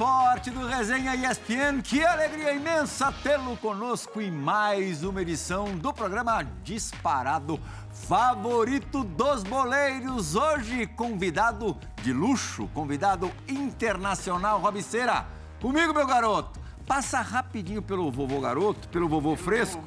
do 0.00 0.06
esporte 0.06 0.50
do 0.50 0.66
Resenha 0.66 1.14
ESPN. 1.14 1.82
Que 1.82 2.02
alegria 2.02 2.54
imensa 2.54 3.12
tê-lo 3.22 3.54
conosco 3.58 4.18
em 4.18 4.30
mais 4.30 5.04
uma 5.04 5.20
edição 5.20 5.76
do 5.76 5.92
programa 5.92 6.42
Disparado 6.64 7.60
Favorito 8.08 9.04
dos 9.04 9.42
Boleiros. 9.42 10.36
Hoje, 10.36 10.86
convidado 10.86 11.76
de 12.02 12.14
luxo, 12.14 12.66
convidado 12.72 13.30
internacional, 13.46 14.58
Robiceira. 14.58 15.26
Comigo, 15.60 15.92
meu 15.92 16.06
garoto. 16.06 16.58
Passa 16.86 17.20
rapidinho 17.20 17.82
pelo 17.82 18.10
vovô 18.10 18.40
garoto, 18.40 18.88
pelo 18.88 19.06
vovô 19.06 19.36
fresco. 19.36 19.82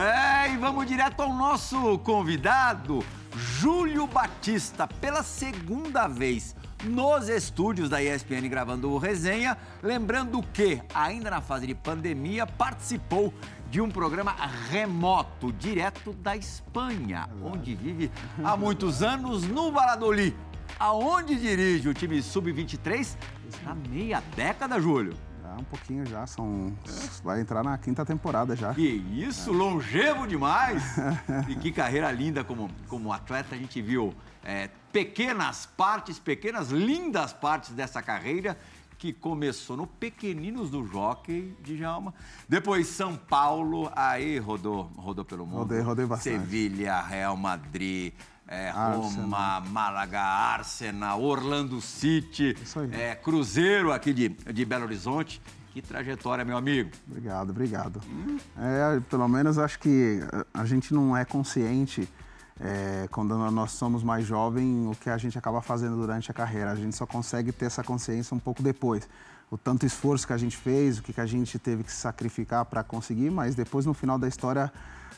É, 0.00 0.48
e 0.48 0.56
vamos 0.56 0.86
direto 0.86 1.20
ao 1.20 1.32
nosso 1.34 1.98
convidado, 1.98 3.04
Júlio 3.34 4.06
Batista, 4.06 4.86
pela 4.86 5.24
segunda 5.24 6.06
vez 6.06 6.54
nos 6.84 7.28
estúdios 7.28 7.88
da 7.88 8.02
ESPN 8.02 8.48
gravando 8.48 8.90
o 8.90 8.98
resenha. 8.98 9.56
Lembrando 9.82 10.42
que, 10.52 10.80
ainda 10.94 11.30
na 11.30 11.40
fase 11.40 11.66
de 11.66 11.74
pandemia, 11.74 12.46
participou 12.46 13.32
de 13.70 13.80
um 13.80 13.90
programa 13.90 14.34
remoto, 14.70 15.52
direto 15.52 16.12
da 16.12 16.36
Espanha, 16.36 17.28
onde 17.42 17.74
vive 17.74 18.10
há 18.44 18.56
muitos 18.56 19.02
anos 19.02 19.46
no 19.46 19.72
Valladolid. 19.72 20.34
Aonde 20.78 21.36
dirige 21.36 21.88
o 21.88 21.94
time 21.94 22.20
sub-23 22.22 23.16
há 23.66 23.74
meia 23.74 24.22
década, 24.34 24.80
Júlio. 24.80 25.25
Um 25.58 25.64
pouquinho 25.64 26.06
já, 26.06 26.26
são. 26.26 26.72
Vai 27.22 27.40
entrar 27.40 27.62
na 27.62 27.76
quinta 27.78 28.04
temporada 28.04 28.54
já. 28.54 28.74
Que 28.74 28.86
isso, 29.12 29.52
longevo 29.52 30.26
demais! 30.26 30.82
e 31.48 31.54
que 31.54 31.72
carreira 31.72 32.10
linda 32.10 32.44
como, 32.44 32.70
como 32.88 33.12
atleta, 33.12 33.54
a 33.54 33.58
gente 33.58 33.80
viu 33.80 34.14
é, 34.44 34.70
pequenas 34.92 35.66
partes, 35.66 36.18
pequenas, 36.18 36.70
lindas 36.70 37.32
partes 37.32 37.70
dessa 37.70 38.02
carreira 38.02 38.56
que 38.98 39.12
começou 39.12 39.76
no 39.76 39.86
Pequeninos 39.86 40.70
do 40.70 40.86
Jockey 40.86 41.54
de 41.62 41.76
Jalma. 41.76 42.14
Depois 42.48 42.86
São 42.86 43.16
Paulo, 43.16 43.90
aí 43.94 44.38
rodou, 44.38 44.90
rodou 44.96 45.24
pelo 45.24 45.46
mundo. 45.46 45.58
Rodei, 45.58 45.80
rodei 45.80 46.06
bastante. 46.06 46.38
Sevilha, 46.38 47.00
Real 47.02 47.36
Madrid, 47.36 48.14
é, 48.48 48.70
Roma, 48.70 49.60
Málaga, 49.60 50.20
Arsenal, 50.20 51.22
Orlando 51.22 51.80
City, 51.80 52.56
é, 52.92 53.14
Cruzeiro 53.14 53.92
aqui 53.92 54.12
de, 54.12 54.28
de 54.28 54.64
Belo 54.64 54.84
Horizonte. 54.84 55.42
Que 55.72 55.82
trajetória, 55.82 56.42
meu 56.44 56.56
amigo. 56.56 56.90
Obrigado, 57.06 57.50
obrigado. 57.50 58.00
Hum. 58.08 58.38
É, 58.56 59.00
pelo 59.10 59.28
menos 59.28 59.58
acho 59.58 59.78
que 59.78 60.20
a 60.54 60.64
gente 60.64 60.94
não 60.94 61.14
é 61.14 61.22
consciente 61.22 62.08
é, 62.58 63.06
quando 63.10 63.36
nós 63.50 63.72
somos 63.72 64.02
mais 64.02 64.24
jovens, 64.24 64.86
o 64.86 64.94
que 64.98 65.10
a 65.10 65.18
gente 65.18 65.36
acaba 65.36 65.60
fazendo 65.60 65.96
durante 65.96 66.30
a 66.30 66.34
carreira. 66.34 66.70
A 66.70 66.74
gente 66.74 66.96
só 66.96 67.04
consegue 67.04 67.52
ter 67.52 67.66
essa 67.66 67.82
consciência 67.82 68.34
um 68.34 68.38
pouco 68.38 68.62
depois. 68.62 69.08
O 69.50 69.58
tanto 69.58 69.84
esforço 69.84 70.26
que 70.26 70.32
a 70.32 70.38
gente 70.38 70.56
fez, 70.56 70.98
o 70.98 71.02
que 71.02 71.20
a 71.20 71.26
gente 71.26 71.58
teve 71.58 71.84
que 71.84 71.92
sacrificar 71.92 72.64
para 72.64 72.82
conseguir, 72.82 73.30
mas 73.30 73.54
depois 73.54 73.84
no 73.84 73.94
final 73.94 74.18
da 74.18 74.26
história 74.26 74.72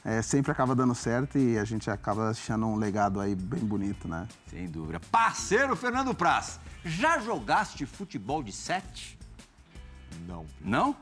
é, 0.08 0.22
sempre 0.22 0.50
acaba 0.50 0.74
dando 0.74 0.94
certo 0.94 1.36
e 1.36 1.58
a 1.58 1.64
gente 1.64 1.90
acaba 1.90 2.32
deixando 2.32 2.66
um 2.66 2.76
legado 2.76 3.20
aí 3.20 3.34
bem 3.34 3.60
bonito, 3.60 4.08
né? 4.08 4.26
Sem 4.48 4.66
dúvida. 4.66 4.98
Parceiro 4.98 5.76
Fernando 5.76 6.14
Praz, 6.14 6.58
já 6.82 7.18
jogaste 7.18 7.84
futebol 7.84 8.42
de 8.42 8.50
sete? 8.50 9.18
Não. 10.26 10.46
Não? 10.62 10.96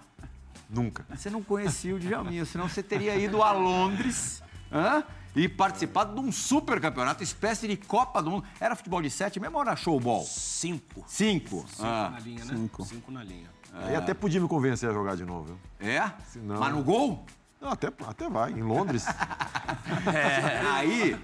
Nunca. 0.69 1.07
Você 1.15 1.31
não 1.31 1.41
conhecia 1.41 1.95
o 1.95 2.01
Djalminha, 2.01 2.45
senão 2.45 2.69
você 2.69 2.83
teria 2.83 3.15
ido 3.17 3.43
a 3.43 3.53
Londres. 3.53 4.43
Hã? 4.73 5.05
e 5.37 5.49
participado 5.49 6.15
de 6.15 6.27
um 6.27 6.33
super 6.33 6.81
campeonato, 6.81 7.23
espécie 7.23 7.69
de 7.69 7.77
Copa 7.77 8.23
do 8.23 8.31
Mundo. 8.31 8.45
Era 8.59 8.75
futebol 8.75 9.03
de 9.03 9.11
sete 9.11 9.39
mesmo 9.39 9.57
ou 9.57 9.63
era 9.63 9.77
showball? 9.77 10.25
Cinco. 10.25 11.05
Cinco? 11.07 11.67
Cinco 11.69 11.85
ah. 11.85 12.11
na 12.11 12.19
linha, 12.21 12.45
né? 12.47 12.55
Cinco. 12.57 12.85
Cinco 12.87 13.13
na 13.13 13.23
linha. 13.23 13.51
É. 13.87 13.93
E 13.93 13.97
até 13.97 14.15
podia 14.15 14.41
me 14.41 14.49
convencer 14.49 14.89
a 14.89 14.93
jogar 14.95 15.15
de 15.15 15.27
novo. 15.27 15.59
É? 15.79 16.11
Não... 16.37 16.59
Mas 16.59 16.75
no 16.75 16.83
gol? 16.83 17.27
Não, 17.67 17.73
até, 17.73 17.89
até 18.07 18.29
vai, 18.31 18.53
em 18.53 18.63
Londres. 18.63 19.05
é. 20.07 20.61
Aí, 20.71 21.17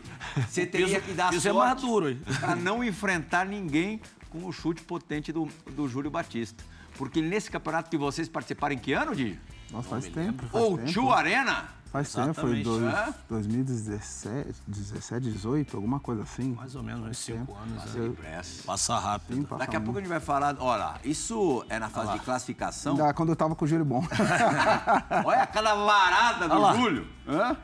você 0.44 0.66
teria 0.66 1.00
que 1.00 1.12
dar 1.12 1.32
isso 1.32 1.46
é 1.46 1.52
sorte 1.52 1.68
é 1.68 1.74
mais 1.74 1.80
duro. 1.80 2.16
para 2.40 2.56
não 2.56 2.82
enfrentar 2.82 3.46
ninguém 3.46 4.00
com 4.28 4.44
o 4.44 4.52
chute 4.52 4.82
potente 4.82 5.32
do, 5.32 5.48
do 5.70 5.86
Júlio 5.86 6.10
Batista. 6.10 6.64
Porque 6.98 7.22
nesse 7.22 7.48
campeonato 7.48 7.88
que 7.88 7.96
vocês 7.96 8.28
participaram 8.28 8.74
em 8.74 8.78
que 8.78 8.92
ano, 8.92 9.14
Di? 9.14 9.38
Nossa, 9.70 9.90
faz 9.90 10.08
tempo. 10.08 10.44
Faz 10.48 10.64
Ou 10.64 10.78
Tio 10.78 11.12
Arena? 11.12 11.68
Faz 11.92 12.08
Exatamente. 12.08 12.36
tempo, 12.36 12.48
foi 12.48 12.62
dois, 12.62 12.94
é? 12.94 13.14
2017, 13.28 14.54
17, 14.66 15.30
18, 15.30 15.76
alguma 15.76 16.00
coisa 16.00 16.22
assim. 16.22 16.54
Mais 16.54 16.74
ou 16.74 16.82
menos 16.82 17.06
uns 17.06 17.18
5 17.18 17.54
anos. 17.54 17.82
Passa, 17.82 17.98
né? 17.98 18.44
passa 18.64 18.98
rápido. 18.98 19.36
Sim, 19.36 19.42
passa 19.42 19.58
Daqui 19.58 19.76
a 19.76 19.80
pouco 19.80 19.98
a 19.98 20.00
gente 20.00 20.08
vai 20.08 20.18
falar. 20.18 20.56
Olha, 20.58 20.94
isso 21.04 21.62
é 21.68 21.78
na 21.78 21.90
fase 21.90 22.14
de 22.14 22.20
classificação? 22.20 22.92
Ainda 22.92 23.12
quando 23.12 23.28
eu 23.28 23.36
tava 23.36 23.54
com 23.54 23.66
o 23.66 23.68
Júlio 23.68 23.84
Bom. 23.84 24.02
olha 25.22 25.42
aquela 25.42 25.74
varada 25.74 26.48
do 26.48 26.76
Júlio. 26.76 27.06
Hã? 27.28 27.56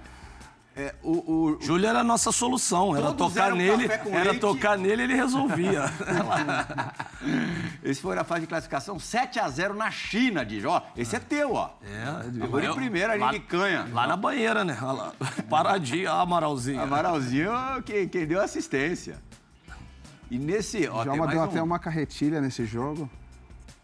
É, 0.76 0.94
o, 1.02 1.32
o, 1.32 1.58
Júlio 1.62 1.88
era 1.88 2.00
a 2.00 2.04
nossa 2.04 2.30
solução. 2.30 2.94
Era 2.94 3.12
tocar 3.14 3.52
nele, 3.52 3.86
era 4.12 4.30
leite. 4.30 4.40
tocar 4.40 4.76
nele 4.76 5.04
ele 5.04 5.14
resolvia. 5.14 5.84
esse 7.82 8.00
foi 8.00 8.16
na 8.16 8.24
fase 8.24 8.42
de 8.42 8.46
classificação 8.46 8.98
7 8.98 9.38
a 9.38 9.48
0 9.48 9.74
na 9.74 9.90
China, 9.90 10.44
diz. 10.44 10.64
Ó, 10.64 10.82
esse 10.96 11.14
é 11.14 11.20
teu, 11.20 11.54
ó. 11.54 11.70
É, 11.82 12.44
Agora 12.44 12.66
em 12.66 12.74
primeira, 12.74 13.12
ali 13.12 13.38
de 13.38 13.44
canha. 13.44 13.88
Lá 13.92 14.06
na 14.06 14.16
banheira, 14.16 14.64
né? 14.64 14.76
Lá, 14.80 15.12
paradinho, 15.48 16.10
ó, 16.10 16.20
Amaralzinho. 16.20 16.80
Amaralzinho, 16.80 17.50
quem, 17.84 18.08
quem 18.08 18.26
deu 18.26 18.40
assistência. 18.40 19.18
E 20.30 20.38
nesse. 20.38 20.88
Ó, 20.88 21.04
Já 21.04 21.12
deu 21.12 21.40
um... 21.40 21.44
até 21.44 21.62
uma 21.62 21.78
carretilha 21.78 22.40
nesse 22.40 22.64
jogo. 22.66 23.08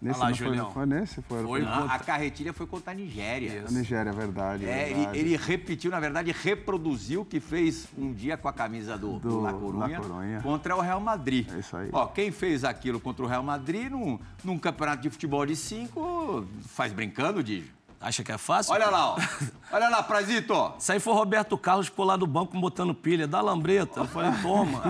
Nesse 0.04 0.20
lá, 0.20 0.34
foi, 0.34 0.58
foi, 0.58 0.86
nesse? 0.86 1.14
Foi, 1.22 1.42
foi, 1.42 1.62
foi 1.62 1.64
a, 1.64 1.84
a 1.84 1.98
carretilha 1.98 2.52
foi 2.52 2.66
contra 2.66 2.92
a 2.92 2.94
Nigéria. 2.94 3.64
A 3.66 3.70
Nigéria, 3.70 4.10
é 4.10 4.12
verdade. 4.12 4.66
É, 4.66 4.84
verdade. 4.84 5.18
Ele, 5.18 5.30
ele, 5.30 5.36
repetiu, 5.38 5.90
na 5.90 5.98
verdade, 5.98 6.30
reproduziu 6.30 7.22
o 7.22 7.24
que 7.24 7.40
fez 7.40 7.88
um 7.96 8.12
dia 8.12 8.36
com 8.36 8.46
a 8.46 8.52
camisa 8.52 8.98
do, 8.98 9.18
do, 9.18 9.28
do 9.30 9.40
La, 9.40 9.54
Corunha, 9.54 9.98
La 9.98 10.04
Corunha 10.04 10.42
contra 10.42 10.76
o 10.76 10.80
Real 10.82 11.00
Madrid. 11.00 11.50
É 11.50 11.58
isso 11.58 11.74
aí. 11.74 11.88
Ó, 11.90 12.04
quem 12.04 12.30
fez 12.30 12.64
aquilo 12.64 13.00
contra 13.00 13.24
o 13.24 13.26
Real 13.26 13.42
Madrid 13.42 13.90
num, 13.90 14.18
num 14.44 14.58
campeonato 14.58 15.00
de 15.00 15.08
futebol 15.08 15.46
de 15.46 15.56
cinco, 15.56 16.46
faz 16.66 16.92
brincando, 16.92 17.42
Dijo. 17.42 17.72
Acha 17.98 18.22
que 18.22 18.30
é 18.30 18.36
fácil? 18.36 18.74
Olha 18.74 18.90
lá, 18.90 19.14
ó. 19.14 19.16
Olha 19.72 19.88
lá, 19.88 20.02
Prazito. 20.02 20.74
Isso 20.78 20.92
aí 20.92 21.00
foi 21.00 21.14
Roberto 21.14 21.56
Carlos 21.56 21.88
por 21.88 22.04
lá 22.04 22.14
do 22.14 22.26
banco 22.26 22.60
botando 22.60 22.94
pilha. 22.94 23.26
Dá 23.26 23.40
lambreta. 23.40 24.00
Eu 24.00 24.06
falei, 24.06 24.30
toma. 24.42 24.82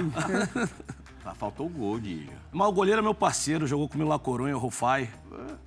Faltou 1.32 1.66
o 1.66 1.68
gol, 1.68 1.98
Dijo. 1.98 2.28
Mas 2.52 2.68
o 2.68 2.72
goleiro 2.72 3.00
é 3.00 3.02
meu 3.02 3.14
parceiro, 3.14 3.66
jogou 3.66 3.88
comigo 3.88 4.10
lá 4.10 4.18
Corunha, 4.18 4.56
o 4.56 4.60
Rufai. 4.60 5.08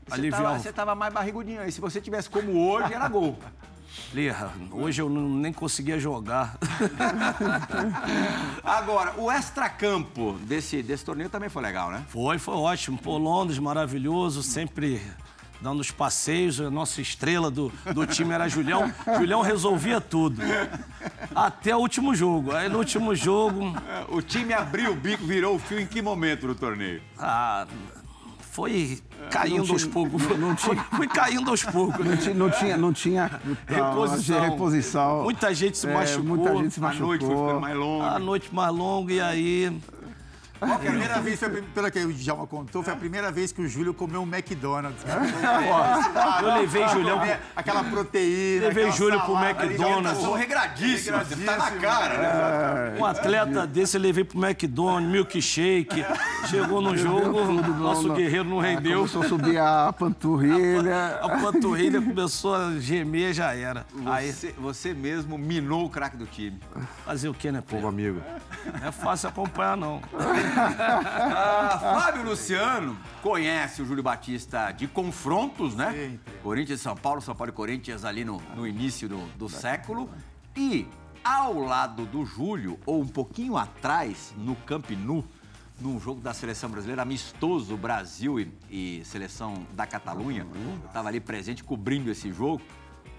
Você 0.07 0.29
tava, 0.29 0.59
você 0.59 0.73
tava 0.73 0.95
mais 0.95 1.13
barrigudinho 1.13 1.61
aí. 1.61 1.71
Se 1.71 1.81
você 1.81 1.99
tivesse 1.99 2.29
como 2.29 2.69
hoje, 2.69 2.93
era 2.93 3.07
gol. 3.07 3.37
Lirra, 4.13 4.53
hoje 4.71 5.01
eu 5.01 5.09
não, 5.09 5.27
nem 5.27 5.51
conseguia 5.51 5.99
jogar. 5.99 6.57
Agora, 8.63 9.19
o 9.19 9.31
extracampo 9.31 10.33
desse, 10.41 10.83
desse 10.83 11.03
torneio 11.03 11.29
também 11.29 11.49
foi 11.49 11.61
legal, 11.61 11.89
né? 11.91 12.05
Foi, 12.09 12.37
foi 12.37 12.55
ótimo. 12.55 12.97
Pô, 12.97 13.17
Londres, 13.17 13.59
maravilhoso, 13.59 14.43
sempre 14.43 15.01
dando 15.61 15.79
os 15.79 15.91
passeios. 15.91 16.59
A 16.59 16.69
nossa 16.69 17.01
estrela 17.01 17.49
do, 17.49 17.71
do 17.93 18.05
time 18.05 18.33
era 18.33 18.47
Julião. 18.47 18.91
Julião 19.17 19.41
resolvia 19.41 19.99
tudo. 19.99 20.41
Até 21.35 21.75
o 21.75 21.79
último 21.79 22.15
jogo. 22.15 22.51
Aí 22.53 22.69
no 22.69 22.77
último 22.77 23.15
jogo. 23.15 23.73
O 24.09 24.21
time 24.21 24.53
abriu 24.53 24.91
o 24.91 24.95
bico, 24.95 25.25
virou 25.25 25.55
o 25.55 25.59
fio 25.59 25.79
em 25.79 25.85
que 25.85 26.01
momento 26.01 26.47
do 26.47 26.55
torneio? 26.55 27.01
Ah, 27.17 27.67
foi 28.57 28.99
caindo 29.29 29.71
aos 29.71 29.85
poucos. 29.85 30.23
Não 30.37 30.55
tinha, 30.55 30.75
foi 30.97 31.07
caindo 31.07 31.51
aos 31.51 31.63
poucos. 31.63 32.03
Não 32.03 32.17
tinha, 32.17 32.33
não 32.33 32.49
tinha, 32.49 32.77
não 32.77 32.93
tinha 32.93 33.39
reposição. 33.67 34.41
reposição. 34.41 35.23
Muita 35.23 35.53
gente 35.53 35.77
se 35.77 35.87
é, 35.87 35.93
machucou. 35.93 36.23
Muita 36.23 36.55
gente 36.55 36.73
se 36.73 36.79
machucou. 36.79 37.05
A 37.05 37.09
noite 37.09 37.25
foi 37.25 37.35
ficando 37.35 37.61
mais 37.61 37.77
longa. 37.77 38.05
A 38.05 38.19
noite 38.19 38.55
mais 38.55 38.75
longa 38.75 39.13
e 39.13 39.21
aí 39.21 39.81
a 40.61 40.79
primeira 40.79 41.19
vez, 41.21 41.39
foi, 41.39 41.61
pelo 41.61 41.91
que 41.91 41.99
o 41.99 42.13
Djalma 42.13 42.47
contou, 42.47 42.83
foi 42.83 42.93
a 42.93 42.95
primeira 42.95 43.31
vez 43.31 43.51
que 43.51 43.61
o 43.61 43.67
Júlio 43.67 43.93
comeu 43.93 44.21
um 44.21 44.27
McDonald's. 44.27 45.03
eu 46.41 46.53
levei 46.55 46.87
Julião. 46.87 47.21
Aquela 47.55 47.83
proteína. 47.83 48.67
Levei 48.67 48.91
Júlio 48.91 49.19
pro 49.21 49.35
McDonald's. 49.37 50.21
Sou 50.21 50.33
regradíssimo, 50.35 51.17
tá 51.45 51.57
na 51.57 51.71
cara, 51.71 52.17
né? 52.17 52.99
Um 52.99 53.05
atleta 53.05 53.67
desse 53.67 53.97
eu 53.97 54.01
levei 54.01 54.23
pro 54.23 54.43
McDonald's, 54.43 55.11
milkshake. 55.11 56.05
Chegou 56.49 56.81
no 56.81 56.95
jogo, 56.97 57.51
nosso 57.51 58.13
guerreiro 58.13 58.45
não 58.45 58.59
rendeu. 58.59 58.99
Começou 58.99 59.21
a 59.23 59.27
subir 59.27 59.57
a 59.59 59.93
panturrilha. 59.97 61.19
A, 61.21 61.29
panturrilha 61.39 62.01
começou 62.01 62.55
a 62.55 62.79
gemer, 62.79 63.33
já 63.33 63.53
era. 63.53 63.85
Aí 64.05 64.33
você 64.57 64.93
mesmo 64.93 65.37
minou 65.37 65.85
o 65.85 65.89
craque 65.89 66.17
do 66.17 66.25
time. 66.25 66.59
Fazer 67.05 67.29
o 67.29 67.33
quê, 67.33 67.51
né, 67.51 67.61
Povo 67.67 67.87
amigo. 67.87 68.21
Não 68.79 68.87
é 68.87 68.91
fácil 68.91 69.29
acompanhar, 69.29 69.77
não 69.77 70.01
ah, 70.55 71.79
Fábio 71.79 72.23
Luciano 72.23 72.97
conhece 73.21 73.81
o 73.81 73.85
Júlio 73.85 74.03
Batista 74.03 74.71
de 74.71 74.87
confrontos, 74.87 75.75
né? 75.75 75.91
Sim. 75.91 76.19
Corinthians 76.43 76.79
e 76.79 76.83
São 76.83 76.95
Paulo, 76.95 77.21
São 77.21 77.35
Paulo 77.35 77.51
e 77.51 77.53
Corinthians 77.53 78.05
ali 78.05 78.23
no, 78.23 78.41
no 78.55 78.67
início 78.67 79.09
do, 79.09 79.17
do 79.37 79.49
século. 79.49 80.09
E 80.55 80.87
ao 81.23 81.59
lado 81.59 82.05
do 82.05 82.25
Júlio, 82.25 82.79
ou 82.85 83.01
um 83.01 83.07
pouquinho 83.07 83.57
atrás, 83.57 84.33
no 84.37 84.55
Camp 84.55 84.89
Nou, 84.91 85.25
num 85.79 85.99
jogo 85.99 86.21
da 86.21 86.33
seleção 86.33 86.69
brasileira, 86.69 87.01
amistoso 87.01 87.75
Brasil 87.77 88.39
e, 88.39 88.51
e 88.69 89.05
seleção 89.05 89.67
da 89.73 89.85
Catalunha. 89.85 90.47
Eu 90.55 90.87
estava 90.87 91.09
ali 91.09 91.19
presente 91.19 91.63
cobrindo 91.63 92.09
esse 92.09 92.31
jogo. 92.31 92.61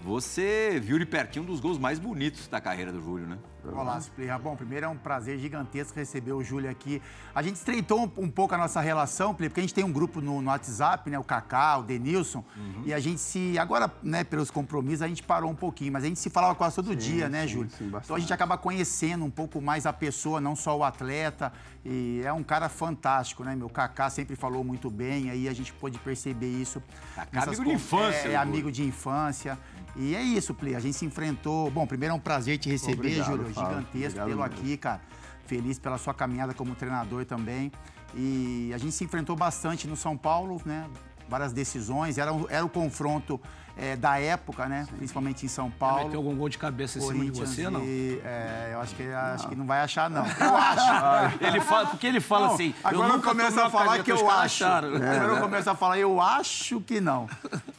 Você 0.01 0.79
viu 0.81 0.97
de 0.97 1.05
pertinho 1.05 1.43
um 1.43 1.47
dos 1.47 1.59
gols 1.59 1.77
mais 1.77 1.99
bonitos 1.99 2.47
da 2.47 2.61
carreira 2.61 2.91
do 2.91 3.01
Júlio, 3.01 3.27
né? 3.27 3.37
Olá, 3.75 3.99
Plirra. 4.15 4.37
Bom, 4.39 4.55
primeiro 4.55 4.85
é 4.85 4.89
um 4.89 4.97
prazer 4.97 5.37
gigantesco 5.37 5.97
receber 5.97 6.31
o 6.31 6.43
Júlio 6.43 6.69
aqui. 6.69 7.01
A 7.33 7.41
gente 7.41 7.55
estreitou 7.55 8.03
um, 8.03 8.23
um 8.23 8.29
pouco 8.29 8.55
a 8.55 8.57
nossa 8.57 8.81
relação, 8.81 9.33
Plirra, 9.33 9.49
porque 9.49 9.59
a 9.61 9.63
gente 9.63 9.73
tem 9.73 9.83
um 9.83 9.91
grupo 9.91 10.21
no, 10.21 10.41
no 10.41 10.49
WhatsApp, 10.49 11.09
né? 11.09 11.17
O 11.19 11.23
Kaká, 11.23 11.77
o 11.77 11.83
Denilson. 11.83 12.43
E 12.85 12.93
a 12.93 12.99
gente 12.99 13.21
se. 13.21 13.57
Agora, 13.57 13.91
né, 14.01 14.23
pelos 14.23 14.49
compromissos, 14.51 15.01
a 15.01 15.07
gente 15.07 15.23
parou 15.23 15.49
um 15.49 15.55
pouquinho, 15.55 15.93
mas 15.93 16.03
a 16.03 16.07
gente 16.07 16.19
se 16.19 16.29
falava 16.29 16.55
quase 16.55 16.75
todo 16.75 16.95
dia, 16.95 17.29
né, 17.29 17.41
sim, 17.43 17.53
Júlio? 17.53 17.69
sim, 17.69 17.91
então 18.03 18.15
a 18.15 18.19
gente 18.19 18.33
acaba 18.33 18.57
conhecendo 18.57 19.23
um 19.25 19.29
pouco 19.29 19.61
mais 19.61 19.85
a 19.85 19.93
pessoa, 19.93 20.41
não 20.41 20.55
só 20.55 20.77
o 20.77 20.83
atleta. 20.83 21.51
E 21.85 22.21
é 22.25 22.33
um 22.33 22.43
cara 22.43 22.67
fantástico, 22.67 23.43
né? 23.43 23.55
Meu 23.55 23.69
Kaká 23.69 24.09
sempre 24.09 24.35
falou 24.35 24.63
muito 24.63 24.89
bem, 24.89 25.29
aí 25.29 25.47
a 25.47 25.53
gente 25.53 25.71
pôde 25.73 25.97
perceber 25.99 26.49
isso. 26.49 26.81
Kaká, 27.15 27.39
nessas 27.39 27.59
amigo 27.59 27.65
de 27.65 27.75
infância, 27.75 28.27
É, 28.27 28.31
é 28.33 28.35
amigo 28.35 28.71
de 28.71 28.83
infância. 28.83 29.57
E 29.95 30.15
é 30.15 30.21
isso, 30.21 30.53
Pli. 30.53 30.75
A 30.75 30.79
gente 30.79 30.95
se 30.95 31.05
enfrentou. 31.05 31.69
Bom, 31.71 31.85
primeiro 31.87 32.13
é 32.13 32.15
um 32.15 32.19
prazer 32.19 32.57
te 32.57 32.69
receber, 32.69 32.93
Obrigado, 32.93 33.25
Júlio. 33.25 33.53
Gigantesco 33.59 34.25
mesmo. 34.25 34.43
aqui, 34.43 34.77
cara. 34.77 35.01
Feliz 35.45 35.79
pela 35.79 35.97
sua 35.97 36.13
caminhada 36.13 36.53
como 36.53 36.75
treinador 36.75 37.25
também. 37.25 37.71
E 38.15 38.71
a 38.73 38.77
gente 38.77 38.91
se 38.93 39.03
enfrentou 39.03 39.35
bastante 39.35 39.87
no 39.87 39.95
São 39.95 40.15
Paulo, 40.17 40.61
né? 40.65 40.85
Várias 41.27 41.53
decisões. 41.53 42.17
Era, 42.17 42.33
um- 42.33 42.45
era 42.49 42.65
o 42.65 42.69
confronto 42.69 43.39
é, 43.77 43.95
da 43.95 44.19
época, 44.19 44.65
né? 44.67 44.87
Principalmente 44.97 45.45
em 45.45 45.49
São 45.49 45.69
Paulo. 45.71 46.05
Meteu 46.05 46.19
algum 46.19 46.35
gol 46.35 46.49
de 46.49 46.57
cabeça 46.57 46.97
em 46.97 47.01
cima 47.01 47.23
de 47.25 47.31
você, 47.39 47.69
não? 47.69 47.81
e, 47.83 48.19
é, 48.25 48.71
eu 48.73 48.81
acho 48.81 48.93
que, 48.95 49.03
acho 49.07 49.47
que 49.47 49.55
não 49.55 49.65
vai 49.65 49.79
achar, 49.81 50.09
não. 50.09 50.25
Eu 50.39 50.57
acho. 50.57 51.37
Ele 51.43 51.61
fala, 51.61 51.85
porque 51.87 52.07
ele 52.07 52.19
fala 52.19 52.47
Não, 52.47 52.53
assim. 52.55 52.73
agora 52.83 53.13
eu, 53.13 53.21
começo 53.21 53.59
a 53.59 53.69
falar 53.69 54.03
que 54.03 54.11
eu 54.11 54.29
acho. 54.29 54.65
acharam. 54.65 54.95
Agora 54.95 55.23
eu 55.35 55.39
começo 55.39 55.69
a 55.69 55.75
falar, 55.75 55.97
eu 55.99 56.19
acho 56.19 56.81
que 56.81 56.99
não. 56.99 57.29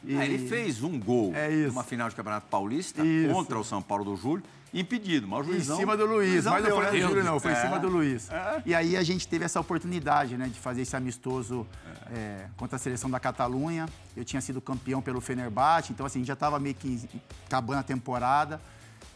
E- 0.04 0.14
É, 0.16 0.24
ele 0.24 0.48
fez 0.48 0.82
um 0.82 0.98
gol 0.98 1.32
É 1.34 1.50
isso. 1.52 1.68
numa 1.68 1.82
final 1.84 2.08
de 2.08 2.14
Campeonato 2.14 2.46
Paulista 2.48 3.04
Isso. 3.04 3.34
contra 3.34 3.58
o 3.58 3.64
São 3.64 3.82
Paulo 3.82 4.04
do 4.04 4.16
Júlio, 4.16 4.42
impedido. 4.72 5.26
Mas 5.26 5.46
o 5.46 5.50
Em 5.50 5.54
juizão, 5.54 5.76
cima 5.76 5.96
do 5.96 6.06
Luiz, 6.06 6.32
juizão 6.32 6.52
mas 6.52 6.64
não 6.64 6.70
foi 6.76 6.84
né? 6.84 6.90
do 6.90 6.98
Júlio, 6.98 7.24
não, 7.24 7.40
foi 7.40 7.50
em 7.52 7.54
É. 7.54 7.60
cima 7.62 7.78
do 7.78 7.88
Luiz. 7.88 8.28
E 8.64 8.74
aí 8.74 8.96
a 8.96 9.02
gente 9.02 9.26
teve 9.26 9.44
essa 9.44 9.60
oportunidade, 9.60 10.36
né, 10.36 10.46
de 10.48 10.58
fazer 10.58 10.82
esse 10.82 10.94
amistoso 10.96 11.66
é, 12.12 12.46
contra 12.56 12.76
a 12.76 12.78
seleção 12.78 13.10
da 13.10 13.18
Catalunha. 13.20 13.86
Eu 14.16 14.24
tinha 14.24 14.40
sido 14.40 14.60
campeão 14.60 15.00
pelo 15.02 15.20
Fenerbahçe, 15.20 15.92
então 15.92 16.06
assim, 16.06 16.24
já 16.24 16.34
estava 16.34 16.58
meio 16.58 16.74
que 16.74 17.08
acabando 17.46 17.78
a 17.80 17.82
temporada 17.82 18.60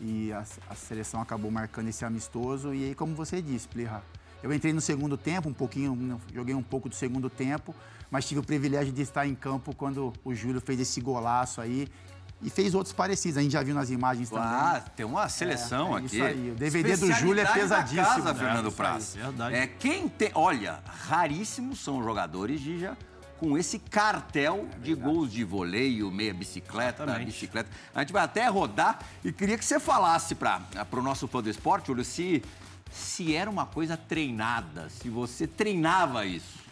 e 0.01 0.33
a, 0.33 0.45
a 0.69 0.75
seleção 0.75 1.21
acabou 1.21 1.51
marcando 1.51 1.89
esse 1.89 2.05
amistoso. 2.05 2.75
E 2.75 2.85
aí, 2.89 2.95
como 2.95 3.15
você 3.15 3.41
disse, 3.41 3.69
Plirra, 3.69 4.03
eu 4.43 4.53
entrei 4.53 4.73
no 4.73 4.81
segundo 4.81 5.17
tempo, 5.17 5.49
um 5.49 5.53
pouquinho, 5.55 6.21
joguei 6.35 6.55
um 6.55 6.63
pouco 6.63 6.89
do 6.89 6.95
segundo 6.95 7.31
tempo, 7.31 7.75
mas 8.11 8.27
tive 8.27 8.41
o 8.41 8.45
privilégio 8.45 8.93
de 8.93 9.03
estar 9.03 9.27
em 9.27 9.35
campo 9.35 9.75
quando 9.75 10.13
o 10.25 10.35
Júlio 10.35 10.61
fez 10.61 10.79
esse 10.81 11.01
golaço 11.01 11.61
aí. 11.61 11.89
E 12.45 12.51
fez 12.51 12.75
outros 12.75 12.93
parecidos, 12.93 13.39
a 13.39 13.43
gente 13.43 13.53
já 13.53 13.63
viu 13.63 13.75
nas 13.75 13.89
imagens 13.89 14.29
também. 14.29 14.45
Ah, 14.45 14.85
tem 14.95 15.07
uma 15.07 15.29
seleção 15.31 15.93
É, 15.93 15.95
é 15.95 15.97
aqui. 16.05 16.07
isso 16.17 16.25
aí. 16.25 16.51
O 16.51 16.55
DVD 16.55 16.97
do 16.97 17.11
Júlio 17.13 17.41
é 17.43 17.47
pesadíssimo. 17.53 18.03
Da 18.03 18.15
casa, 18.15 18.31
É, 18.31 18.35
Fernando 18.35 18.71
Praz. 18.73 19.15
verdade. 19.15 19.55
É, 19.57 19.67
quem 19.67 20.09
tem. 20.09 20.31
Olha, 20.35 20.81
raríssimos 21.09 21.79
são 21.83 21.99
os 21.99 22.05
jogadores 22.05 22.61
de 22.61 22.79
já 22.79 22.95
com 23.41 23.59
esse 23.59 23.79
cartel 23.79 24.69
de 24.81 24.95
gols 24.95 25.33
de 25.33 25.43
voleio, 25.43 26.11
meia 26.11 26.33
bicicleta, 26.33 27.03
Exatamente. 27.03 27.33
bicicleta. 27.33 27.69
A 27.95 28.01
gente 28.01 28.13
vai 28.13 28.23
até 28.23 28.47
rodar 28.47 28.99
e 29.25 29.33
queria 29.33 29.57
que 29.59 29.65
você 29.65 29.81
falasse 29.81 30.35
para 30.35 30.61
o 30.93 31.03
nosso 31.03 31.27
fã 31.27 31.43
do 31.43 31.49
esporte, 31.51 31.87
Júlio, 31.89 32.05
se, 32.05 32.43
se 32.93 33.35
era 33.35 33.51
uma 33.51 33.67
coisa 33.67 33.97
treinada, 33.97 34.89
se 34.89 35.09
você 35.09 35.47
treinava 35.47 36.25
isso. 36.25 36.63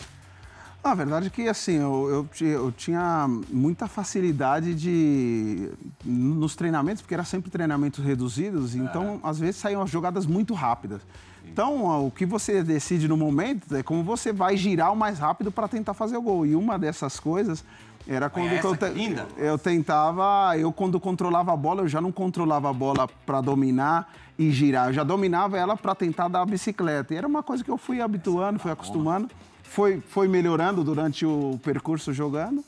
A 0.84 0.94
verdade 0.94 1.28
é 1.28 1.30
que, 1.30 1.48
assim, 1.48 1.74
eu, 1.76 2.26
eu, 2.40 2.46
eu 2.48 2.72
tinha 2.72 3.28
muita 3.50 3.86
facilidade 3.86 4.74
de... 4.74 5.70
nos 6.04 6.56
treinamentos, 6.56 7.02
porque 7.02 7.14
era 7.14 7.22
sempre 7.24 7.50
treinamentos 7.52 8.04
reduzidos, 8.04 8.74
então, 8.74 9.20
às 9.22 9.38
vezes, 9.38 9.56
saíam 9.56 9.80
as 9.80 9.90
jogadas 9.90 10.26
muito 10.26 10.54
rápidas. 10.54 11.00
Então, 11.44 12.06
o 12.06 12.10
que 12.10 12.26
você 12.26 12.62
decide 12.64 13.06
no 13.06 13.16
momento 13.16 13.74
é 13.76 13.82
como 13.82 14.02
você 14.02 14.32
vai 14.32 14.56
girar 14.56 14.92
o 14.92 14.96
mais 14.96 15.18
rápido 15.18 15.52
para 15.52 15.68
tentar 15.68 15.94
fazer 15.94 16.16
o 16.16 16.22
gol. 16.22 16.46
E 16.46 16.56
uma 16.56 16.78
dessas 16.78 17.20
coisas 17.20 17.64
era 18.08 18.28
quando 18.30 18.48
eu, 18.52 18.76
te- 18.76 18.86
eu 19.36 19.58
tentava, 19.58 20.56
eu 20.58 20.72
quando 20.72 20.98
controlava 20.98 21.52
a 21.52 21.56
bola, 21.56 21.82
eu 21.82 21.88
já 21.88 22.00
não 22.00 22.10
controlava 22.10 22.70
a 22.70 22.72
bola 22.72 23.06
para 23.26 23.40
dominar 23.40 24.12
e 24.38 24.50
girar, 24.50 24.88
eu 24.88 24.92
já 24.94 25.04
dominava 25.04 25.56
ela 25.58 25.76
para 25.76 25.94
tentar 25.94 26.26
dar 26.28 26.42
a 26.42 26.46
bicicleta. 26.46 27.12
E 27.14 27.16
era 27.16 27.26
uma 27.26 27.42
coisa 27.42 27.62
que 27.62 27.70
eu 27.70 27.76
fui 27.78 28.00
habituando, 28.00 28.58
fui 28.58 28.70
acostumando, 28.70 29.28
foi, 29.72 30.00
foi 30.08 30.28
melhorando 30.28 30.84
durante 30.84 31.24
o 31.24 31.58
percurso 31.62 32.12
jogando. 32.12 32.62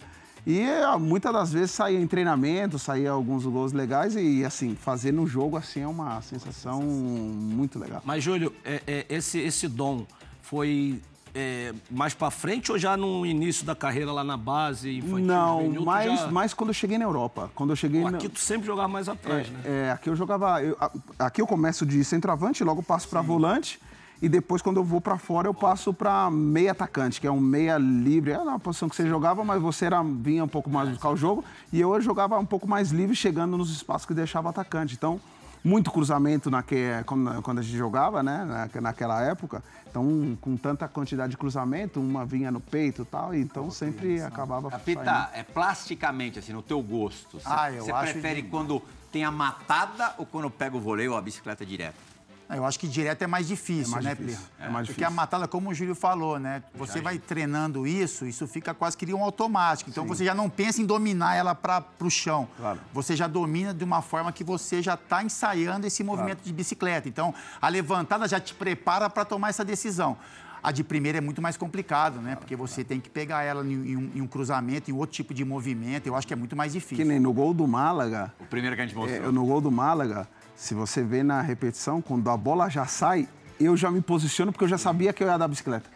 E 0.47 0.61
eh, 0.61 0.97
muitas 0.99 1.33
das 1.33 1.53
vezes 1.53 1.71
saía 1.71 1.99
em 1.99 2.06
treinamento, 2.06 2.79
saía 2.79 3.11
alguns 3.11 3.44
gols 3.46 3.73
legais 3.73 4.15
e 4.15 4.44
assim, 4.44 4.75
fazer 4.75 5.11
no 5.13 5.27
jogo 5.27 5.56
assim 5.56 5.81
é 5.81 5.87
uma 5.87 6.20
sensação 6.20 6.82
muito 6.82 7.79
legal. 7.79 8.03
Mas, 8.05 8.23
Júlio, 8.23 8.53
é- 8.65 8.82
é, 8.87 9.06
esse, 9.08 9.39
esse 9.39 9.67
dom 9.69 10.05
foi 10.43 11.01
é, 11.34 11.73
mais 11.91 12.13
pra 12.15 12.31
frente 12.31 12.70
ou 12.70 12.79
já 12.79 12.94
no 12.96 13.25
início 13.27 13.65
da 13.67 13.75
carreira 13.75 14.13
lá 14.13 14.23
na 14.23 14.37
base 14.37 14.99
infantil? 14.99 15.19
Não, 15.27 15.61
juvenil, 15.63 15.82
mais, 15.84 16.20
já- 16.20 16.31
mais 16.31 16.55
quando 16.55 16.70
eu 16.70 16.75
cheguei 16.75 16.96
na 16.99 17.05
Europa. 17.05 17.51
Quando 17.55 17.70
eu 17.70 17.77
cheguei 17.77 18.03
Pô, 18.03 18.11
na- 18.11 18.19
Aqui 18.19 18.29
tu 18.29 18.39
sempre 18.39 18.67
jogava 18.67 18.87
mais 18.89 19.08
atrás, 19.08 19.49
né? 19.49 19.61
É, 19.65 19.91
aqui 19.93 20.08
eu 20.11 20.15
jogava. 20.15 20.63
eu- 20.63 20.77
aqui 21.19 21.41
eu 21.41 21.46
começo 21.46 21.84
de 21.87 22.05
centroavante, 22.05 22.63
logo 22.63 22.82
passo 22.82 23.08
para 23.08 23.20
volante. 23.23 23.81
E 24.23 24.29
depois, 24.29 24.63
quando 24.63 24.79
eu 24.79 24.85
vou 24.85 25.01
para 25.01 25.19
fora, 25.19 25.49
eu 25.49 25.55
passo 25.55 25.93
para 25.93 26.31
meia 26.31 26.73
atacante, 26.73 27.21
que 27.21 27.27
é 27.27 27.31
um 27.31 27.41
meia 27.41 27.77
livre. 27.77 28.33
É 28.33 28.39
uma 28.39 28.59
posição 28.59 28.89
que 28.89 28.97
você 28.97 29.06
jogava, 29.06 29.44
mas 29.44 29.61
você 29.61 29.85
era, 29.87 30.03
vinha 30.03 30.44
um 30.44 30.49
pouco 30.49 30.71
mais 30.71 30.89
buscar 30.89 31.11
o 31.11 31.17
jogo. 31.17 31.44
E 31.73 31.81
eu 31.81 32.01
jogava 32.01 32.39
um 32.39 32.47
pouco 32.47 32.67
mais 32.67 32.91
livre, 32.91 33.15
chegando 33.15 33.56
nos 33.59 33.71
espaços 33.71 34.06
que 34.06 34.15
deixava 34.15 34.47
o 34.47 34.51
atacante. 34.51 34.94
Então, 34.94 35.21
muito 35.63 35.91
cruzamento 35.91 36.51
naque, 36.51 36.77
quando, 37.06 37.43
quando 37.43 37.59
a 37.59 37.63
gente 37.63 37.77
jogava, 37.77 38.23
né? 38.23 38.44
na- 38.73 38.81
naquela 38.81 39.21
época. 39.23 39.63
Então, 39.91 40.37
com 40.41 40.56
tanta 40.56 40.89
quantidade 40.89 41.33
de 41.33 41.37
cruzamento, 41.37 42.01
uma 42.01 42.25
vinha 42.25 42.51
no 42.51 42.61
peito 42.61 43.03
e 43.03 43.05
tal. 43.05 43.35
Então, 43.35 43.71
sempre 43.71 44.21
acabava 44.23 44.71
saindo. 44.71 44.94
Capita, 44.94 45.31
é 45.35 45.43
plasticamente, 45.43 46.39
assim, 46.39 46.53
no 46.53 46.63
teu 46.63 46.81
gosto. 46.83 47.39
Você 47.41 47.47
Ah, 47.49 47.71
eu 47.73 47.85
você 47.85 47.93
acho 47.93 48.13
prefere 48.13 48.43
de- 48.43 48.49
quando 48.49 48.81
tem 49.13 49.23
a 49.25 49.31
matada 49.31 50.15
ou 50.19 50.25
quando 50.25 50.51
pega 50.51 50.77
o 50.77 50.81
voleio 50.81 51.13
ou 51.13 51.19
a 51.19 51.23
bicicleta 51.23 51.65
direto? 51.67 52.14
Ah, 52.48 52.56
Eu 52.56 52.65
acho 52.65 52.79
que 52.79 52.86
direto 52.86 53.22
é 53.22 53.27
mais 53.27 53.48
difícil, 53.48 53.89
É 53.93 53.94
mais 53.94 54.05
né, 54.05 54.15
difícil, 54.15 54.41
é 54.58 54.69
mais 54.69 54.86
Porque 54.86 55.01
difícil. 55.01 55.06
a 55.06 55.10
matada, 55.10 55.48
como 55.48 55.70
o 55.70 55.74
Júlio 55.74 55.94
falou, 55.94 56.39
né? 56.39 56.63
Você 56.74 57.01
vai 57.01 57.19
treinando 57.19 57.86
isso, 57.86 58.27
isso 58.27 58.46
fica 58.46 58.74
quase 58.74 58.96
que 58.96 59.13
um 59.15 59.22
automático. 59.22 59.89
Então 59.91 60.06
você 60.06 60.24
já 60.24 60.34
não 60.34 60.48
pensa 60.51 60.81
em 60.81 60.86
dominar 60.86 61.36
ela 61.36 61.55
para 61.55 61.84
o 62.01 62.10
chão. 62.10 62.48
Claro. 62.56 62.81
Você 62.93 63.17
já 63.17 63.27
domina 63.27 63.72
de 63.72 63.84
uma 63.84 64.03
forma 64.03 64.32
que 64.32 64.43
você 64.44 64.82
já 64.82 64.94
está 64.94 65.22
ensaiando 65.22 65.86
esse 65.86 66.03
movimento 66.05 66.43
de 66.43 66.53
bicicleta. 66.53 67.08
Então 67.08 67.34
a 67.60 67.69
levantada 67.69 68.27
já 68.29 68.39
te 68.41 68.55
prepara 68.55 69.08
para 69.08 69.24
tomar 69.24 69.48
essa 69.51 69.65
decisão. 69.65 70.17
A 70.63 70.72
de 70.72 70.82
primeira 70.82 71.19
é 71.19 71.20
muito 71.20 71.43
mais 71.43 71.58
complicado, 71.58 72.20
né? 72.22 72.36
Porque 72.36 72.56
você 72.56 72.82
tem 72.82 72.98
que 72.98 73.10
pegar 73.10 73.43
ela 73.43 73.63
em, 73.67 73.72
em 73.72 73.96
um, 73.96 74.10
em 74.15 74.20
um 74.22 74.27
cruzamento, 74.27 74.91
em 74.91 74.94
outro 74.94 75.15
tipo 75.15 75.34
de 75.34 75.44
movimento. 75.44 76.06
Eu 76.06 76.17
acho 76.17 76.27
que 76.27 76.32
é 76.32 76.36
muito 76.36 76.56
mais 76.56 76.72
Que 76.72 76.79
difícil. 76.79 77.05
nem 77.05 77.20
no 77.20 77.34
gol 77.34 77.53
do 77.53 77.67
Málaga, 77.69 78.32
O 78.41 78.44
primeiro 78.46 78.74
que 78.74 78.81
a 78.81 78.86
gente 78.86 78.96
mostrou. 78.96 79.29
É, 79.29 79.31
no 79.31 79.44
gol 79.44 79.60
do 79.60 79.70
Málaga, 79.70 80.27
se 80.56 80.75
você 80.75 81.03
vê 81.03 81.23
na 81.23 81.41
repetição, 81.41 82.01
quando 82.01 82.29
a 82.31 82.37
bola 82.37 82.69
já 82.69 82.87
sai, 82.87 83.29
eu 83.58 83.77
já 83.77 83.91
me 83.91 84.01
posiciono 84.01 84.53
porque 84.53 84.65
eu 84.65 84.69
já 84.69 84.79
sabia 84.79 85.13
que 85.13 85.23
eu 85.23 85.29
ia 85.29 85.37
dar 85.37 85.49
bicicleta. 85.49 85.89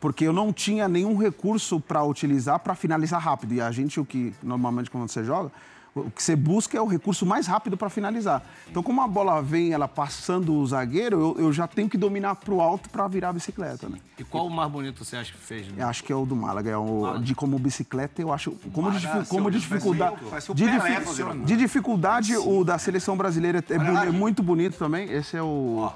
Porque 0.00 0.24
eu 0.24 0.32
não 0.32 0.52
tinha 0.52 0.88
nenhum 0.88 1.16
recurso 1.16 1.80
para 1.80 2.02
utilizar 2.02 2.58
para 2.58 2.74
finalizar 2.74 3.20
rápido. 3.20 3.54
E 3.54 3.60
a 3.60 3.70
gente, 3.70 3.98
o 3.98 4.04
que 4.04 4.34
normalmente 4.42 4.90
quando 4.90 5.08
você 5.08 5.24
joga, 5.24 5.50
o 5.94 6.10
que 6.10 6.22
você 6.22 6.34
busca 6.34 6.76
é 6.76 6.80
o 6.80 6.86
recurso 6.86 7.24
mais 7.24 7.46
rápido 7.46 7.76
para 7.76 7.88
finalizar. 7.88 8.42
Então, 8.68 8.82
como 8.82 9.00
a 9.00 9.06
bola 9.06 9.40
vem, 9.40 9.72
ela 9.72 9.86
passando 9.86 10.52
o 10.54 10.66
zagueiro, 10.66 11.20
eu, 11.38 11.44
eu 11.46 11.52
já 11.52 11.68
tenho 11.68 11.88
que 11.88 11.96
dominar 11.96 12.34
para 12.34 12.52
o 12.52 12.60
alto 12.60 12.90
para 12.90 13.06
virar 13.06 13.28
a 13.28 13.32
bicicleta. 13.32 13.88
Né? 13.88 13.98
E 14.18 14.24
qual 14.24 14.46
o 14.46 14.50
mais 14.50 14.70
bonito 14.70 15.04
você 15.04 15.16
acha 15.16 15.32
que 15.32 15.38
fez? 15.38 15.68
né? 15.68 15.74
Eu 15.84 15.86
acho 15.88 16.02
que 16.02 16.12
é 16.12 16.16
o 16.16 16.26
do 16.26 16.34
Málaga, 16.34 16.70
é 16.70 16.76
o 16.76 17.18
de 17.18 17.34
como 17.34 17.58
bicicleta, 17.58 18.20
eu 18.20 18.32
acho. 18.32 18.50
Como 18.72 18.90
de, 18.90 18.98
difi- 18.98 19.28
como 19.28 19.50
de 19.50 19.60
seu- 19.60 19.68
dificuldade. 19.68 20.16
o 20.48 20.54
De, 20.54 20.64
Pelé 20.64 20.78
difi- 21.00 21.04
fazendo. 21.06 21.44
de 21.44 21.56
dificuldade, 21.56 22.36
o 22.36 22.64
da 22.64 22.76
seleção 22.78 23.16
brasileira 23.16 23.62
é, 23.70 23.78
boni- 23.78 24.06
é 24.08 24.10
muito 24.10 24.42
bonito 24.42 24.76
também. 24.76 25.10
Esse 25.10 25.36
é 25.36 25.42
o. 25.42 25.92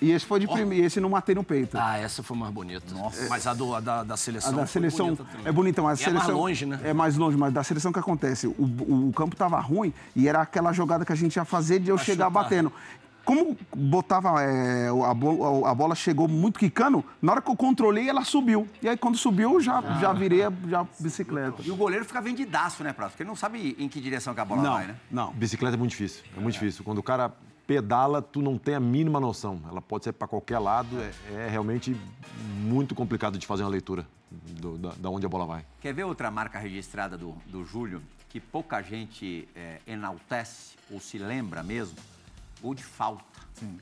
E 0.00 0.10
esse 0.12 0.24
foi 0.24 0.40
de 0.40 0.48
primeiro, 0.48 0.86
esse 0.86 0.98
não 1.00 1.10
matei 1.10 1.34
no 1.34 1.44
peito. 1.44 1.76
Ah, 1.78 1.98
essa 1.98 2.22
foi 2.22 2.36
mais 2.36 2.52
bonita. 2.52 2.94
Nossa. 2.94 3.28
Mas 3.28 3.46
a, 3.46 3.52
do, 3.54 3.74
a 3.74 3.80
da, 3.80 4.02
da 4.02 4.14
A 4.14 4.16
seleção. 4.16 4.50
da 4.52 4.58
foi 4.58 4.66
seleção 4.68 5.06
bonita 5.08 5.24
também. 5.24 5.46
é 5.46 5.52
bonita, 5.52 5.82
mas 5.82 5.98
a 5.98 6.02
É 6.02 6.04
seleção. 6.06 6.26
mais 6.28 6.38
longe, 6.40 6.66
né? 6.66 6.80
É 6.84 6.92
mais 6.94 7.16
longe, 7.16 7.36
mas 7.36 7.52
da 7.52 7.62
seleção 7.62 7.90
o 7.90 7.94
que 7.94 8.00
acontece? 8.00 8.46
O, 8.46 8.52
o- 8.58 9.08
o 9.08 9.12
campo 9.12 9.36
tava 9.36 9.60
ruim 9.60 9.92
e 10.16 10.26
era 10.28 10.40
aquela 10.40 10.72
jogada 10.72 11.04
que 11.04 11.12
a 11.12 11.16
gente 11.16 11.36
ia 11.36 11.44
fazer 11.44 11.78
de 11.80 11.90
eu 11.90 11.98
chegar 11.98 12.26
chutar. 12.26 12.30
batendo. 12.42 12.72
Como 13.22 13.56
botava. 13.76 14.42
é, 14.42 14.88
a, 14.88 15.10
a 15.70 15.74
bola 15.74 15.94
chegou 15.94 16.26
muito 16.26 16.58
quicando, 16.58 17.04
na 17.20 17.32
hora 17.32 17.42
que 17.42 17.50
eu 17.50 17.54
controlei, 17.54 18.08
ela 18.08 18.24
subiu. 18.24 18.66
E 18.82 18.88
aí, 18.88 18.96
quando 18.96 19.18
subiu, 19.18 19.52
eu 19.52 19.60
já, 19.60 19.82
já 20.00 20.12
virei 20.14 20.42
a 20.44 20.52
já 20.66 20.86
bicicleta. 20.98 21.62
E 21.62 21.70
o 21.70 21.76
goleiro 21.76 22.04
fica 22.06 22.20
vendidaço, 22.22 22.82
né, 22.82 22.94
Prato? 22.94 23.10
Porque 23.10 23.22
ele 23.22 23.28
não 23.28 23.36
sabe 23.36 23.76
em 23.78 23.88
que 23.88 24.00
direção 24.00 24.32
que 24.34 24.40
a 24.40 24.44
bola 24.44 24.62
Não, 24.62 24.72
vai, 24.72 24.86
né? 24.86 24.96
não. 25.10 25.30
Bicicleta 25.34 25.76
é 25.76 25.78
muito 25.78 25.90
difícil. 25.90 26.24
É 26.34 26.40
muito 26.40 26.54
difícil. 26.54 26.82
Quando 26.82 26.98
o 26.98 27.02
cara 27.02 27.30
pedala, 27.70 28.20
tu 28.20 28.42
não 28.42 28.58
tem 28.58 28.74
a 28.74 28.80
mínima 28.80 29.20
noção. 29.20 29.62
Ela 29.68 29.80
pode 29.80 30.02
ser 30.02 30.12
para 30.12 30.26
qualquer 30.26 30.58
lado, 30.58 31.00
é, 31.00 31.12
é 31.34 31.48
realmente 31.48 31.96
muito 32.64 32.96
complicado 32.96 33.38
de 33.38 33.46
fazer 33.46 33.62
uma 33.62 33.68
leitura 33.68 34.04
do, 34.28 34.76
da, 34.76 34.90
da 34.98 35.08
onde 35.08 35.24
a 35.24 35.28
bola 35.28 35.46
vai. 35.46 35.64
Quer 35.80 35.94
ver 35.94 36.02
outra 36.02 36.32
marca 36.32 36.58
registrada 36.58 37.16
do, 37.16 37.30
do 37.46 37.64
Júlio, 37.64 38.02
que 38.28 38.40
pouca 38.40 38.82
gente 38.82 39.48
é, 39.54 39.78
enaltece 39.86 40.74
ou 40.90 40.98
se 40.98 41.16
lembra 41.16 41.62
mesmo? 41.62 41.96
Gol 42.60 42.74
de 42.74 42.82
falta. 42.82 43.22
Sim. 43.54 43.78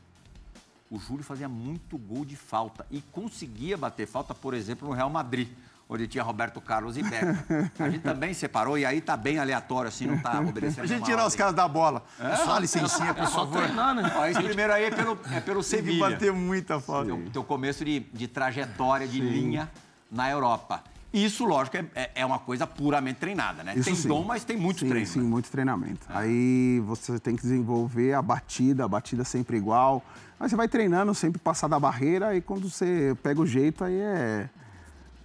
O 0.90 0.99
Júlio 0.99 1.25
fazia 1.25 1.49
muito 1.49 1.97
gol 1.97 2.26
de 2.26 2.37
falta 2.37 2.85
e 2.90 3.00
conseguia 3.00 3.78
bater 3.78 4.07
falta, 4.07 4.35
por 4.35 4.52
exemplo, 4.52 4.87
no 4.87 4.92
Real 4.92 5.09
Madrid, 5.09 5.49
onde 5.88 6.07
tinha 6.07 6.23
Roberto 6.23 6.61
Carlos 6.61 6.97
e 6.97 7.02
Beca. 7.02 7.73
A 7.78 7.88
gente 7.88 8.02
também 8.02 8.35
separou 8.35 8.76
e 8.78 8.85
aí 8.85 9.00
tá 9.00 9.16
bem 9.16 9.38
aleatório, 9.38 9.88
assim, 9.88 10.07
não 10.07 10.18
tá 10.18 10.38
obedecendo 10.40 10.85
A 10.85 10.87
gente 10.87 11.04
tirar 11.04 11.26
os 11.26 11.35
caras 11.35 11.54
da 11.54 11.66
bola. 11.66 12.04
Só 12.45 12.57
a 12.57 12.59
licencinha, 12.61 13.14
por 13.14 13.26
Só 13.26 13.47
favor. 13.47 13.62
treinar, 13.62 13.95
né? 13.95 14.12
Ó, 14.16 14.26
esse 14.26 14.42
primeiro 14.42 14.73
aí 14.73 14.85
é 14.85 14.90
pelo, 14.90 15.18
é 15.33 15.40
pelo 15.40 15.62
Tem 15.62 15.71
que 15.80 15.87
Sevilha. 15.87 16.11
bater 16.11 16.33
muita 16.33 16.78
falta. 16.78 17.07
teu, 17.07 17.30
teu 17.33 17.45
começo 17.45 17.85
de, 17.85 18.00
de 18.00 18.28
trajetória, 18.28 19.09
de 19.09 19.21
linha 19.21 19.71
na 20.11 20.30
Europa. 20.30 20.83
Isso, 21.11 21.47
lógico, 21.47 21.78
é, 21.78 21.87
é- 21.95 22.11
é 22.16 22.26
uma 22.26 22.38
coisa 22.38 22.66
puramente 22.66 23.18
treinada, 23.18 23.64
né? 23.64 23.73
Isso 23.75 23.85
tem 23.85 23.95
sim. 23.95 24.09
dom, 24.09 24.25
mas 24.25 24.45
tem 24.45 24.59
muito 24.59 24.80
sim, 24.80 24.88
treino. 24.90 25.07
Sim, 25.07 25.21
né? 25.21 25.25
muito 25.25 25.50
treinamento. 25.50 26.07
Aí 26.11 26.80
você 26.85 27.18
tem 27.18 27.35
que 27.35 27.40
desenvolver 27.40 28.12
a 28.12 28.21
batida, 28.21 28.85
a 28.85 28.88
batida 28.88 29.25
sempre 29.25 29.57
igual. 29.57 30.04
Aí 30.38 30.50
você 30.50 30.54
vai 30.54 30.68
treinando, 30.68 31.14
sempre 31.14 31.40
passar 31.40 31.66
da 31.66 31.80
barreira, 31.80 32.37
e 32.37 32.42
quando 32.42 32.68
você 32.68 33.16
pega 33.23 33.40
o 33.40 33.47
jeito, 33.47 33.85
aí 33.85 33.99
é. 33.99 34.50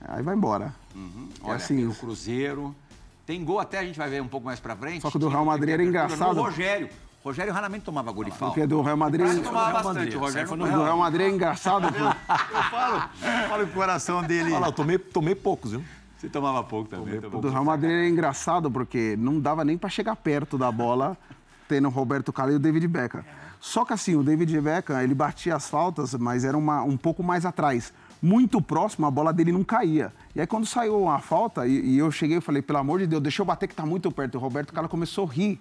Aí 0.08 0.22
vai 0.24 0.36
embora. 0.36 0.74
É 0.96 1.00
Olha, 1.44 1.56
assim, 1.56 1.78
tem 1.78 1.88
o 1.88 1.96
Cruzeiro. 1.96 2.76
Tem 3.26 3.44
gol 3.44 3.60
até, 3.60 3.80
a 3.80 3.84
gente 3.86 3.98
vai 3.98 4.10
ver 4.10 4.22
um 4.22 4.28
pouco 4.28 4.46
mais 4.46 4.60
pra 4.60 4.76
frente. 4.76 5.02
Só 5.02 5.10
que 5.10 5.16
o 5.18 5.20
do 5.20 5.30
Real 5.30 5.46
Madrid 5.46 5.74
era 5.74 5.84
engraçado. 5.84 6.36
No 6.36 6.42
Rogério. 6.44 6.90
Rogério 7.24 7.54
raramente 7.54 7.86
tomava 7.86 8.12
gol 8.12 8.26
de 8.26 8.32
falta. 8.32 8.48
porque 8.54 8.68
do 8.68 8.82
Real 8.82 8.98
Madrid. 8.98 9.26
Mas 9.26 9.40
tomava 9.40 9.70
Real 9.70 9.74
bastante. 9.76 9.96
Madrid, 9.98 10.16
O 10.16 10.20
Rogério 10.20 10.48
foi 10.50 10.58
no 10.58 10.66
O 10.66 10.72
do. 10.72 10.84
Real 10.84 10.98
Madrid 10.98 11.22
é 11.28 11.30
engraçado. 11.30 11.88
Eu 11.88 12.64
falo, 12.70 12.96
eu 13.22 13.50
falo 13.50 13.66
que 13.66 13.72
o 13.72 13.74
coração 13.74 14.22
dele. 14.24 14.52
Olha 14.52 14.60
lá, 14.60 14.68
eu 14.68 14.72
tomei, 14.74 14.98
tomei 14.98 15.34
poucos, 15.36 15.72
viu? 15.72 15.84
Você 16.18 16.28
tomava 16.28 16.64
pouco 16.64 16.90
também. 16.90 17.18
O 17.18 17.40
do 17.40 17.50
Real 17.50 17.64
Madrid 17.64 17.92
é 17.92 18.10
engraçado 18.10 18.70
porque 18.70 19.16
não 19.18 19.40
dava 19.40 19.64
nem 19.64 19.78
para 19.78 19.90
chegar 19.90 20.16
perto 20.18 20.58
da 20.58 20.70
bola, 20.72 21.18
tendo 21.68 21.88
o 21.88 21.92
Roberto 21.92 22.32
Carlos 22.34 22.56
e 22.56 22.58
o 22.58 22.60
David 22.60 22.88
Beckham. 22.90 23.24
Só 23.60 23.86
que 23.86 23.94
assim, 23.94 24.16
o 24.18 24.24
David 24.24 24.60
Beckham, 24.60 25.02
ele 25.02 25.14
batia 25.16 25.56
as 25.56 25.70
faltas, 25.70 26.14
mas 26.16 26.44
era 26.44 26.58
uma, 26.58 26.84
um 26.84 26.98
pouco 26.98 27.24
mais 27.24 27.46
atrás. 27.46 27.94
Muito 28.26 28.62
próximo, 28.62 29.06
a 29.06 29.12
bola 29.12 29.34
dele 29.34 29.52
não 29.52 29.66
caía. 29.66 30.14
E 30.34 30.40
aí 30.40 30.48
quando 30.48 30.66
saiu 30.66 31.10
a 31.10 31.20
falta, 31.20 31.68
e, 31.68 31.74
e 31.96 31.98
eu 31.98 32.10
cheguei 32.10 32.38
e 32.38 32.42
falei, 32.42 32.62
pelo 32.62 32.80
amor 32.80 33.00
de 33.00 33.06
Deus, 33.06 33.22
deixa 33.22 33.42
eu 33.42 33.46
bater 33.46 33.68
que 33.68 33.76
tá 33.76 33.86
muito 33.86 34.10
perto. 34.10 34.36
E 34.36 34.38
o 34.38 34.40
Roberto 34.40 34.72
Carlos 34.74 34.90
começou 34.90 35.28
a 35.28 35.34
rir. 35.34 35.60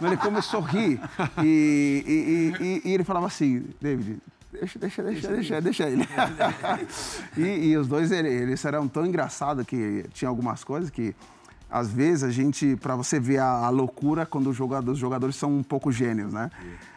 Ele 0.00 0.16
começou 0.16 0.60
a 0.60 0.66
rir. 0.68 1.00
E, 1.42 2.52
e- 2.60 2.80
e- 2.84 2.92
ele 2.94 3.02
falava 3.02 3.26
assim, 3.26 3.64
David, 3.80 4.18
deixa, 4.52 4.78
deixa, 4.78 5.02
deixa, 5.02 5.28
deixa, 5.28 5.60
deixa 5.60 5.90
ele. 5.90 6.06
e, 7.36 7.70
e 7.70 7.76
os 7.76 7.88
dois, 7.88 8.12
ele- 8.12 8.28
eles 8.28 8.64
eram 8.64 8.86
tão 8.86 9.04
engraçados 9.04 9.66
que 9.66 10.04
tinha 10.14 10.28
algumas 10.28 10.62
coisas 10.62 10.90
que, 10.90 11.16
às 11.68 11.90
vezes, 11.90 12.22
a 12.22 12.30
gente, 12.30 12.76
para 12.76 12.94
você 12.94 13.18
ver 13.18 13.38
a, 13.38 13.66
a 13.66 13.70
loucura 13.70 14.24
quando 14.24 14.50
os 14.50 14.56
jogadores, 14.56 14.92
os 14.94 14.98
jogadores 15.00 15.34
são 15.34 15.50
um 15.58 15.64
pouco 15.64 15.90
gênios, 15.90 16.32
né? 16.32 16.48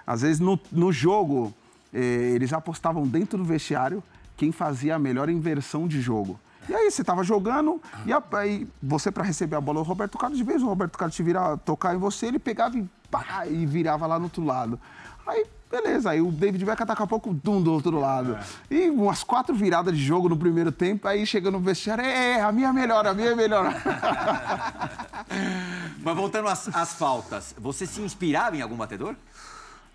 Às 0.06 0.22
vezes, 0.22 0.40
no, 0.40 0.60
no 0.72 0.92
jogo, 0.92 1.52
eh, 1.92 2.34
eles 2.36 2.54
apostavam 2.54 3.08
dentro 3.08 3.38
do 3.40 3.44
vestiário 3.44 4.04
quem 4.38 4.52
fazia 4.52 4.96
a 4.96 5.00
melhor 5.00 5.30
inversão 5.30 5.88
de 5.88 6.00
jogo. 6.00 6.40
E 6.70 6.76
aí 6.76 6.92
você 6.92 7.04
tava 7.04 7.24
jogando, 7.24 7.82
e 8.06 8.12
aí 8.36 8.68
você 8.84 9.12
para 9.12 9.24
receber 9.24 9.56
a 9.56 9.62
bola, 9.62 9.80
o 9.80 9.84
Roberto 9.84 10.18
Carlos, 10.18 10.38
de 10.38 10.44
vez 10.44 10.62
o 10.62 10.68
Roberto 10.68 10.98
Carlos 10.98 11.16
te 11.16 11.24
virar, 11.24 11.58
tocar 11.58 11.96
em 11.96 11.98
você, 11.98 12.28
ele 12.28 12.40
pegava 12.40 12.78
e, 12.78 12.86
pá, 13.10 13.46
e 13.48 13.66
virava 13.66 14.06
lá 14.06 14.20
no 14.20 14.26
outro 14.26 14.44
lado. 14.44 14.78
Aí, 15.26 15.46
beleza, 15.72 16.10
aí 16.10 16.22
o 16.22 16.30
David 16.30 16.66
Beckham 16.66 16.86
daqui 16.86 17.04
a 17.04 17.08
pouco, 17.08 17.34
dum, 17.34 17.62
do 17.62 17.72
outro 17.72 17.98
lado. 18.00 18.38
E 18.70 18.90
umas 18.90 19.24
quatro 19.24 19.56
viradas 19.56 19.96
de 19.96 20.04
jogo 20.04 20.28
no 20.28 20.38
primeiro 20.38 20.72
tempo, 20.72 21.08
aí 21.08 21.26
chega 21.26 21.50
no 21.50 21.60
vestiário, 21.60 22.04
é, 22.04 22.42
a 22.42 22.52
minha 22.52 22.68
é 22.68 22.74
melhor, 22.74 23.08
a 23.08 23.14
minha 23.14 23.30
é 23.30 23.36
melhor. 23.36 23.74
Mas 26.04 26.16
voltando 26.16 26.50
às, 26.50 26.68
às 26.76 26.94
faltas, 26.94 27.56
você 27.58 27.86
se 27.86 28.02
inspirava 28.02 28.58
em 28.58 28.62
algum 28.62 28.76
batedor? 28.76 29.16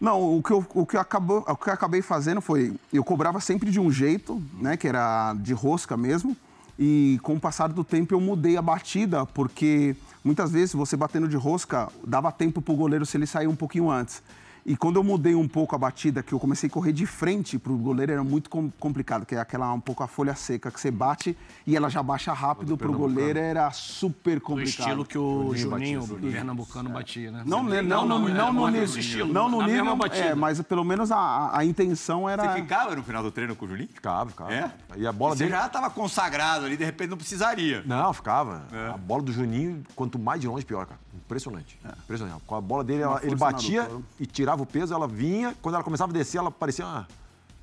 Não, 0.03 0.37
o 0.37 0.43
que, 0.43 0.51
eu, 0.51 0.67
o, 0.75 0.85
que 0.85 0.97
acabou, 0.97 1.45
o 1.47 1.57
que 1.57 1.71
eu 1.71 1.73
acabei 1.73 2.03
fazendo 2.03 2.41
foi, 2.41 2.75
eu 2.93 3.05
cobrava 3.05 3.39
sempre 3.39 3.71
de 3.71 3.79
um 3.79 3.89
jeito, 3.89 4.43
né, 4.59 4.77
que 4.77 4.89
era 4.89 5.33
de 5.35 5.53
rosca 5.53 5.97
mesmo, 5.97 6.37
e 6.77 7.21
com 7.23 7.35
o 7.35 7.41
passar 7.41 7.69
do 7.69 7.85
tempo 7.85 8.13
eu 8.13 8.21
mudei 8.21 8.57
a 8.57 8.63
batida, 8.63 9.25
porque 9.25 9.95
muitas 10.25 10.51
vezes 10.51 10.75
você 10.75 10.97
batendo 10.97 11.29
de 11.29 11.37
rosca, 11.37 11.89
dava 12.05 12.33
tempo 12.33 12.61
pro 12.61 12.75
goleiro 12.75 13.07
se 13.07 13.17
ele 13.17 13.29
sair 13.29 13.47
um 13.47 13.55
pouquinho 13.55 13.89
antes. 13.89 14.21
E 14.65 14.77
quando 14.77 14.97
eu 14.97 15.03
mudei 15.03 15.35
um 15.35 15.49
pouco 15.49 15.75
a 15.75 15.79
batida, 15.79 16.23
que 16.23 16.33
eu 16.33 16.39
comecei 16.39 16.69
a 16.69 16.73
correr 16.73 16.93
de 16.93 17.05
frente 17.05 17.59
pro 17.59 17.77
goleiro, 17.77 18.13
era 18.13 18.23
muito 18.23 18.49
com- 18.49 18.71
complicado, 18.79 19.27
que 19.27 19.35
é 19.35 19.41
aquela 19.41 19.73
um 19.73 19.81
pouco 19.81 20.05
a 20.05 20.07
folha 20.07 20.37
seca, 20.37 20.71
que 20.71 20.81
você 20.81 20.89
bate 20.91 21.37
e 21.67 21.75
ela 21.77 21.91
já 21.91 22.01
baixa 22.01 22.33
rápido, 22.33 22.77
pro 22.77 22.93
goleiro 22.93 23.41
era 23.41 23.71
super 23.73 24.37
Do 24.37 24.41
complicado. 24.43 24.79
estilo 24.79 25.05
que 25.05 25.19
o 25.19 25.53
Juninho, 25.57 26.07
do 26.07 26.17
pernambucano 26.17 26.91
batia, 26.91 27.33
né? 27.33 27.43
Não, 27.45 27.65
né, 27.65 27.83
não, 27.83 28.07
não, 28.07 28.21
no- 28.21 28.29
é, 28.29 28.33
não 28.35 28.53
no 28.53 28.61
não 28.61 28.69
é 28.69 28.71
nível, 28.71 28.87
desse 28.87 29.01
estilo, 29.01 29.33
não 29.33 29.49
no 29.49 29.63
nível, 29.63 29.97
batida. 29.97 30.27
é, 30.27 30.35
mas 30.35 30.61
pelo 30.63 30.85
menos 30.85 31.11
a, 31.11 31.51
a 31.59 31.65
intenção 31.65 32.29
era... 32.29 32.53
Você 32.55 32.63
ficava 32.63 32.95
no 32.95 33.03
final 33.03 33.23
do 33.23 33.33
treino 33.33 33.57
com 33.57 33.65
o 33.65 33.69
Julinho? 33.69 33.89
Ficava, 33.93 34.31
ficava. 34.31 34.53
É? 34.55 34.71
E 34.97 35.05
a 35.07 35.13
bola 35.13 35.35
Você 35.35 35.45
dele. 35.45 35.57
já 35.57 35.67
estava 35.67 35.91
consagrado 35.91 36.67
ali, 36.67 36.77
de 36.77 36.85
repente 36.85 37.11
não 37.11 37.17
precisaria. 37.17 37.83
Não, 37.85 38.13
ficava. 38.13 38.63
É. 38.73 38.91
A 38.91 38.97
bola 38.97 39.23
do 39.23 39.33
Juninho, 39.33 39.83
quanto 39.97 40.21
mais 40.21 40.41
de 40.41 40.47
longe, 40.47 40.65
pior, 40.65 40.87
cara. 40.87 41.01
Impressionante. 41.15 41.79
Impressionante. 42.05 42.43
Com 42.47 42.55
a 42.55 42.61
bola 42.61 42.85
dele, 42.85 43.03
ela- 43.03 43.21
ele 43.23 43.35
batia 43.37 43.83
doutora. 43.85 44.05
e 44.21 44.27
tirava 44.27 44.52
o 44.61 44.67
peso, 44.67 44.93
ela 44.93 45.09
vinha. 45.09 45.57
Quando 45.63 45.77
ela 45.77 45.85
começava 45.85 46.13
a 46.13 46.15
descer, 46.15 46.37
ela 46.39 46.51
parecia 46.51 46.85
uma, 46.85 47.09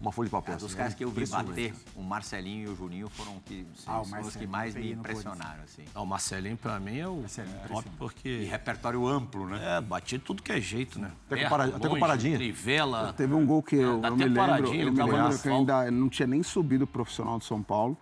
uma 0.01 0.11
folha 0.11 0.25
de 0.27 0.31
papel. 0.31 0.53
É, 0.53 0.57
dos 0.57 0.65
assim, 0.65 0.75
caras 0.77 0.93
que 0.95 1.03
eu 1.03 1.11
vi 1.11 1.27
bater, 1.27 1.73
o 1.95 2.01
Marcelinho 2.01 2.69
e 2.69 2.71
o 2.71 2.75
Juninho 2.75 3.09
foram 3.09 3.39
que, 3.45 3.67
Ah, 3.85 4.01
o 4.01 4.05
são 4.05 4.21
os 4.21 4.35
que 4.35 4.47
mais 4.47 4.73
me 4.73 4.93
impressionaram. 4.93 5.63
Assim. 5.63 5.83
Não, 5.93 6.03
o 6.03 6.07
Marcelinho, 6.07 6.57
pra 6.57 6.79
mim, 6.79 6.97
é 6.97 7.07
o 7.07 7.23
top, 7.67 7.87
E 7.87 7.97
porque... 7.97 8.43
repertório 8.49 9.05
amplo, 9.07 9.45
né? 9.47 9.77
É, 9.77 9.81
bati 9.81 10.17
tudo 10.17 10.41
que 10.41 10.51
é 10.51 10.59
jeito, 10.59 10.97
né? 10.99 11.11
Até 11.27 11.43
com 11.43 11.49
para- 11.49 11.65
até 11.65 11.87
com 11.89 11.99
paradinha. 11.99 12.37
Trivela. 12.37 13.13
Teve 13.13 13.33
um 13.33 13.45
gol 13.45 13.61
que 13.61 13.75
eu, 13.75 13.99
Dá 13.99 14.07
eu 14.07 14.13
até 14.15 14.23
me 14.23 14.29
lembro, 14.29 14.67
eu 14.73 14.91
me 14.93 15.11
lembro 15.11 15.37
que 15.39 15.47
eu 15.47 15.55
ainda 15.55 15.91
não 15.91 16.09
tinha 16.09 16.27
nem 16.27 16.41
subido 16.41 16.85
o 16.85 16.87
profissional 16.87 17.37
de 17.37 17.45
São 17.45 17.61
Paulo. 17.61 17.95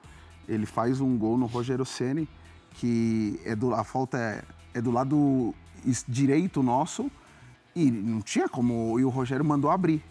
Ele 0.47 0.65
faz 0.65 1.01
um 1.01 1.17
gol 1.17 1.37
no 1.37 1.45
Rogério 1.45 1.85
Ceni 1.85 2.27
que 2.75 3.39
é 3.43 3.55
do, 3.55 3.73
a 3.73 3.83
falta 3.83 4.17
é, 4.19 4.43
é 4.75 4.81
do 4.81 4.91
lado 4.91 5.53
es- 5.83 6.05
direito 6.07 6.61
nosso 6.61 7.09
e 7.77 7.91
não 7.91 8.21
tinha 8.21 8.49
como. 8.49 8.99
E 8.99 9.05
o 9.05 9.09
Rogério 9.09 9.45
mandou 9.45 9.69
abrir. 9.69 10.03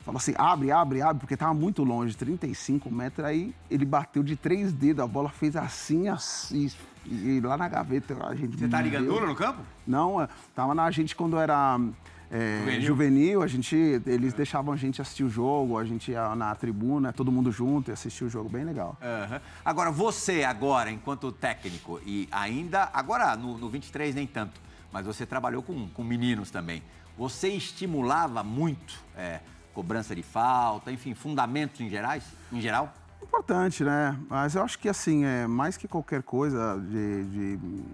Falou 0.00 0.18
assim: 0.18 0.34
abre, 0.36 0.70
abre, 0.72 1.02
abre, 1.02 1.20
porque 1.20 1.36
tava 1.36 1.54
muito 1.54 1.84
longe, 1.84 2.16
35 2.16 2.90
metros. 2.90 3.24
Aí 3.24 3.54
ele 3.70 3.84
bateu 3.84 4.22
de 4.22 4.36
três 4.36 4.72
dedos, 4.72 5.04
a 5.04 5.06
bola 5.06 5.28
fez 5.28 5.56
assim, 5.56 6.08
assim 6.08 6.70
e, 7.06 7.40
lá 7.40 7.56
na 7.56 7.68
gaveta 7.68 8.16
a 8.24 8.34
gente. 8.34 8.56
Você 8.56 8.68
tá 8.68 8.80
ligando 8.80 9.06
no 9.06 9.34
campo? 9.34 9.60
não, 9.86 10.20
é, 10.20 10.28
tava 10.54 10.74
na 10.74 10.90
gente 10.90 11.14
quando 11.14 11.38
era 11.38 11.78
é, 12.30 12.58
Juvenil? 12.58 12.86
juvenil. 12.86 13.42
a 13.42 13.46
gente, 13.46 13.76
eles 14.06 14.32
deixavam 14.32 14.72
a 14.72 14.76
gente 14.76 15.02
assistir 15.02 15.22
o 15.22 15.28
jogo, 15.28 15.78
a 15.78 15.84
gente 15.84 16.10
ia 16.10 16.34
na 16.34 16.54
tribuna, 16.54 17.12
todo 17.12 17.30
mundo 17.30 17.52
junto 17.52 17.90
e 17.90 17.92
assistir 17.92 18.24
o 18.24 18.28
jogo, 18.28 18.48
bem 18.48 18.64
legal. 18.64 18.96
Aham. 19.02 19.40
Agora, 19.64 19.90
você 19.90 20.42
agora, 20.42 20.90
enquanto 20.90 21.30
técnico, 21.30 22.00
e 22.06 22.28
ainda, 22.32 22.88
agora 22.92 23.36
no, 23.36 23.58
no 23.58 23.68
23 23.68 24.14
nem 24.14 24.26
tanto, 24.26 24.60
mas 24.92 25.06
você 25.06 25.24
trabalhou 25.24 25.62
com, 25.62 25.88
com 25.88 26.04
meninos 26.04 26.50
também. 26.50 26.82
Você 27.16 27.48
estimulava 27.48 28.42
muito 28.42 28.94
é, 29.16 29.40
cobrança 29.74 30.14
de 30.14 30.22
falta, 30.22 30.92
enfim, 30.92 31.14
fundamentos 31.14 31.80
em, 31.80 31.88
gerais, 31.88 32.24
em 32.52 32.60
geral? 32.60 32.92
Importante, 33.22 33.82
né? 33.84 34.18
Mas 34.28 34.54
eu 34.54 34.62
acho 34.62 34.78
que 34.78 34.88
assim, 34.88 35.24
é 35.24 35.46
mais 35.46 35.76
que 35.76 35.88
qualquer 35.88 36.22
coisa 36.22 36.78
de, 36.78 37.24
de- 37.24 37.84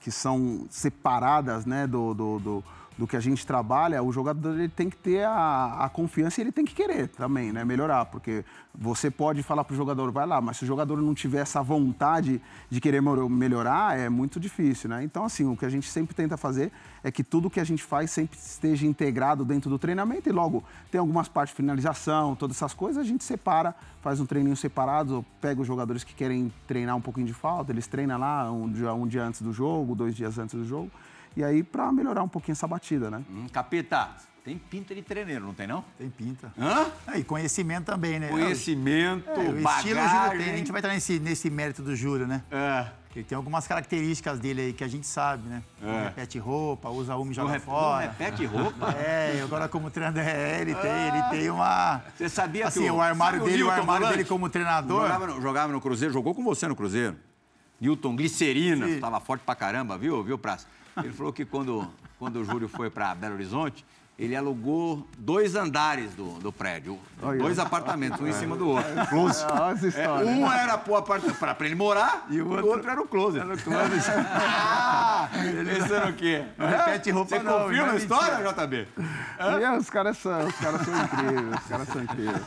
que 0.00 0.10
são 0.10 0.66
separadas, 0.70 1.66
né, 1.66 1.86
do, 1.86 2.14
do, 2.14 2.38
do, 2.38 2.64
do 2.98 3.06
que 3.06 3.16
a 3.16 3.20
gente 3.20 3.46
trabalha, 3.46 4.02
o 4.02 4.12
jogador 4.12 4.58
ele 4.58 4.68
tem 4.68 4.90
que 4.90 4.96
ter 4.96 5.24
a, 5.24 5.84
a 5.84 5.88
confiança 5.88 6.40
e 6.40 6.44
ele 6.44 6.50
tem 6.50 6.64
que 6.64 6.74
querer 6.74 7.06
também, 7.06 7.52
né, 7.52 7.64
melhorar, 7.64 8.06
porque 8.06 8.44
você 8.74 9.08
pode 9.08 9.40
falar 9.44 9.62
pro 9.62 9.76
jogador, 9.76 10.10
vai 10.10 10.26
lá, 10.26 10.40
mas 10.40 10.56
se 10.56 10.64
o 10.64 10.66
jogador 10.66 11.00
não 11.00 11.14
tiver 11.14 11.38
essa 11.38 11.62
vontade 11.62 12.42
de 12.68 12.80
querer 12.80 13.00
melhorar, 13.00 13.96
é 13.96 14.08
muito 14.08 14.40
difícil, 14.40 14.90
né? 14.90 15.02
Então, 15.04 15.24
assim, 15.24 15.44
o 15.44 15.56
que 15.56 15.64
a 15.64 15.68
gente 15.68 15.88
sempre 15.88 16.14
tenta 16.14 16.36
fazer 16.36 16.72
é 17.02 17.10
que 17.10 17.22
tudo 17.22 17.48
que 17.48 17.60
a 17.60 17.64
gente 17.64 17.84
faz 17.84 18.10
sempre 18.10 18.36
esteja 18.36 18.84
integrado 18.84 19.44
dentro 19.44 19.70
do 19.70 19.78
treinamento 19.78 20.28
e 20.28 20.32
logo 20.32 20.64
tem 20.90 20.98
algumas 20.98 21.28
partes 21.28 21.52
de 21.52 21.56
finalização, 21.56 22.34
todas 22.34 22.56
essas 22.56 22.74
coisas, 22.74 23.00
a 23.00 23.06
gente 23.06 23.22
separa, 23.22 23.74
faz 24.02 24.18
um 24.18 24.26
treininho 24.26 24.56
separado, 24.56 25.24
pega 25.40 25.60
os 25.60 25.66
jogadores 25.66 26.02
que 26.02 26.14
querem 26.14 26.52
treinar 26.66 26.96
um 26.96 27.00
pouquinho 27.00 27.26
de 27.26 27.34
falta, 27.34 27.70
eles 27.70 27.86
treinam 27.86 28.18
lá 28.18 28.50
um 28.50 28.70
dia, 28.70 28.92
um 28.92 29.06
dia 29.06 29.24
antes 29.24 29.40
do 29.40 29.52
jogo, 29.52 29.94
dois 29.94 30.16
dias 30.16 30.36
antes 30.38 30.54
do 30.54 30.64
jogo, 30.64 30.90
E 31.38 31.44
aí, 31.44 31.62
para 31.62 31.92
melhorar 31.92 32.24
um 32.24 32.28
pouquinho 32.28 32.54
essa 32.54 32.66
batida, 32.66 33.08
né? 33.12 33.22
Hum, 33.30 33.46
capeta, 33.52 34.08
tem 34.44 34.58
pinta 34.58 34.92
de 34.92 35.02
treineiro, 35.02 35.44
não 35.46 35.54
tem 35.54 35.68
não? 35.68 35.84
Tem 35.96 36.10
pinta. 36.10 36.52
Hã? 36.58 36.86
É, 37.12 37.18
e 37.20 37.22
conhecimento 37.22 37.84
também, 37.84 38.18
né? 38.18 38.26
Conhecimento, 38.26 39.30
É, 39.30 39.34
o 39.34 39.52
bagagem. 39.62 39.92
estilo 39.92 40.08
Júlio 40.08 40.30
tem. 40.44 40.52
A 40.52 40.56
gente 40.56 40.72
vai 40.72 40.80
entrar 40.80 40.92
nesse, 40.94 41.20
nesse 41.20 41.48
mérito 41.48 41.80
do 41.80 41.94
Júlio, 41.94 42.26
né? 42.26 42.42
É. 42.50 42.86
Porque 43.06 43.22
tem 43.22 43.36
algumas 43.36 43.68
características 43.68 44.40
dele 44.40 44.62
aí 44.62 44.72
que 44.72 44.82
a 44.82 44.88
gente 44.88 45.06
sabe, 45.06 45.48
né? 45.48 45.62
Não 45.80 46.02
repete 46.06 46.40
roupa, 46.40 46.88
usa 46.88 47.14
uma 47.14 47.22
e 47.22 47.26
Não, 47.28 47.32
joga 47.34 47.52
rep- 47.52 47.66
não 47.68 47.72
fora. 47.72 48.00
repete 48.08 48.44
roupa. 48.44 48.88
É, 48.98 49.40
agora 49.40 49.68
como 49.68 49.92
treinador, 49.92 50.24
é, 50.24 50.60
ele 50.60 50.74
tem, 50.74 50.90
ele 50.90 51.22
tem 51.30 51.50
uma... 51.50 52.02
Você 52.16 52.28
sabia 52.28 52.62
que 52.62 52.66
Assim, 52.68 52.90
o- 52.90 52.96
o 52.96 53.00
armário 53.00 53.42
o 53.42 53.44
dele, 53.44 53.62
o 53.62 53.66
Newton 53.66 53.80
armário 53.80 54.00
Volante? 54.06 54.16
dele 54.16 54.28
como 54.28 54.48
treinador... 54.48 55.02
Jogava 55.02 55.26
no, 55.28 55.40
jogava 55.40 55.72
no 55.72 55.80
Cruzeiro, 55.80 56.12
jogou 56.12 56.34
com 56.34 56.42
você 56.42 56.66
no 56.66 56.74
Cruzeiro. 56.74 57.14
Newton 57.80 58.16
Glicerina, 58.16 58.88
Sim. 58.88 58.98
tava 58.98 59.20
forte 59.20 59.42
pra 59.46 59.54
caramba, 59.54 59.96
viu, 59.96 60.20
viu, 60.24 60.36
Praça? 60.36 60.66
Ele 61.02 61.12
falou 61.12 61.32
que 61.32 61.44
quando, 61.44 61.86
quando 62.18 62.36
o 62.36 62.44
Júlio 62.44 62.68
foi 62.68 62.90
pra 62.90 63.14
Belo 63.14 63.34
Horizonte, 63.34 63.84
ele 64.18 64.34
alugou 64.34 65.06
dois 65.16 65.54
andares 65.54 66.12
do, 66.14 66.40
do 66.40 66.52
prédio, 66.52 66.98
Olha. 67.22 67.38
dois 67.38 67.56
apartamentos, 67.56 68.20
um 68.20 68.26
em 68.26 68.32
cima 68.32 68.56
do 68.56 68.68
outro. 68.70 69.06
Close. 69.08 69.44
Olha 69.44 69.74
essa 69.74 69.86
É, 69.86 69.88
história. 69.90 70.26
um 70.26 70.50
era 70.52 70.76
pra 71.54 71.66
ele 71.66 71.76
morar 71.76 72.26
e 72.28 72.42
o 72.42 72.50
outro, 72.66 72.90
era 72.90 73.00
o 73.00 73.06
closet. 73.06 73.40
Era 73.44 73.54
o 73.54 73.58
closet. 73.62 74.10
ah, 74.10 75.28
esse 75.78 75.92
era 75.94 76.08
o 76.10 76.12
quê? 76.14 76.44
Não 76.58 76.66
repete 76.66 77.10
roupa 77.12 77.36
Você 77.36 77.42
não, 77.44 77.60
confirma 77.60 77.86
não 77.86 77.92
a 77.92 77.94
é 77.94 77.98
história, 77.98 78.52
JB? 78.52 78.88
E 79.40 79.78
os 79.78 79.90
caras 79.90 80.18
são, 80.18 80.46
os 80.46 80.54
caras 80.56 80.82
são 80.82 80.94
incríveis, 81.04 81.54
os 81.60 81.66
caras 81.68 81.88
são 81.88 82.02
incríveis. 82.02 82.42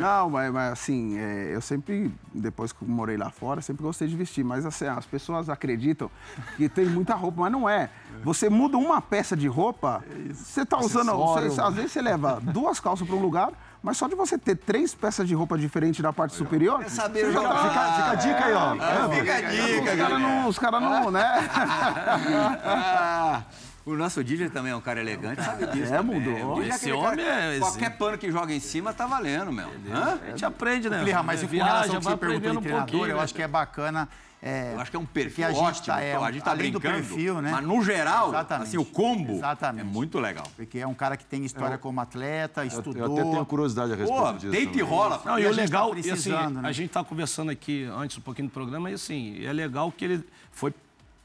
Não, 0.00 0.30
mas, 0.30 0.52
mas, 0.52 0.72
assim, 0.72 1.18
é, 1.18 1.54
eu 1.54 1.60
sempre, 1.60 2.12
depois 2.32 2.72
que 2.72 2.82
eu 2.82 2.88
morei 2.88 3.16
lá 3.16 3.30
fora, 3.30 3.60
sempre 3.60 3.82
gostei 3.82 4.08
de 4.08 4.16
vestir. 4.16 4.44
Mas 4.44 4.64
assim, 4.64 4.86
as 4.86 5.06
pessoas 5.06 5.48
acreditam 5.48 6.10
que 6.56 6.68
tem 6.68 6.86
muita 6.86 7.14
roupa, 7.14 7.42
mas 7.42 7.52
não 7.52 7.68
é. 7.68 7.90
Você 8.22 8.48
muda 8.48 8.76
uma 8.76 9.00
peça 9.00 9.36
de 9.36 9.48
roupa, 9.48 10.02
você 10.32 10.64
tá 10.64 10.78
usando. 10.78 11.16
Você- 11.16 11.60
às 11.60 11.74
vezes 11.74 11.92
você 11.92 12.02
leva 12.02 12.40
duas 12.40 12.80
calças 12.80 13.06
para 13.06 13.16
um 13.16 13.20
lugar, 13.20 13.50
mas 13.82 13.96
só 13.96 14.08
de 14.08 14.14
você 14.14 14.36
ter 14.36 14.56
três 14.56 14.94
peças 14.94 15.26
de 15.28 15.34
roupa 15.34 15.56
diferentes 15.56 16.00
na 16.02 16.12
parte 16.12 16.34
superior. 16.34 16.80
Quer 16.80 16.90
saber 16.90 17.26
você 17.26 17.32
já 17.32 17.42
tá- 17.42 17.68
Fica, 17.68 17.92
fica 17.92 18.10
a 18.10 18.14
dica 18.16 18.44
aí, 18.44 18.52
ó. 18.54 18.74
Ah, 18.80 19.08
fica 19.14 19.36
a 19.36 19.40
dica, 19.42 19.92
Os 19.92 19.96
caras 19.98 20.20
não, 20.20 20.48
os 20.48 20.58
cara 20.58 20.80
não, 20.80 21.10
né? 21.10 21.48
O 23.88 23.96
nosso 23.96 24.22
DJ 24.22 24.50
também 24.50 24.72
é 24.72 24.76
um 24.76 24.80
cara 24.80 25.00
elegante, 25.00 25.42
sabe 25.42 25.66
disso. 25.68 25.92
É, 25.94 25.96
também. 25.96 26.20
mudou. 26.20 26.52
O 26.56 26.60
DJ 26.60 26.70
Esse 26.74 26.86
cara 26.90 26.98
homem 26.98 27.16
que 27.24 27.30
é 27.30 27.58
Qualquer 27.58 27.90
pano 27.96 28.18
que 28.18 28.30
joga 28.30 28.52
em 28.52 28.60
cima 28.60 28.92
tá 28.92 29.06
valendo, 29.06 29.50
meu. 29.52 29.68
Hã? 29.90 30.18
A 30.26 30.30
gente 30.30 30.44
aprende, 30.44 30.90
né? 30.90 31.02
Plirra, 31.02 31.22
mas 31.22 31.40
com 31.40 31.46
Viaja, 31.48 31.72
relação 31.72 31.94
ao 31.94 32.00
que 32.00 32.06
você 32.06 32.16
perguntou 32.16 32.52
um 32.58 32.60
treinador, 32.62 33.08
eu 33.08 33.16
né? 33.16 33.22
acho 33.22 33.34
que 33.34 33.42
é 33.42 33.48
bacana. 33.48 34.08
É, 34.40 34.72
Eu 34.74 34.80
acho 34.80 34.90
que 34.92 34.96
é 34.96 35.00
um 35.00 35.04
perfil 35.06 35.46
a 35.46 35.50
gente 35.50 35.60
ótimo. 35.64 35.86
tá, 35.86 36.00
é, 36.00 36.14
a 36.14 36.30
gente 36.30 36.44
tá 36.44 36.52
além 36.52 36.70
do 36.70 36.78
brincando, 36.78 37.02
perfil, 37.08 37.42
né? 37.42 37.50
Mas 37.50 37.64
no 37.66 37.82
geral, 37.82 38.28
Exatamente. 38.28 38.68
assim, 38.68 38.76
o 38.78 38.84
combo 38.84 39.32
Exatamente. 39.32 39.80
é 39.80 39.84
muito 39.84 40.20
legal. 40.20 40.46
Porque 40.54 40.78
é 40.78 40.86
um 40.86 40.94
cara 40.94 41.16
que 41.16 41.24
tem 41.26 41.44
história 41.44 41.76
como 41.76 42.00
atleta, 42.00 42.60
Eu, 42.62 42.68
estudou. 42.68 43.04
eu 43.06 43.12
até 43.14 43.22
tenho 43.32 43.44
curiosidade 43.46 43.92
a 43.94 43.96
respeito 43.96 44.22
Pô, 44.22 44.32
disso. 44.34 44.50
deita 44.52 44.78
e 44.78 44.80
rola. 44.80 45.20
Não, 45.24 45.38
E 45.40 45.42
o 45.44 45.48
gente 45.52 45.56
legal, 45.56 45.90
tá 45.90 45.98
e 46.04 46.10
assim, 46.12 46.30
né? 46.30 46.60
a 46.62 46.70
gente 46.70 46.88
tá 46.90 47.02
conversando 47.02 47.50
aqui 47.50 47.90
antes 47.96 48.16
um 48.18 48.20
pouquinho 48.20 48.46
do 48.46 48.52
programa, 48.52 48.88
e 48.90 48.94
assim, 48.94 49.44
é 49.44 49.52
legal 49.52 49.90
que 49.90 50.04
ele 50.04 50.24
foi 50.52 50.72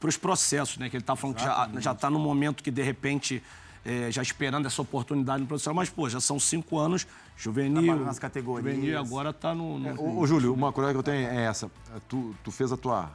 pros 0.04 0.18
processos, 0.18 0.76
né? 0.76 0.90
Que 0.90 0.98
ele 0.98 1.02
tá 1.04 1.16
falando 1.16 1.36
que 1.36 1.42
já, 1.42 1.66
já 1.78 1.94
tá 1.94 2.10
no 2.10 2.18
momento 2.18 2.62
que, 2.62 2.70
de 2.70 2.82
repente, 2.82 3.42
é, 3.82 4.10
já 4.12 4.20
esperando 4.20 4.66
essa 4.66 4.82
oportunidade 4.82 5.40
no 5.40 5.46
profissional, 5.48 5.76
mas, 5.76 5.88
pô, 5.88 6.10
já 6.10 6.20
são 6.20 6.38
cinco 6.38 6.78
anos, 6.78 7.06
juvenil. 7.38 7.96
Nas 8.04 8.18
categorias. 8.18 8.74
Juvenil 8.74 8.98
agora 8.98 9.32
tá 9.32 9.54
no. 9.54 9.78
no- 9.78 9.98
Ô, 9.98 10.18
ô, 10.20 10.26
Júlio, 10.26 10.52
uma 10.52 10.70
curiosidade 10.74 11.02
que 11.02 11.08
eu 11.08 11.14
tenho 11.14 11.26
é 11.26 11.44
essa. 11.46 11.70
Tu, 12.06 12.34
tu 12.44 12.50
fez 12.50 12.70
a 12.70 12.76
tua, 12.76 13.10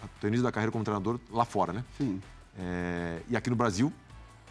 a 0.00 0.06
teu 0.20 0.28
início 0.28 0.44
da 0.44 0.52
carreira 0.52 0.70
como 0.70 0.84
treinador 0.84 1.18
lá 1.28 1.44
fora, 1.44 1.72
né? 1.72 1.84
Sim. 1.96 2.20
É, 2.56 3.20
e 3.28 3.36
aqui 3.36 3.50
no 3.50 3.56
Brasil, 3.56 3.92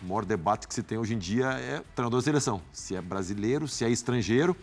o 0.03 0.05
maior 0.05 0.25
debate 0.25 0.67
que 0.67 0.73
se 0.73 0.83
tem 0.83 0.97
hoje 0.97 1.13
em 1.13 1.17
dia 1.17 1.51
é 1.51 1.81
treinador 1.95 2.19
de 2.19 2.25
seleção. 2.25 2.61
Se 2.73 2.97
é 2.97 3.01
brasileiro, 3.01 3.65
se 3.65 3.85
é 3.85 3.89
estrangeiro. 3.89 4.57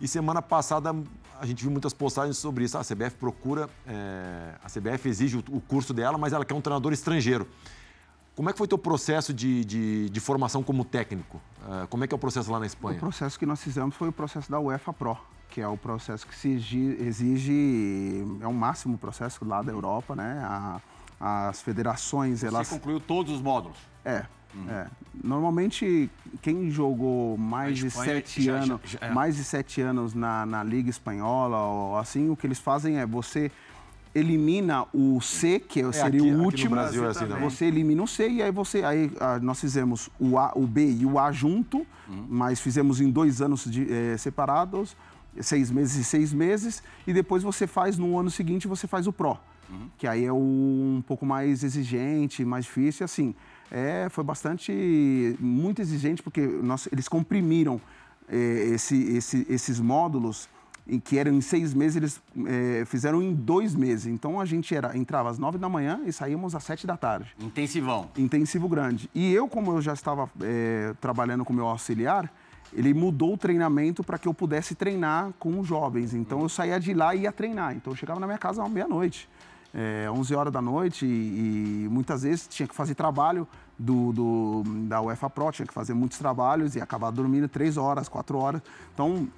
E 0.00 0.08
semana 0.08 0.40
passada 0.40 0.94
a 1.40 1.46
gente 1.46 1.62
viu 1.62 1.70
muitas 1.70 1.92
postagens 1.94 2.36
sobre 2.36 2.64
isso. 2.64 2.76
A 2.76 2.82
CBF 2.84 3.16
procura, 3.16 3.68
é, 3.86 4.54
a 4.62 4.68
CBF 4.68 5.08
exige 5.08 5.36
o, 5.38 5.44
o 5.56 5.60
curso 5.60 5.92
dela, 5.94 6.18
mas 6.18 6.32
ela 6.32 6.44
quer 6.44 6.54
um 6.54 6.60
treinador 6.60 6.92
estrangeiro. 6.92 7.48
Como 8.36 8.48
é 8.48 8.52
que 8.52 8.58
foi 8.58 8.68
teu 8.68 8.78
processo 8.78 9.32
de, 9.34 9.64
de, 9.64 10.08
de 10.10 10.20
formação 10.20 10.62
como 10.62 10.84
técnico? 10.84 11.40
É, 11.82 11.86
como 11.86 12.04
é 12.04 12.06
que 12.06 12.14
é 12.14 12.16
o 12.16 12.18
processo 12.18 12.50
lá 12.52 12.58
na 12.58 12.64
O 12.64 12.66
Espanha? 12.66 12.98
processo 12.98 13.38
que 13.38 13.46
nós 13.46 13.62
fizemos 13.62 13.96
foi 13.96 14.08
o 14.08 14.12
processo 14.12 14.50
da 14.50 14.60
UEFA 14.60 14.92
Pro, 14.92 15.16
que 15.48 15.60
é 15.60 15.66
o 15.68 15.76
processo 15.76 16.26
que 16.26 16.34
se 16.34 16.50
exi- 16.50 16.96
exige, 17.00 18.24
é 18.40 18.46
o 18.46 18.54
máximo 18.54 18.96
processo 18.98 19.44
lá 19.44 19.62
da 19.62 19.72
Europa, 19.72 20.14
né? 20.14 20.40
A- 20.44 20.80
as 21.20 21.60
federações, 21.60 22.42
elas... 22.42 22.66
Você 22.68 22.74
concluiu 22.74 22.98
todos 22.98 23.32
os 23.34 23.42
módulos. 23.42 23.76
É, 24.04 24.24
é. 24.68 24.86
Normalmente, 25.22 26.10
quem 26.40 26.70
jogou 26.70 27.36
mais 27.36 27.76
de 27.78 27.90
sete 27.90 28.42
já- 28.42 28.56
já- 28.58 28.62
anos, 28.64 28.80
já- 28.84 28.98
é. 29.02 29.10
mais 29.12 29.36
de 29.36 29.44
sete 29.44 29.80
anos 29.82 30.14
na, 30.14 30.46
na 30.46 30.64
Liga 30.64 30.88
Espanhola, 30.88 31.58
ou 31.58 31.98
assim, 31.98 32.30
o 32.30 32.36
que 32.36 32.46
eles 32.46 32.58
fazem 32.58 32.98
é 32.98 33.04
você 33.06 33.52
elimina 34.14 34.86
o 34.92 35.20
C, 35.20 35.60
que 35.60 35.80
seria 35.92 36.06
aqui- 36.06 36.16
aqui 36.18 36.30
o 36.30 36.36
no 36.38 36.44
último. 36.44 36.70
Brasil 36.70 37.04
é 37.04 37.08
assim 37.08 37.26
também. 37.26 37.48
Você 37.48 37.66
elimina 37.66 38.02
o 38.02 38.08
C 38.08 38.28
e 38.28 38.42
aí 38.42 38.50
você. 38.50 38.82
Aí 38.82 39.12
ah, 39.20 39.38
nós 39.40 39.60
fizemos 39.60 40.10
o 40.18 40.36
A, 40.38 40.52
o 40.56 40.66
B 40.66 40.90
e 40.90 41.06
o 41.06 41.18
A 41.18 41.30
junto, 41.30 41.86
mas 42.28 42.58
fizemos 42.58 43.00
em 43.00 43.08
dois 43.10 43.40
anos 43.40 43.64
de- 43.70 43.86
eh, 43.92 44.16
separados, 44.16 44.96
seis 45.40 45.70
meses 45.70 45.94
e 45.96 46.02
seis 46.02 46.32
meses, 46.32 46.82
e 47.06 47.12
depois 47.12 47.44
você 47.44 47.68
faz 47.68 47.96
no 47.96 48.18
ano 48.18 48.30
seguinte 48.30 48.66
você 48.66 48.88
faz 48.88 49.06
o 49.06 49.12
Pro. 49.12 49.38
Que 49.98 50.06
aí 50.06 50.24
é 50.24 50.32
um 50.32 51.02
pouco 51.06 51.24
mais 51.26 51.62
exigente, 51.64 52.44
mais 52.44 52.64
difícil, 52.64 53.02
e 53.02 53.06
assim. 53.06 53.34
É, 53.72 54.08
foi 54.10 54.24
bastante, 54.24 55.36
muito 55.38 55.80
exigente, 55.80 56.22
porque 56.22 56.40
nós, 56.44 56.88
eles 56.90 57.06
comprimiram 57.08 57.80
eh, 58.28 58.70
esse, 58.74 58.96
esse- 59.16 59.46
esses 59.48 59.78
módulos 59.78 60.48
em 60.88 60.98
que 60.98 61.16
eram 61.18 61.32
em 61.32 61.40
seis 61.40 61.72
meses, 61.72 61.96
eles 61.96 62.20
eh, 62.46 62.82
fizeram 62.86 63.22
em 63.22 63.32
dois 63.32 63.74
meses. 63.76 64.06
Então 64.06 64.40
a 64.40 64.44
gente 64.44 64.74
era, 64.74 64.96
entrava 64.96 65.30
às 65.30 65.38
nove 65.38 65.56
da 65.56 65.68
manhã 65.68 66.00
e 66.04 66.12
saíamos 66.12 66.54
às 66.56 66.64
sete 66.64 66.84
da 66.84 66.96
tarde. 66.96 67.30
Intensivão. 67.38 68.10
Intensivo 68.18 68.68
grande. 68.68 69.08
E 69.14 69.32
eu, 69.32 69.46
como 69.46 69.70
eu 69.70 69.80
já 69.80 69.92
estava 69.92 70.28
eh, 70.42 70.92
trabalhando 71.00 71.44
com 71.44 71.52
meu 71.52 71.68
auxiliar, 71.68 72.28
ele 72.72 72.92
mudou 72.92 73.34
o 73.34 73.36
treinamento 73.38 74.02
para 74.02 74.18
que 74.18 74.26
eu 74.26 74.34
pudesse 74.34 74.74
treinar 74.74 75.30
com 75.38 75.60
os 75.60 75.66
jovens. 75.68 76.12
Então 76.12 76.40
eu 76.40 76.48
saía 76.48 76.80
de 76.80 76.92
lá 76.92 77.14
e 77.14 77.20
ia 77.20 77.30
treinar. 77.30 77.76
Então 77.76 77.92
eu 77.92 77.96
chegava 77.96 78.18
na 78.18 78.26
minha 78.26 78.38
casa 78.38 78.64
à 78.64 78.68
meia-noite, 78.68 79.28
eh, 79.74 80.08
11 80.10 80.34
horas 80.34 80.52
da 80.52 80.60
noite, 80.62 81.04
e, 81.06 81.84
e 81.84 81.88
muitas 81.90 82.22
vezes 82.22 82.46
tinha 82.48 82.66
que 82.66 82.74
fazer 82.74 82.94
trabalho 82.94 83.46
do, 83.78 84.12
do- 84.12 84.62
da 84.88 85.00
UEFA 85.00 85.28
Pro, 85.30 85.50
tinha 85.52 85.66
que 85.66 85.72
fazer 85.74 85.94
muitos 85.94 86.18
trabalhos 86.18 86.76
e 86.76 86.80
acabar 86.80 87.10
dormindo 87.10 87.48
três 87.48 87.76
horas, 87.76 88.08
quatro 88.08 88.38
horas. 88.38 88.60
Então 88.94 89.28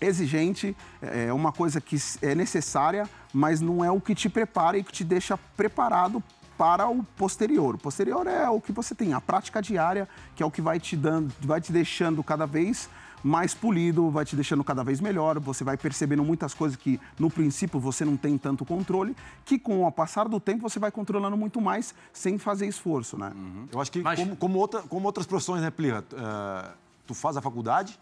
exigente, 0.00 0.76
é 1.00 1.32
uma 1.32 1.50
coisa 1.52 1.80
que 1.80 1.96
é 2.20 2.34
necessária, 2.34 3.08
mas 3.32 3.60
não 3.60 3.82
é 3.84 3.90
o 3.90 4.00
que 4.00 4.14
te 4.14 4.28
prepara 4.28 4.76
e 4.76 4.82
que 4.84 4.92
te 4.92 5.02
deixa 5.04 5.38
preparado 5.56 6.22
para 6.58 6.88
o 6.88 7.02
posterior. 7.16 7.76
O 7.76 7.78
posterior 7.78 8.26
é 8.26 8.48
o 8.50 8.60
que 8.60 8.70
você 8.70 8.94
tem, 8.94 9.12
a 9.14 9.20
prática 9.20 9.62
diária, 9.62 10.08
que 10.36 10.42
é 10.42 10.46
o 10.46 10.50
que 10.50 10.60
vai 10.60 10.78
te 10.78 10.96
dando, 10.96 11.32
vai 11.40 11.60
te 11.60 11.72
deixando 11.72 12.22
cada 12.22 12.46
vez 12.46 12.88
mais 13.24 13.54
polido, 13.54 14.10
vai 14.10 14.22
te 14.26 14.36
deixando 14.36 14.62
cada 14.62 14.84
vez 14.84 15.00
melhor, 15.00 15.40
você 15.40 15.64
vai 15.64 15.78
percebendo 15.78 16.22
muitas 16.22 16.52
coisas 16.52 16.76
que 16.76 17.00
no 17.18 17.30
princípio 17.30 17.80
você 17.80 18.04
não 18.04 18.18
tem 18.18 18.36
tanto 18.36 18.66
controle, 18.66 19.16
que 19.46 19.58
com 19.58 19.82
o 19.86 19.90
passar 19.90 20.28
do 20.28 20.38
tempo 20.38 20.68
você 20.68 20.78
vai 20.78 20.90
controlando 20.90 21.34
muito 21.34 21.58
mais 21.58 21.94
sem 22.12 22.36
fazer 22.36 22.66
esforço, 22.66 23.16
né? 23.18 23.32
Eu 23.72 23.80
acho 23.80 23.90
que, 23.90 24.00
Mas- 24.02 24.18
como, 24.20 24.36
como, 24.36 24.58
outra- 24.58 24.82
como 24.82 25.06
outras 25.06 25.26
profissões, 25.26 25.62
né, 25.62 25.70
Plirra? 25.70 26.04
É, 26.12 26.70
tu 27.06 27.14
faz 27.14 27.34
a 27.38 27.40
faculdade, 27.40 27.98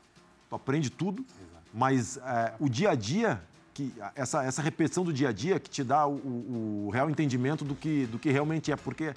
tu 0.50 0.56
aprende 0.56 0.90
tudo, 0.90 1.24
mas 1.72 2.16
é, 2.16 2.54
o 2.58 2.68
dia 2.68 2.90
a 2.90 2.94
dia, 2.96 3.40
que, 3.72 3.94
essa, 4.16 4.42
essa 4.42 4.60
repetição 4.60 5.04
do 5.04 5.12
dia 5.12 5.28
a 5.28 5.32
dia 5.32 5.60
que 5.60 5.70
te 5.70 5.84
dá 5.84 6.04
o, 6.04 6.14
o- 6.16 6.84
o 6.88 6.90
real 6.90 7.08
entendimento 7.08 7.64
do 7.64 7.76
que, 7.76 8.06
do 8.06 8.18
que 8.18 8.28
realmente 8.30 8.72
é. 8.72 8.76
Porque 8.76 9.14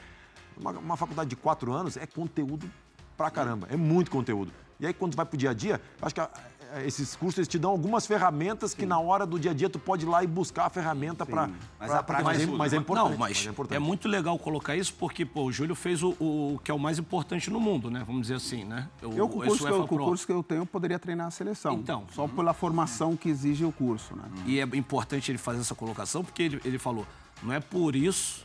uma, 0.55 0.69
uma 0.71 0.95
faculdade 0.95 1.31
de 1.31 1.35
quatro 1.35 1.73
anos 1.73 1.97
é 1.97 2.05
conteúdo 2.05 2.69
pra 3.17 3.31
caramba, 3.31 3.67
é 3.71 3.75
muito 3.75 4.11
conteúdo. 4.11 4.51
E 4.79 4.85
aí, 4.85 4.93
quando 4.93 5.13
tu 5.13 5.17
vai 5.17 5.25
pro 5.25 5.38
dia 5.38 5.51
a 5.51 5.53
dia, 5.53 5.81
eu 5.99 6.05
acho 6.05 6.13
que 6.15 6.21
a- 6.21 6.29
a- 6.73 6.83
esses 6.83 7.15
cursos 7.15 7.38
eles 7.38 7.47
te 7.47 7.57
dão 7.57 7.71
algumas 7.71 8.05
ferramentas 8.05 8.73
que 8.73 8.85
na 8.85 8.99
hora 8.99 9.25
do 9.25 9.39
dia 9.39 9.51
a 9.51 9.53
dia 9.53 9.69
tu 9.69 9.79
pode 9.79 10.05
ir 10.05 10.09
lá 10.09 10.23
e 10.23 10.27
buscar 10.27 10.65
a 10.65 10.69
ferramenta 10.69 11.25
para. 11.25 11.49
Mas 11.79 11.91
a 11.91 12.03
prática 12.03 12.23
mas, 12.29 12.39
é 12.41 12.43
é, 12.43 12.47
mas 12.47 12.73
é 12.73 12.77
importante. 12.77 13.11
Não, 13.11 13.17
mas 13.17 13.38
é, 13.45 13.47
é, 13.47 13.51
importante. 13.51 13.79
muito 13.79 14.07
legal 14.09 14.38
colocar 14.38 14.75
isso 14.75 14.93
porque, 14.95 15.25
pô, 15.25 15.43
o 15.45 15.51
Júlio 15.51 15.75
fez 15.75 16.03
o, 16.03 16.09
o 16.19 16.59
que 16.63 16.69
é 16.69 16.73
o 16.73 16.79
mais 16.79 16.99
importante 16.99 17.49
no 17.49 17.59
mundo, 17.59 17.89
né? 17.89 18.03
Vamos 18.05 18.23
dizer 18.23 18.35
assim, 18.35 18.65
né? 18.65 18.89
O, 19.01 19.13
Eu, 19.13 19.29
com 19.29 19.39
o 19.39 19.43
curso, 19.45 19.65
que 19.65 19.71
eu, 19.71 19.88
com 19.88 19.95
o 19.95 19.99
curso 19.99 20.25
que 20.25 20.33
eu 20.33 20.43
tenho, 20.43 20.61
eu 20.61 20.65
poderia 20.65 20.99
treinar 20.99 21.27
a 21.27 21.31
seleção. 21.31 21.73
Então. 21.75 22.03
Só 22.13 22.27
pela 22.27 22.53
formação 22.53 23.15
que 23.15 23.29
exige 23.29 23.63
o 23.63 23.71
curso, 23.71 24.15
né? 24.15 24.23
E 24.45 24.59
é 24.59 24.63
importante 24.73 25.31
ele 25.31 25.38
fazer 25.38 25.61
essa 25.61 25.75
colocação, 25.75 26.23
porque 26.23 26.43
ele, 26.43 26.61
ele 26.65 26.77
falou, 26.77 27.05
não 27.41 27.53
é 27.53 27.59
por 27.59 27.95
isso 27.95 28.44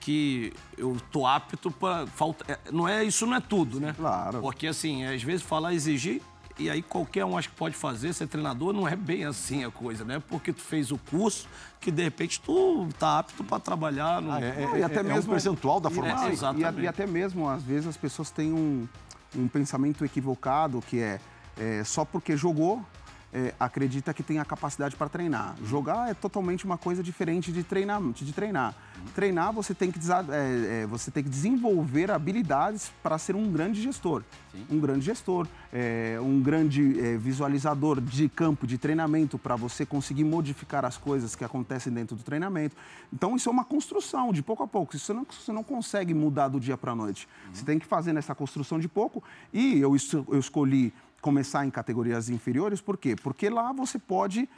que 0.00 0.52
eu 0.78 0.96
tô 1.12 1.26
apto 1.26 1.70
para 1.70 2.06
falta, 2.06 2.44
é, 2.50 2.58
não 2.72 2.88
é 2.88 3.04
isso 3.04 3.26
não 3.26 3.36
é 3.36 3.40
tudo, 3.40 3.78
né? 3.78 3.94
Claro. 3.96 4.40
Porque 4.40 4.66
assim, 4.66 5.04
às 5.04 5.22
vezes 5.22 5.42
falar 5.42 5.74
exigir 5.74 6.22
E 6.58 6.68
aí 6.68 6.82
qualquer 6.82 7.24
um 7.24 7.38
acho 7.38 7.48
que 7.48 7.54
pode 7.54 7.74
fazer, 7.74 8.12
ser 8.12 8.26
treinador, 8.26 8.72
não 8.72 8.86
é 8.88 8.94
bem 8.96 9.24
assim 9.24 9.64
a 9.64 9.70
coisa, 9.70 10.04
né? 10.04 10.20
Porque 10.28 10.52
tu 10.52 10.60
fez 10.60 10.90
o 10.90 10.98
curso 10.98 11.46
que 11.80 11.90
de 11.90 12.02
repente 12.02 12.38
tu 12.40 12.86
tá 12.98 13.18
apto 13.20 13.42
para 13.44 13.58
trabalhar. 13.60 14.20
No... 14.20 14.32
Ah, 14.32 14.40
é, 14.40 14.66
Não, 14.66 14.76
e 14.76 14.82
até 14.82 15.00
é 15.00 15.02
mesmo- 15.02 15.30
um 15.30 15.34
percentual 15.34 15.80
da 15.80 15.90
e- 15.90 15.94
formação. 15.94 16.28
é, 16.28 16.32
exatamente. 16.32 16.80
E, 16.80 16.84
e 16.84 16.88
até 16.88 17.06
mesmo, 17.06 17.48
às 17.48 17.62
vezes, 17.62 17.86
as 17.86 17.96
pessoas 17.96 18.30
têm 18.30 18.52
um, 18.52 18.86
um 19.34 19.48
pensamento 19.48 20.04
equivocado 20.04 20.82
que 20.86 20.98
é, 21.00 21.18
é, 21.58 21.82
só 21.84 22.04
porque 22.04 22.36
jogou, 22.36 22.84
é, 23.32 23.54
acredita 23.58 24.12
que 24.12 24.22
tem 24.22 24.38
a 24.38 24.44
capacidade 24.44 24.96
para 24.96 25.08
treinar. 25.08 25.54
Jogar 25.64 26.10
é 26.10 26.14
totalmente 26.14 26.64
uma 26.64 26.76
coisa 26.76 27.02
diferente 27.02 27.52
de 27.52 27.62
treinar. 27.62 28.00
De 28.12 28.32
treinar, 28.32 28.74
treinar 29.14 29.52
você, 29.52 29.74
tem 29.74 29.90
que, 29.90 29.98
é, 30.00 30.82
é, 30.82 30.86
você 30.86 31.10
tem 31.10 31.22
que 31.22 31.30
desenvolver 31.30 32.10
habilidades 32.10 32.90
para 33.02 33.18
ser 33.18 33.36
um 33.36 33.50
grande 33.50 33.80
gestor. 33.80 34.22
Um 34.68 34.80
grande 34.80 35.04
gestor, 35.04 35.46
é, 35.72 36.18
um 36.20 36.40
grande 36.40 36.98
é, 36.98 37.16
visualizador 37.16 38.00
de 38.00 38.28
campo, 38.28 38.66
de 38.66 38.78
treinamento, 38.78 39.38
para 39.38 39.54
você 39.54 39.86
conseguir 39.86 40.24
modificar 40.24 40.84
as 40.84 40.96
coisas 40.96 41.36
que 41.36 41.44
acontecem 41.44 41.92
dentro 41.92 42.16
do 42.16 42.22
treinamento. 42.22 42.74
Então, 43.12 43.36
isso 43.36 43.48
é 43.48 43.52
uma 43.52 43.64
construção, 43.64 44.32
de 44.32 44.42
pouco 44.42 44.62
a 44.64 44.68
pouco. 44.68 44.96
Isso 44.96 45.06
você 45.06 45.12
não, 45.12 45.24
você 45.24 45.52
não 45.52 45.62
consegue 45.62 46.12
mudar 46.12 46.48
do 46.48 46.58
dia 46.58 46.76
para 46.76 46.92
a 46.92 46.94
noite. 46.96 47.28
Você 47.52 47.64
tem 47.64 47.78
que 47.78 47.86
fazer 47.86 48.12
nessa 48.12 48.34
construção 48.34 48.80
de 48.80 48.88
pouco. 48.88 49.22
E 49.52 49.78
eu, 49.78 49.96
eu 50.28 50.38
escolhi 50.38 50.92
começar 51.20 51.64
em 51.66 51.70
categorias 51.70 52.28
inferiores, 52.28 52.80
por 52.80 52.96
quê? 52.96 53.14
Porque 53.14 53.48
lá 53.48 53.72
você 53.72 53.98
pode 53.98 54.48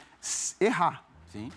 errar 0.59 1.05
Sim. 1.31 1.51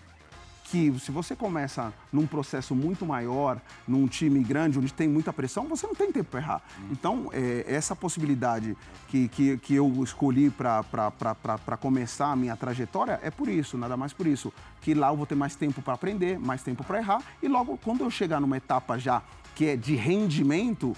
que 0.65 0.93
se 0.99 1.11
você 1.11 1.35
começa 1.35 1.93
num 2.11 2.27
processo 2.27 2.75
muito 2.75 3.05
maior, 3.05 3.61
num 3.87 4.07
time 4.07 4.43
grande, 4.43 4.77
onde 4.77 4.93
tem 4.93 5.07
muita 5.07 5.31
pressão, 5.31 5.65
você 5.65 5.87
não 5.87 5.95
tem 5.95 6.11
tempo 6.11 6.29
para 6.29 6.39
errar. 6.41 6.61
Então, 6.91 7.29
é, 7.31 7.63
essa 7.67 7.95
possibilidade 7.95 8.75
que, 9.07 9.29
que, 9.29 9.57
que 9.57 9.75
eu 9.75 10.03
escolhi 10.03 10.49
para 10.49 11.77
começar 11.79 12.31
a 12.31 12.35
minha 12.35 12.55
trajetória 12.57 13.19
é 13.23 13.31
por 13.31 13.47
isso, 13.47 13.77
nada 13.77 13.95
mais 13.95 14.11
por 14.11 14.27
isso. 14.27 14.51
Que 14.81 14.93
lá 14.93 15.07
eu 15.09 15.15
vou 15.15 15.25
ter 15.25 15.35
mais 15.35 15.55
tempo 15.55 15.81
para 15.81 15.93
aprender, 15.93 16.37
mais 16.37 16.61
tempo 16.61 16.83
para 16.83 16.97
errar, 16.97 17.23
e 17.41 17.47
logo 17.47 17.77
quando 17.77 18.01
eu 18.01 18.11
chegar 18.11 18.41
numa 18.41 18.57
etapa 18.57 18.97
já 18.99 19.23
que 19.55 19.67
é 19.69 19.75
de 19.75 19.95
rendimento, 19.95 20.95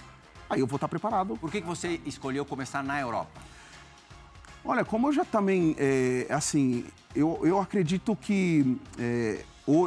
aí 0.48 0.60
eu 0.60 0.66
vou 0.66 0.76
estar 0.76 0.86
preparado 0.86 1.34
Por 1.38 1.50
que, 1.50 1.62
que 1.62 1.66
você 1.66 1.98
escolheu 2.04 2.44
começar 2.44 2.82
na 2.82 3.00
Europa? 3.00 3.40
Olha, 4.64 4.84
como 4.84 5.08
eu 5.08 5.12
já 5.12 5.24
também, 5.24 5.74
é, 5.78 6.26
assim, 6.30 6.84
eu, 7.14 7.40
eu 7.44 7.58
acredito 7.58 8.14
que, 8.14 8.76
é, 8.98 9.42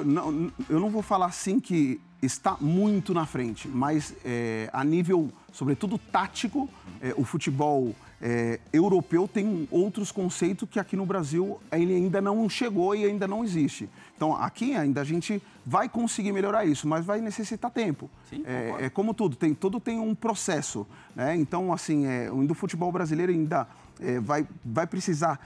não- 0.05 0.51
eu 0.69 0.79
não 0.79 0.89
vou 0.89 1.01
falar 1.01 1.27
assim 1.27 1.59
que 1.59 2.01
está 2.21 2.57
muito 2.59 3.13
na 3.13 3.25
frente, 3.25 3.67
mas 3.67 4.15
é, 4.25 4.69
a 4.73 4.83
nível, 4.83 5.29
sobretudo 5.51 5.97
tático, 5.97 6.69
é, 7.01 7.13
o 7.17 7.23
futebol 7.23 7.93
é, 8.25 8.57
europeu 8.71 9.27
tem 9.27 9.67
outros 9.69 10.09
conceitos 10.09 10.69
que 10.69 10.79
aqui 10.79 10.95
no 10.95 11.05
Brasil 11.05 11.59
ele 11.73 11.93
ainda 11.93 12.21
não 12.21 12.47
chegou 12.47 12.95
e 12.95 13.03
ainda 13.03 13.27
não 13.27 13.43
existe. 13.43 13.89
Então, 14.15 14.33
aqui 14.33 14.73
ainda 14.77 15.01
a 15.01 15.03
gente 15.03 15.43
vai 15.65 15.89
conseguir 15.89 16.31
melhorar 16.31 16.63
isso, 16.63 16.87
mas 16.87 17.03
vai 17.03 17.19
necessitar 17.19 17.69
tempo. 17.69 18.09
Sim, 18.29 18.43
É, 18.45 18.85
é 18.85 18.89
como 18.89 19.13
tudo, 19.13 19.35
tem, 19.35 19.53
tudo 19.53 19.77
tem 19.77 19.99
um 19.99 20.15
processo. 20.15 20.87
Né? 21.13 21.35
Então, 21.35 21.73
assim, 21.73 22.05
é, 22.05 22.31
o 22.31 22.47
do 22.47 22.53
futebol 22.53 22.93
brasileiro 22.93 23.29
ainda 23.29 23.67
é, 23.99 24.21
vai, 24.21 24.47
vai 24.63 24.87
precisar 24.87 25.37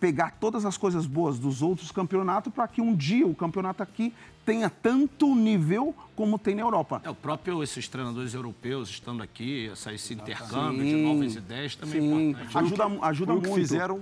pegar 0.00 0.32
todas 0.40 0.64
as 0.64 0.76
coisas 0.76 1.06
boas 1.06 1.38
dos 1.38 1.62
outros 1.62 1.90
campeonatos 1.90 2.52
para 2.52 2.66
que 2.68 2.80
um 2.80 2.94
dia 2.94 3.26
o 3.26 3.34
campeonato 3.34 3.82
aqui 3.82 4.12
tenha 4.44 4.68
tanto 4.68 5.34
nível 5.34 5.94
como 6.14 6.38
tem 6.38 6.54
na 6.54 6.60
Europa. 6.60 7.00
É, 7.02 7.08
o 7.08 7.14
próprio, 7.14 7.62
esses 7.62 7.88
treinadores 7.88 8.34
europeus 8.34 8.90
estando 8.90 9.22
aqui, 9.22 9.70
essa, 9.72 9.92
esse 9.92 10.12
intercâmbio 10.12 10.84
de 10.84 10.90
Sim, 10.90 11.02
novas 11.02 11.34
ideias 11.36 11.74
também 11.74 11.96
é 11.96 12.00
sim. 12.02 12.28
importante. 12.30 12.58
Ajuda, 12.58 12.84
ajuda 13.06 13.32
Foi 13.32 13.38
o 13.38 13.42
que 13.42 13.48
muito. 13.48 13.60
fizeram, 13.62 14.00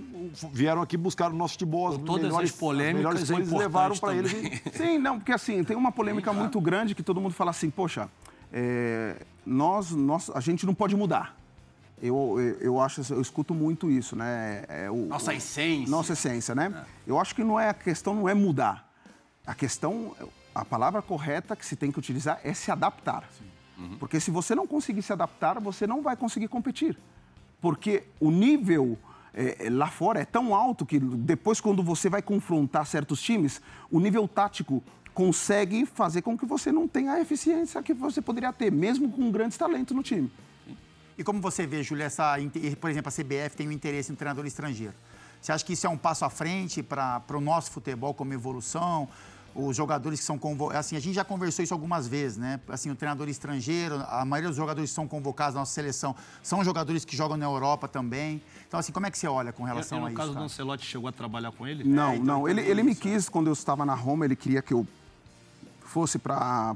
vieram 0.52 0.82
aqui 0.82 0.96
buscar 0.96 1.30
o 1.30 1.34
nosso 1.36 1.52
futebol. 1.54 1.88
as 1.88 1.96
Com 1.96 2.04
todas 2.04 2.22
melhores- 2.24 2.50
as 2.50 2.56
polêmicas, 2.56 2.96
melhores 2.96 3.30
é 3.30 3.34
coisas 3.34 3.52
levaram 3.58 3.96
para 3.96 4.16
eles. 4.16 4.32
Sim, 4.74 4.98
não, 4.98 5.18
porque 5.18 5.32
assim, 5.32 5.62
tem 5.62 5.76
uma 5.76 5.92
polêmica 5.92 6.32
muito 6.32 6.60
grande 6.60 6.94
que 6.94 7.02
todo 7.04 7.20
mundo 7.20 7.32
fala 7.34 7.50
assim, 7.52 7.70
poxa, 7.70 8.08
é, 8.52 9.22
nós, 9.46 9.92
nós, 9.92 10.28
a 10.34 10.40
gente 10.40 10.66
não 10.66 10.74
pode 10.74 10.96
mudar. 10.96 11.36
Eu, 12.02 12.36
eu, 12.40 12.54
eu 12.60 12.80
acho, 12.80 13.00
eu 13.12 13.20
escuto 13.20 13.54
muito 13.54 13.88
isso, 13.90 14.16
né? 14.16 14.64
É, 14.68 14.90
o- 14.90 15.06
Nossa 15.06 15.30
o- 15.30 15.34
essência. 15.34 15.88
Nossa 15.90 16.12
essência, 16.14 16.54
né? 16.54 16.84
Eu 17.06 17.18
acho 17.20 17.34
que 17.34 17.44
não 17.44 17.58
é 17.60 17.68
a 17.68 17.74
questão 17.74 18.14
não 18.14 18.28
é 18.28 18.34
mudar. 18.34 18.90
A 19.46 19.54
questão, 19.54 20.14
a 20.54 20.64
palavra 20.64 21.00
correta 21.00 21.54
que 21.54 21.64
se 21.64 21.76
tem 21.76 21.92
que 21.92 21.98
utilizar 21.98 22.40
é 22.42 22.52
se 22.52 22.70
adaptar. 22.70 23.28
Porque 23.98 24.20
se 24.20 24.30
você 24.30 24.54
não 24.54 24.66
conseguir 24.66 25.02
se 25.02 25.12
adaptar, 25.12 25.58
você 25.60 25.86
não 25.86 26.02
vai 26.02 26.16
conseguir 26.16 26.46
competir. 26.48 26.96
Porque 27.60 28.04
o 28.20 28.30
nível 28.30 28.96
eh, 29.34 29.68
lá 29.70 29.88
fora 29.88 30.20
é 30.20 30.24
tão 30.24 30.54
alto 30.54 30.84
que 30.86 31.00
depois, 31.00 31.60
quando 31.60 31.82
você 31.82 32.08
vai 32.08 32.22
confrontar 32.22 32.86
certos 32.86 33.20
times, 33.22 33.60
o 33.90 33.98
nível 33.98 34.26
tático 34.28 34.82
consegue 35.14 35.84
fazer 35.86 36.22
com 36.22 36.36
que 36.38 36.46
você 36.46 36.70
não 36.72 36.86
tenha 36.88 37.12
a 37.12 37.20
eficiência 37.20 37.82
que 37.82 37.92
você 37.94 38.20
poderia 38.22 38.52
ter, 38.52 38.70
mesmo 38.72 39.10
com 39.10 39.30
grandes 39.32 39.58
talentos 39.58 39.94
no 39.96 40.02
time. 40.02 40.30
E 41.16 41.24
como 41.24 41.40
você 41.40 41.66
vê, 41.66 41.82
Júlia, 41.82 42.04
essa, 42.04 42.34
por 42.80 42.90
exemplo, 42.90 43.08
a 43.08 43.12
CBF 43.12 43.56
tem 43.56 43.68
um 43.68 43.72
interesse 43.72 44.10
no 44.10 44.16
treinador 44.16 44.46
estrangeiro. 44.46 44.94
Você 45.40 45.52
acha 45.52 45.64
que 45.64 45.72
isso 45.72 45.86
é 45.86 45.90
um 45.90 45.98
passo 45.98 46.24
à 46.24 46.30
frente 46.30 46.82
para 46.82 47.22
o 47.34 47.40
nosso 47.40 47.70
futebol 47.70 48.14
como 48.14 48.32
evolução? 48.32 49.08
Os 49.54 49.76
jogadores 49.76 50.18
que 50.18 50.24
são 50.24 50.38
convocados. 50.38 50.86
Assim, 50.86 50.96
a 50.96 51.00
gente 51.00 51.14
já 51.14 51.24
conversou 51.24 51.62
isso 51.62 51.74
algumas 51.74 52.08
vezes, 52.08 52.38
né? 52.38 52.58
Assim, 52.68 52.90
o 52.90 52.94
treinador 52.94 53.28
estrangeiro, 53.28 53.96
a 54.08 54.24
maioria 54.24 54.48
dos 54.48 54.56
jogadores 54.56 54.88
que 54.88 54.94
são 54.94 55.06
convocados 55.06 55.54
na 55.54 55.60
nossa 55.60 55.74
seleção 55.74 56.16
são 56.42 56.64
jogadores 56.64 57.04
que 57.04 57.14
jogam 57.14 57.36
na 57.36 57.44
Europa 57.44 57.86
também. 57.86 58.40
Então, 58.66 58.80
assim, 58.80 58.92
como 58.92 59.04
é 59.04 59.10
que 59.10 59.18
você 59.18 59.26
olha 59.28 59.52
com 59.52 59.64
E, 59.64 59.66
relação 59.66 60.00
no 60.00 60.06
a 60.06 60.08
isso? 60.08 60.16
caso 60.16 60.30
do 60.30 60.34
cara? 60.34 60.46
Ancelotti, 60.46 60.86
chegou 60.86 61.06
a 61.06 61.12
trabalhar 61.12 61.52
com 61.52 61.66
ele? 61.66 61.84
Não, 61.84 62.14
então 62.14 62.24
não. 62.24 62.48
Ele, 62.48 62.60
também 62.62 62.70
ele 62.70 62.82
me 62.82 62.94
quis, 62.94 63.28
quando 63.28 63.48
eu 63.48 63.52
estava 63.52 63.84
na 63.84 63.94
Roma, 63.94 64.24
ele 64.24 64.36
queria 64.36 64.62
que 64.62 64.72
eu 64.72 64.86
fosse 65.84 66.18
para 66.18 66.74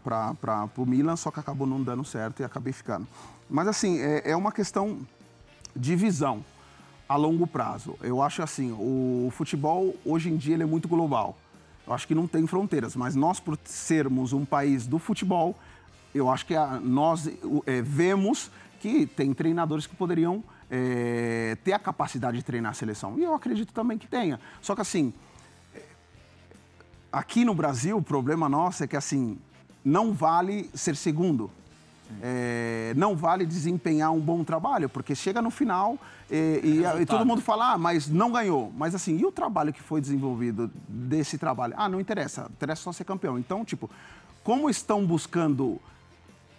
o 0.77 0.85
Milan, 0.85 1.17
só 1.17 1.31
que 1.31 1.41
acabou 1.41 1.67
não 1.67 1.83
dando 1.83 2.05
certo 2.05 2.41
e 2.41 2.45
acabei 2.45 2.75
ficando. 2.75 3.07
Mas, 3.49 3.69
assim, 3.69 3.99
é, 4.01 4.31
é 4.31 4.37
uma 4.37 4.51
questão 4.53 4.99
de 5.75 5.95
visão 5.95 6.45
a 7.09 7.17
longo 7.17 7.47
prazo. 7.47 7.97
Eu 8.03 8.21
acho 8.21 8.43
assim, 8.43 8.73
o 8.73 9.29
futebol, 9.33 9.95
hoje 10.05 10.29
em 10.29 10.37
dia, 10.37 10.55
ele 10.55 10.63
é 10.63 10.67
muito 10.67 10.89
global. 10.89 11.37
Eu 11.87 11.93
acho 11.93 12.07
que 12.07 12.15
não 12.15 12.27
tem 12.27 12.47
fronteiras, 12.47 12.97
mas 12.97 13.15
nós, 13.15 13.39
por 13.39 13.57
sermos 13.65 14.33
um 14.33 14.45
país 14.45 14.87
do 14.87 14.99
futebol, 14.99 15.55
eu 16.15 16.29
acho 16.29 16.45
que 16.47 16.55
a- 16.55 16.81
nós 16.81 17.29
é, 17.67 17.81
vemos 17.83 18.51
que 18.81 19.07
tem 19.07 19.33
treinadores 19.33 19.87
que 19.87 19.95
poderiam 19.95 20.43
é, 20.69 21.57
ter 21.63 21.73
a 21.73 21.79
capacidade 21.79 22.39
de 22.39 22.43
treinar 22.43 22.73
a 22.73 22.75
seleção. 22.75 23.17
E 23.17 23.23
eu 23.23 23.33
acredito 23.35 23.73
também 23.73 23.97
que 23.97 24.09
tenha. 24.09 24.41
Só 24.61 24.75
que 24.75 24.81
assim, 24.81 25.13
aqui 27.13 27.45
no 27.45 27.55
Brasil, 27.55 27.97
o 27.97 28.03
problema 28.03 28.49
nosso 28.49 28.83
é 28.83 28.87
que 28.89 28.97
assim, 28.97 29.39
não 29.85 30.13
vale 30.13 30.69
ser 30.75 30.97
segundo. 30.97 31.49
É, 32.23 32.93
não 32.97 33.17
vale 33.17 33.45
desempenhar 33.45 34.13
um 34.13 34.21
bom 34.21 34.45
trabalho, 34.45 34.89
porque 34.89 35.15
chega 35.15 35.43
no 35.43 35.51
final 35.51 35.99
é, 36.31 36.61
e, 36.63 36.83
e 37.03 37.07
todo 37.07 37.27
mundo 37.27 37.41
fala, 37.41 37.73
ah, 37.73 37.79
mas 37.79 38.09
não 38.09 38.31
ganhou. 38.33 38.73
Mas 38.77 38.95
assim, 38.95 39.17
e 39.17 39.25
o 39.25 39.33
trabalho 39.33 39.73
que 39.73 39.83
foi 39.83 40.01
desenvolvido 40.01 40.71
desse 40.89 41.39
trabalho? 41.39 41.75
Ah, 41.77 41.89
não 41.89 42.01
interessa, 42.01 42.49
interessa 42.51 42.83
só 42.83 42.93
ser 42.93 43.05
campeão. 43.05 43.39
Então, 43.39 43.65
tipo, 43.65 43.91
como 44.43 44.71
estão 44.71 45.05
buscando 45.05 45.81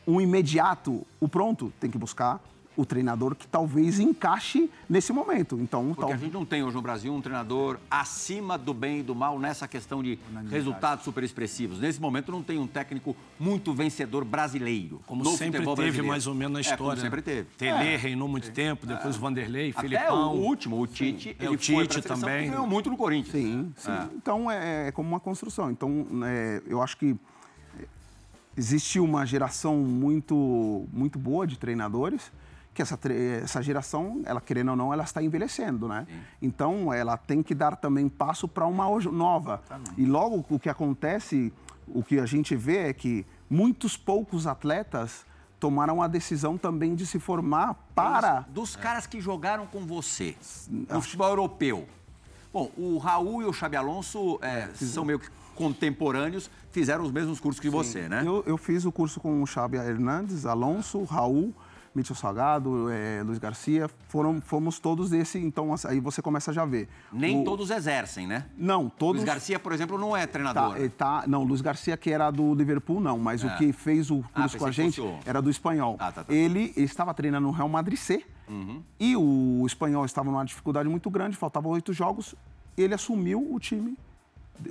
um 0.05 0.21
imediato, 0.21 1.05
o 1.19 1.27
pronto, 1.27 1.71
tem 1.79 1.89
que 1.89 1.97
buscar 1.97 2.41
o 2.77 2.85
treinador 2.85 3.35
que 3.35 3.47
talvez 3.47 3.99
encaixe 3.99 4.69
nesse 4.87 5.11
momento. 5.11 5.59
Então, 5.59 5.87
Porque 5.87 6.01
tal- 6.01 6.11
a 6.13 6.15
gente 6.15 6.31
não 6.31 6.45
tem 6.45 6.61
hoje 6.63 6.75
no 6.75 6.81
Brasil 6.81 7.11
um 7.11 7.19
treinador 7.19 7.79
acima 7.89 8.55
do 8.55 8.71
bem 8.71 8.99
e 8.99 9.03
do 9.03 9.15
mal 9.15 9.39
nessa 9.39 9.67
questão 9.67 10.03
de 10.03 10.19
resultados 10.49 11.03
super 11.03 11.23
expressivos. 11.23 11.79
Nesse 11.79 11.99
momento 11.99 12.31
não 12.31 12.43
tem 12.43 12.59
um 12.59 12.67
técnico 12.67 13.15
muito 13.39 13.73
vencedor 13.73 14.23
brasileiro. 14.23 15.01
Como 15.07 15.23
no 15.23 15.31
sempre 15.31 15.59
teve, 15.61 15.73
brasileiro. 15.75 16.07
mais 16.07 16.27
ou 16.27 16.35
menos 16.35 16.53
na 16.53 16.59
É, 16.59 16.61
história. 16.61 16.77
como 16.77 16.95
né? 16.95 17.01
sempre 17.01 17.21
teve. 17.23 17.47
Tele 17.57 17.71
É. 17.71 17.95
reinou 17.97 18.27
muito 18.27 18.51
tempo, 18.51 18.85
depois 18.85 19.15
o 19.17 19.19
Vanderlei, 19.19 19.71
Até 19.71 19.81
Filipão. 19.81 20.35
o 20.35 20.41
último, 20.45 20.79
o 20.79 20.85
Tite, 20.85 21.35
É, 21.39 21.45
ele 21.45 21.55
o 21.55 21.59
foi 21.59 21.87
Tite 21.87 22.07
também. 22.07 22.51
ganhou 22.51 22.67
muito 22.67 22.91
no 22.91 22.95
Corinthians. 22.95 23.31
Sim, 23.43 23.73
sim. 23.75 23.91
Então 24.15 24.51
é, 24.51 24.89
é 24.89 24.91
como 24.91 25.09
uma 25.09 25.19
construção. 25.19 25.71
Então 25.71 26.05
é, 26.23 26.61
eu 26.67 26.79
acho 26.79 26.95
que 26.95 27.15
existe 28.55 28.99
uma 28.99 29.25
geração 29.25 29.77
muito, 29.77 30.85
muito 30.93 31.17
boa 31.19 31.45
de 31.47 31.57
treinadores 31.57 32.31
que 32.77 32.81
essa, 32.83 32.99
essa 33.43 33.59
geração, 33.63 34.21
ela 34.23 34.39
querendo 34.39 34.69
ou 34.69 34.75
não, 34.75 34.93
ela 34.93 35.03
está 35.03 35.23
envelhecendo, 35.23 35.87
né? 35.87 36.05
Então 36.39 36.93
ela 36.93 37.17
tem 37.17 37.41
que 37.41 37.55
dar 37.55 37.75
também 37.75 38.07
passo 38.07 38.47
para 38.47 38.67
uma 38.67 38.87
nova. 39.11 39.63
E 39.97 40.05
logo 40.05 40.45
o 40.47 40.59
que 40.59 40.69
acontece, 40.69 41.51
o 41.87 42.03
que 42.03 42.19
a 42.19 42.25
gente 42.27 42.55
vê 42.55 42.89
é 42.89 42.93
que 42.93 43.25
muitos 43.49 43.97
poucos 43.97 44.45
atletas 44.45 45.25
tomaram 45.59 46.03
a 46.03 46.07
decisão 46.07 46.55
também 46.55 46.93
de 46.93 47.07
se 47.07 47.17
formar 47.17 47.73
para 47.95 48.45
Dos 48.49 48.75
caras 48.75 49.07
que 49.07 49.19
jogaram 49.19 49.65
com 49.65 49.83
você 49.83 50.35
no 50.69 51.01
futebol 51.01 51.29
europeu. 51.29 51.87
Bom, 52.53 52.71
o 52.77 52.99
Raul 52.99 53.41
e 53.41 53.45
o 53.45 53.53
Xabi 53.53 53.75
Alonso 53.75 54.37
é, 54.43 54.67
são 54.75 55.03
meio 55.03 55.19
que 55.19 55.31
contemporâneos, 55.55 56.47
fizeram 56.71 57.03
os 57.03 57.11
mesmos 57.11 57.39
cursos 57.39 57.59
que 57.59 57.71
você, 57.71 58.07
né? 58.07 58.21
Eu, 58.23 58.43
eu 58.45 58.55
fiz 58.55 58.85
o 58.85 58.91
curso 58.91 59.19
com 59.19 59.41
o 59.41 59.47
Xabi 59.47 59.77
Hernandes, 59.77 60.45
Alonso, 60.45 61.03
Raul, 61.05 61.51
Mitchell 61.97 62.15
Salgado, 62.15 62.89
é, 62.89 63.21
Luiz 63.23 63.39
Garcia, 63.39 63.89
foram, 64.07 64.39
fomos 64.39 64.79
todos 64.79 65.11
esse, 65.11 65.37
então 65.39 65.73
aí 65.85 65.99
você 65.99 66.21
começa 66.21 66.51
a 66.51 66.53
já 66.53 66.63
ver. 66.65 66.87
Nem 67.11 67.41
O- 67.41 67.43
todos 67.43 67.69
exercem, 67.71 68.25
né? 68.27 68.45
Não, 68.57 68.87
todos... 68.87 69.15
Luiz 69.21 69.25
Garcia, 69.25 69.59
por 69.59 69.73
exemplo, 69.73 69.97
não 69.97 70.15
é 70.15 70.25
Tá, 70.25 70.31
treinador. 70.33 70.77
ele 70.77 70.89
tá, 70.89 71.23
não, 71.27 71.43
Luiz 71.43 71.59
Garcia, 71.61 71.97
que 71.97 72.11
era 72.11 72.29
do 72.31 72.53
Liverpool, 72.53 72.99
não, 73.01 73.17
mas 73.17 73.43
o 73.43 73.49
que 73.57 73.73
fez 73.73 74.09
o 74.11 74.23
Ah, 74.33 74.41
curso 74.41 74.57
com 74.57 74.65
a 74.65 74.71
gente 74.71 75.01
era 75.25 75.41
do 75.41 75.49
espanhol. 75.49 75.97
Ah, 75.99 76.11
tá, 76.11 76.23
tá. 76.23 76.33
Ele, 76.33 76.71
ele 76.75 76.85
estava 76.85 77.13
treinando 77.13 77.47
no 77.47 77.51
Real 77.53 77.67
Madrid 77.67 77.97
C 77.97 78.23
Uhum. 78.47 78.81
e 78.99 79.13
o 79.17 79.63
espanhol 79.65 80.05
estava 80.05 80.31
numa 80.31 80.45
dificuldade 80.45 80.87
muito 80.87 81.09
grande, 81.09 81.35
faltavam 81.35 81.71
oito 81.73 81.91
jogos. 81.91 82.33
Ele 82.77 82.93
assumiu 82.93 83.45
o 83.53 83.59
time, 83.59 83.97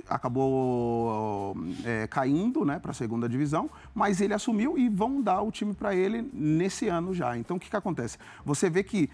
acabou 0.09 1.55
é, 1.83 2.07
caindo 2.07 2.65
né, 2.65 2.79
para 2.79 2.91
a 2.91 2.93
segunda 2.93 3.27
divisão, 3.27 3.69
mas 3.93 4.21
ele 4.21 4.33
assumiu 4.33 4.77
e 4.77 4.89
vão 4.89 5.21
dar 5.21 5.41
o 5.41 5.51
time 5.51 5.73
para 5.73 5.95
ele 5.95 6.29
nesse 6.33 6.87
ano 6.87 7.13
já. 7.13 7.37
Então 7.37 7.57
o 7.57 7.59
que, 7.59 7.69
que 7.69 7.75
acontece? 7.75 8.17
Você 8.45 8.69
vê 8.69 8.83
que 8.83 9.09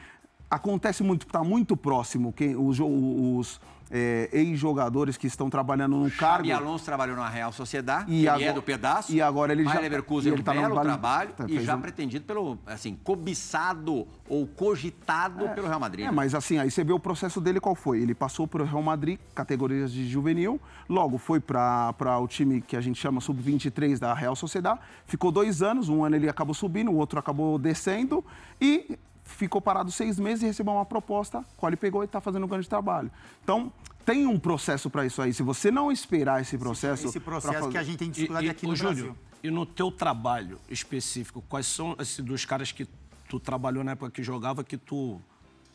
acontece 0.54 1.04
muito, 1.04 1.26
está 1.26 1.44
muito 1.44 1.76
próximo 1.76 2.32
quem, 2.32 2.56
os, 2.56 2.80
os 2.80 3.60
é, 3.92 4.28
ex-jogadores 4.32 5.18
que 5.18 5.28
estão 5.28 5.50
trabalhando 5.50 5.96
no 5.98 6.10
cargo. 6.12 6.48
Xabi 6.48 6.52
Alonso 6.52 6.86
trabalhou 6.86 7.16
na 7.16 7.28
Real 7.30 7.52
Sociedade, 7.52 8.12
E 8.12 8.28
agora- 8.28 8.46
é 8.46 8.54
do 8.54 8.62
pedaço. 8.62 9.12
e 9.12 9.22
agora 9.22 9.52
ele 9.52 9.64
já- 9.66 9.80
Leverkusen 9.80 10.32
e 10.32 10.34
ele 10.36 10.42
um 10.42 10.44
tá 10.44 10.54
no 10.54 10.62
belo 10.62 10.82
trabalho 10.82 11.32
tá, 11.34 11.46
e 11.48 11.60
já 11.60 11.76
um- 11.76 11.82
pretendido 11.82 12.26
pelo, 12.26 12.58
assim, 12.66 12.96
cobiçado 13.04 14.08
ou 14.28 14.48
cogitado 14.48 15.48
pelo 15.50 15.68
Real 15.68 15.80
Madrid. 15.80 16.06
É, 16.06 16.10
né? 16.10 16.12
mas 16.12 16.34
assim, 16.34 16.58
aí 16.58 16.72
você 16.72 16.84
vê 16.84 16.94
o 16.94 17.00
processo 17.00 17.40
dele 17.42 17.60
qual 17.60 17.76
foi. 17.76 18.00
Ele 18.00 18.16
passou 18.16 18.48
para 18.48 18.64
o 18.64 18.66
Real 18.66 18.82
Madrid, 18.82 19.20
categorias 19.36 19.92
de 19.92 20.08
juvenil, 20.08 20.60
logo 20.90 21.18
foi 21.18 21.40
para 21.40 21.94
o 22.20 22.28
time 22.28 22.62
que 22.62 22.76
a 22.76 22.82
gente 22.82 23.00
chama 23.00 23.22
sub-23 23.22 24.00
da 24.00 24.14
Real 24.14 24.36
Sociedade, 24.36 24.80
ficou 25.06 25.32
dois 25.32 25.62
anos, 25.62 25.90
um 25.90 26.04
ano 26.04 26.16
ele 26.16 26.30
acabou 26.30 26.54
subindo, 26.54 26.90
o 26.92 26.96
outro 26.96 27.20
acabou 27.20 27.58
descendo 27.60 28.24
e 28.60 28.98
ficou 29.24 29.62
parado 29.62 29.92
seis 29.92 30.20
meses 30.20 30.44
e 30.44 30.46
recebeu 30.46 30.74
uma 30.74 30.86
proposta, 30.86 31.44
qual 31.58 31.70
ele 31.70 31.78
pegou 31.78 32.02
e 32.04 32.06
está 32.06 32.20
fazendo 32.22 32.44
um 32.46 32.48
grande 32.50 32.68
trabalho. 32.68 33.10
Então, 33.44 33.72
tem 34.06 34.28
um 34.28 34.38
processo 34.38 34.90
para 34.90 35.06
isso 35.06 35.22
aí. 35.22 35.34
Se 35.34 35.42
você 35.44 35.72
não 35.72 35.92
esperar 35.92 36.42
esse 36.42 36.58
processo... 36.58 37.08
Esse 37.08 37.20
processo 37.20 37.54
fazer- 37.54 37.70
que 37.72 37.78
a 37.78 37.84
gente 37.84 37.98
tem 37.98 38.08
E, 38.10 38.12
dificuldade 38.12 38.48
e, 38.48 38.50
aqui 38.50 38.66
ô, 38.66 38.70
no 38.70 38.76
Júlio, 38.76 38.94
Brasil. 39.06 39.16
e 39.44 39.50
no 39.50 39.66
teu 39.66 39.92
trabalho 39.92 40.60
específico, 40.70 41.42
quais 41.48 41.66
são 41.66 41.96
esses 42.00 42.20
dos 42.20 42.44
caras 42.46 42.72
que 42.72 42.86
tu 43.30 43.40
trabalhou 43.40 43.84
na 43.84 43.92
época 43.94 44.12
que 44.12 44.22
jogava, 44.22 44.64
que 44.64 44.78
tu 44.78 45.20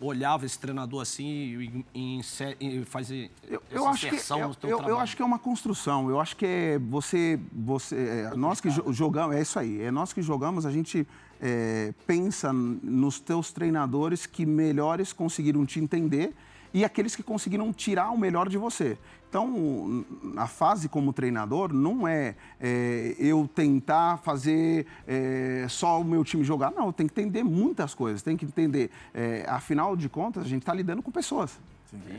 olhava 0.00 0.46
esse 0.46 0.56
treinador 0.56 1.00
assim 1.02 1.26
e, 1.26 1.84
e, 1.92 2.20
e 2.60 2.84
fazia 2.84 3.28
Eu, 3.48 3.60
essa 3.68 3.74
eu 3.74 3.88
acho 3.88 4.00
que, 4.08 4.14
inserção 4.14 4.38
eu, 4.38 4.48
no 4.48 4.54
teu 4.54 4.70
eu- 4.70 4.88
eu 4.90 4.98
acho 5.00 5.16
que 5.16 5.22
é 5.22 5.24
uma 5.24 5.40
construção. 5.40 6.08
Eu 6.08 6.20
acho 6.20 6.36
que 6.36 6.46
é 6.46 6.78
você. 6.78 7.40
você 7.52 7.96
é, 8.30 8.36
nós 8.36 8.60
que 8.60 8.70
jo- 8.70 8.92
jogamos, 8.92 9.34
é 9.34 9.40
isso 9.42 9.58
aí. 9.58 9.80
É 9.82 9.90
nós 9.90 10.12
que 10.12 10.22
jogamos, 10.22 10.64
a 10.64 10.70
gente 10.70 11.04
é, 11.40 11.92
pensa 12.06 12.52
nos 12.52 13.20
teus 13.20 13.52
treinadores 13.52 14.26
que 14.26 14.44
melhores 14.44 15.12
conseguiram 15.12 15.64
te 15.64 15.80
entender 15.80 16.34
e 16.72 16.84
aqueles 16.84 17.16
que 17.16 17.22
conseguiram 17.22 17.72
tirar 17.72 18.10
o 18.10 18.18
melhor 18.18 18.48
de 18.48 18.58
você. 18.58 18.98
Então, 19.28 20.04
a 20.36 20.46
fase 20.46 20.88
como 20.88 21.12
treinador 21.12 21.72
não 21.72 22.08
é, 22.08 22.34
é, 22.58 23.14
eu 23.18 23.48
tentar 23.54 24.18
fazer 24.18 24.86
é, 25.06 25.66
só 25.68 26.00
o 26.00 26.04
meu 26.04 26.24
time 26.24 26.42
jogar. 26.42 26.70
Não, 26.70 26.90
tenho 26.92 27.10
que 27.10 27.20
entender 27.20 27.44
muitas 27.44 27.94
coisas. 27.94 28.22
Tem 28.22 28.36
que 28.36 28.46
entender. 28.46 28.90
é, 29.12 29.44
afinal 29.48 29.94
de 29.96 30.08
contas, 30.08 30.44
a 30.44 30.48
gente 30.48 30.62
está 30.62 30.72
lidando 30.72 31.02
com 31.02 31.10
pessoas. 31.10 31.58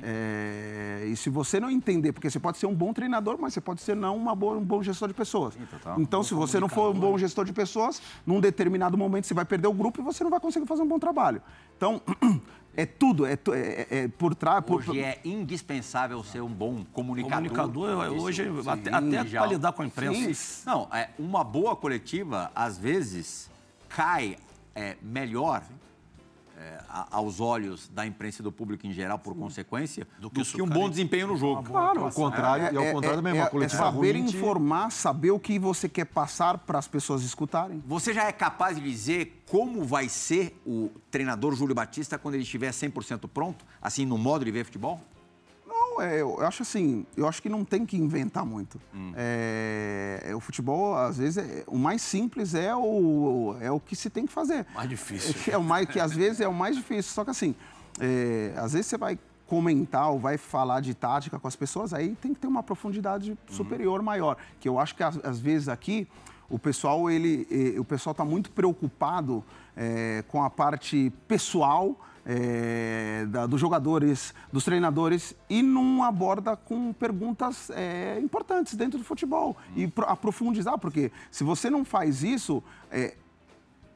É, 0.04 1.06
e 1.08 1.16
se 1.16 1.30
você 1.30 1.60
não 1.60 1.70
entender, 1.70 2.12
porque 2.12 2.30
você 2.30 2.40
pode 2.40 2.58
ser 2.58 2.66
um 2.66 2.74
bom 2.74 2.92
treinador, 2.94 3.38
mas 3.40 3.54
você 3.54 3.62
pode 3.62 3.82
ser 3.82 3.96
não 3.96 4.16
uma 4.18 4.36
boa- 4.36 4.58
um 4.58 4.64
bom 4.64 4.82
gestor 4.82 5.08
de 5.08 5.14
pessoas. 5.14 5.56
Então, 6.02 6.24
se 6.24 6.34
você 6.34 6.60
não 6.60 6.68
for 6.70 6.90
um 6.96 7.00
bom 7.00 7.18
gestor 7.18 7.46
de 7.46 7.54
pessoas, 7.54 8.02
num 8.26 8.40
determinado 8.40 8.98
momento 8.98 9.26
você 9.26 9.34
vai 9.34 9.46
perder 9.46 9.68
o 9.68 9.74
grupo 9.74 10.02
e 10.02 10.04
você 10.04 10.24
não 10.24 10.32
vai 10.32 10.40
conseguir 10.40 10.66
fazer 10.66 10.82
um 10.82 10.88
bom 10.88 10.98
trabalho. 11.00 11.42
Então, 11.78 12.02
é 12.76 12.86
tudo, 12.86 13.26
é, 13.26 13.34
é- 13.34 13.38
é- 13.54 13.88
é 14.04 14.08
por 14.08 14.34
trás. 14.36 14.64
por- 14.64 14.80
Hoje 14.80 15.00
é 15.02 15.20
indispensável 15.26 16.24
ser 16.24 16.42
um 16.42 16.50
bom 16.50 16.84
comunicador. 16.94 17.38
Comunicador, 17.38 17.90
hoje, 18.24 18.44
sim, 18.64 18.70
até, 18.70 18.90
até 18.94 19.24
para 19.42 19.48
lidar 19.48 19.72
com 19.74 19.82
a 19.82 19.86
imprensa. 19.86 20.20
Não, 20.66 20.88
é, 20.92 21.10
uma 21.20 21.44
boa 21.44 21.76
coletiva, 21.76 22.52
às 22.56 22.78
vezes, 22.78 23.50
cai 23.88 24.38
é, 24.76 24.96
melhor 25.02 25.62
é, 26.60 26.78
a- 26.90 27.08
aos 27.12 27.40
olhos 27.40 27.88
da 27.88 28.06
imprensa 28.06 28.42
e 28.42 28.44
do 28.44 28.52
público 28.52 28.86
em 28.86 28.92
geral, 28.92 29.18
por 29.18 29.34
consequência, 29.34 30.06
do 30.20 30.30
que, 30.30 30.42
isso 30.42 30.62
um 30.62 30.68
cai- 30.68 30.78
bom 30.78 30.90
desempenho 30.90 31.28
no 31.28 31.38
jogo. 31.38 31.64
Claro, 31.64 32.04
Ao 32.04 32.12
contrário, 32.12 32.74
e 32.74 32.78
ao 32.78 32.94
contrário 32.94 33.18
também, 33.20 33.34
uma 33.34 33.46
é, 33.46 33.50
coletiva 33.50 33.84
saber 33.84 33.98
ruim 34.16 34.26
informar, 34.26 34.92
saber 34.92 35.32
o 35.32 35.40
que 35.40 35.58
você 35.58 35.88
quer 35.88 36.06
passar 36.06 36.58
para 36.58 36.78
as 36.78 36.88
pessoas 36.88 37.24
escutarem. 37.24 37.82
Você 37.88 38.14
já 38.14 38.26
é 38.26 38.32
capaz 38.34 38.76
de 38.76 38.84
dizer 38.84 39.42
como 39.50 39.86
vai 39.86 40.10
ser 40.10 40.60
o 40.66 40.90
treinador 41.10 41.56
Júlio 41.56 41.74
Batista 41.74 42.18
quando 42.18 42.36
ele 42.36 42.44
estiver 42.44 42.72
100% 42.72 43.28
pronto, 43.30 43.64
assim, 43.82 44.06
no 44.06 44.18
modo 44.18 44.44
de 44.44 44.52
ver 44.52 44.66
futebol? 44.66 45.02
Não, 46.00 46.02
é, 46.02 46.22
eu 46.22 46.40
acho 46.42 46.64
assim, 46.64 47.06
eu 47.18 47.28
acho 47.28 47.42
que 47.42 47.50
não 47.50 47.66
tem 47.66 47.86
que 47.86 47.98
inventar 47.98 48.46
muito. 48.46 48.80
É, 49.16 50.24
é, 50.28 50.36
o 50.36 50.40
futebol, 50.40 50.96
às 50.96 51.18
vezes, 51.18 51.38
é- 51.38 51.64
o 51.68 51.78
mais 51.78 52.02
simples 52.02 52.56
é 52.56 52.74
o, 52.74 53.56
é 53.60 53.70
o 53.70 53.80
que 53.80 53.96
se 53.96 54.10
tem 54.10 54.26
que 54.26 54.32
fazer. 54.32 54.66
Mais 54.74 54.90
difícil. 54.90 55.36
É, 55.50 55.58
o 55.58 55.64
mais, 55.64 55.90
que 55.90 56.00
às 56.00 56.14
vezes 56.14 56.42
é 56.42 56.48
o 56.48 56.54
mais 56.54 56.76
difícil. 56.76 57.12
Só 57.12 57.24
que 57.24 57.32
assim, 57.32 57.56
é, 58.00 58.54
às 58.56 58.74
vezes 58.74 58.88
você 58.88 58.98
vai 58.98 59.18
comentar 59.48 60.12
ou 60.12 60.20
vai 60.20 60.38
falar 60.38 60.80
de 60.80 60.94
tática 60.94 61.40
com 61.40 61.48
as 61.48 61.56
pessoas, 61.56 61.92
aí 61.94 62.16
tem 62.22 62.34
que 62.34 62.40
ter 62.40 62.48
uma 62.48 62.62
profundidade 62.62 63.36
superior 63.50 64.02
maior. 64.04 64.38
Que 64.60 64.70
eu 64.70 64.80
acho 64.80 64.96
que 64.96 65.02
às, 65.02 65.40
vezes 65.40 65.68
aqui 65.68 66.08
o 66.48 66.60
pessoal 66.60 67.10
ele, 67.10 67.48
eh, 67.50 67.80
o 67.80 67.84
pessoal 67.84 68.12
está 68.12 68.24
muito 68.24 68.52
preocupado 68.52 69.44
eh, 69.76 70.24
com 70.28 70.44
a 70.44 70.50
parte 70.52 71.12
pessoal 71.28 72.00
eh, 72.32 73.26
da- 73.28 73.48
dos 73.48 73.60
jogadores, 73.60 74.36
dos 74.54 74.64
treinadores 74.64 75.34
e 75.50 75.64
não 75.64 76.04
aborda 76.04 76.56
com 76.56 76.94
perguntas 76.94 77.72
eh, 77.72 78.20
importantes 78.22 78.76
dentro 78.76 79.00
do 79.00 79.04
futebol 79.04 79.58
e 79.76 79.88
pro- 79.88 80.06
aprofundizar, 80.06 80.78
porque 80.78 81.12
se 81.32 81.44
você 81.44 81.72
não 81.72 81.84
faz 81.84 82.22
isso, 82.22 82.62
eh, 82.92 83.16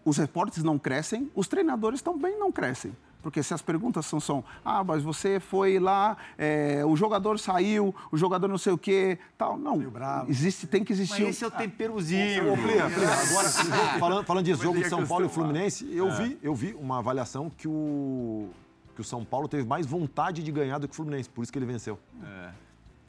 os 0.04 0.17
repórteres 0.17 0.63
não 0.63 0.80
crescem, 0.80 1.30
os 1.36 1.48
treinadores 1.48 2.02
também 2.02 2.38
não 2.39 2.52
crescem. 2.52 2.91
Porque 3.23 3.41
se 3.41 3.53
as 3.53 3.62
perguntas 3.62 4.05
são, 4.05 4.19
são 4.19 4.43
ah, 4.65 4.83
mas 4.83 5.01
você 5.01 5.39
foi 5.39 5.79
lá, 5.79 6.17
é, 6.38 6.83
o 6.86 6.93
jogador 6.95 7.39
saiu, 7.39 7.95
o 8.12 8.17
jogador 8.17 8.49
não 8.49 8.57
sei 8.57 8.73
o 8.73 8.77
quê, 8.77 9.17
tal. 9.38 9.57
Não, 9.57 9.81
existe, 10.27 10.67
tem 10.67 10.83
que 10.83 10.91
Mas 10.91 10.99
existir... 10.99 11.23
um- 11.23 11.29
esse 11.29 11.43
é 11.43 11.47
o 11.47 11.51
temperozinho. 11.51 12.51
Ô, 12.51 12.57
Plia, 12.57 12.86
Plia, 12.89 13.09
agora, 13.09 13.49
falando, 13.97 14.25
falando 14.25 14.45
disso, 14.45 14.62
jogo 14.62 14.77
de 14.83 14.89
São 14.89 15.07
Paulo 15.07 15.25
e. 15.25 15.29
Fluminense, 15.29 15.88
eu, 15.95 16.12
vi, 16.12 16.38
eu 16.43 16.53
vi 16.53 16.73
uma 16.77 16.99
avaliação 16.99 17.49
que 17.49 17.67
o, 17.67 18.49
que 18.93 18.99
o 18.99 19.03
São 19.05 19.23
Paulo 19.23 19.47
teve 19.47 19.63
mais 19.65 19.86
vontade 19.86 20.43
de 20.43 20.51
ganhar 20.51 20.77
do 20.77 20.88
que 20.88 20.91
o 20.93 20.95
Fluminense, 20.95 21.29
por 21.29 21.43
isso 21.43 21.51
que 21.51 21.57
ele 21.57 21.65
venceu. 21.65 21.97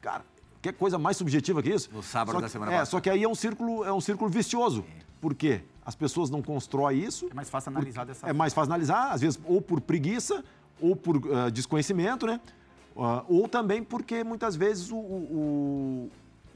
Cara, 0.00 0.24
que 0.62 0.72
coisa 0.72 0.96
mais 0.98 1.16
subjetiva 1.16 1.62
que 1.62 1.70
isso? 1.70 1.90
No 1.92 2.02
sábado 2.02 2.34
Só 2.36 2.40
da 2.40 2.46
que- 2.46 2.52
semana 2.52 2.70
É, 2.70 2.74
passada. 2.76 2.90
só 2.90 3.00
que 3.00 3.10
aí 3.10 3.22
é 3.24 3.28
um 3.28 3.34
círculo, 3.34 3.84
é 3.84 3.92
um 3.92 4.00
círculo 4.00 4.30
vicioso. 4.30 4.84
Por 5.20 5.34
quê? 5.34 5.62
As 5.84 5.94
pessoas 5.94 6.30
não 6.30 6.40
constroem 6.42 6.98
isso. 7.02 7.28
É 7.30 7.34
mais 7.34 7.50
fácil 7.50 7.70
analisar 7.70 8.04
dessa 8.06 8.26
É 8.28 8.32
mais 8.32 8.52
fácil 8.54 8.70
analisar, 8.72 9.12
às 9.12 9.20
vezes, 9.20 9.38
ou 9.44 9.60
por 9.60 9.80
preguiça, 9.80 10.44
ou 10.80 10.96
por 10.96 11.20
ah, 11.32 11.50
desconhecimento, 11.50 12.26
né? 12.26 12.40
Ah, 12.96 13.24
ou 13.28 13.46
também 13.48 13.82
porque 13.82 14.24
muitas 14.24 14.56
vezes 14.56 14.90
o, 14.90 14.96
o- 14.96 16.10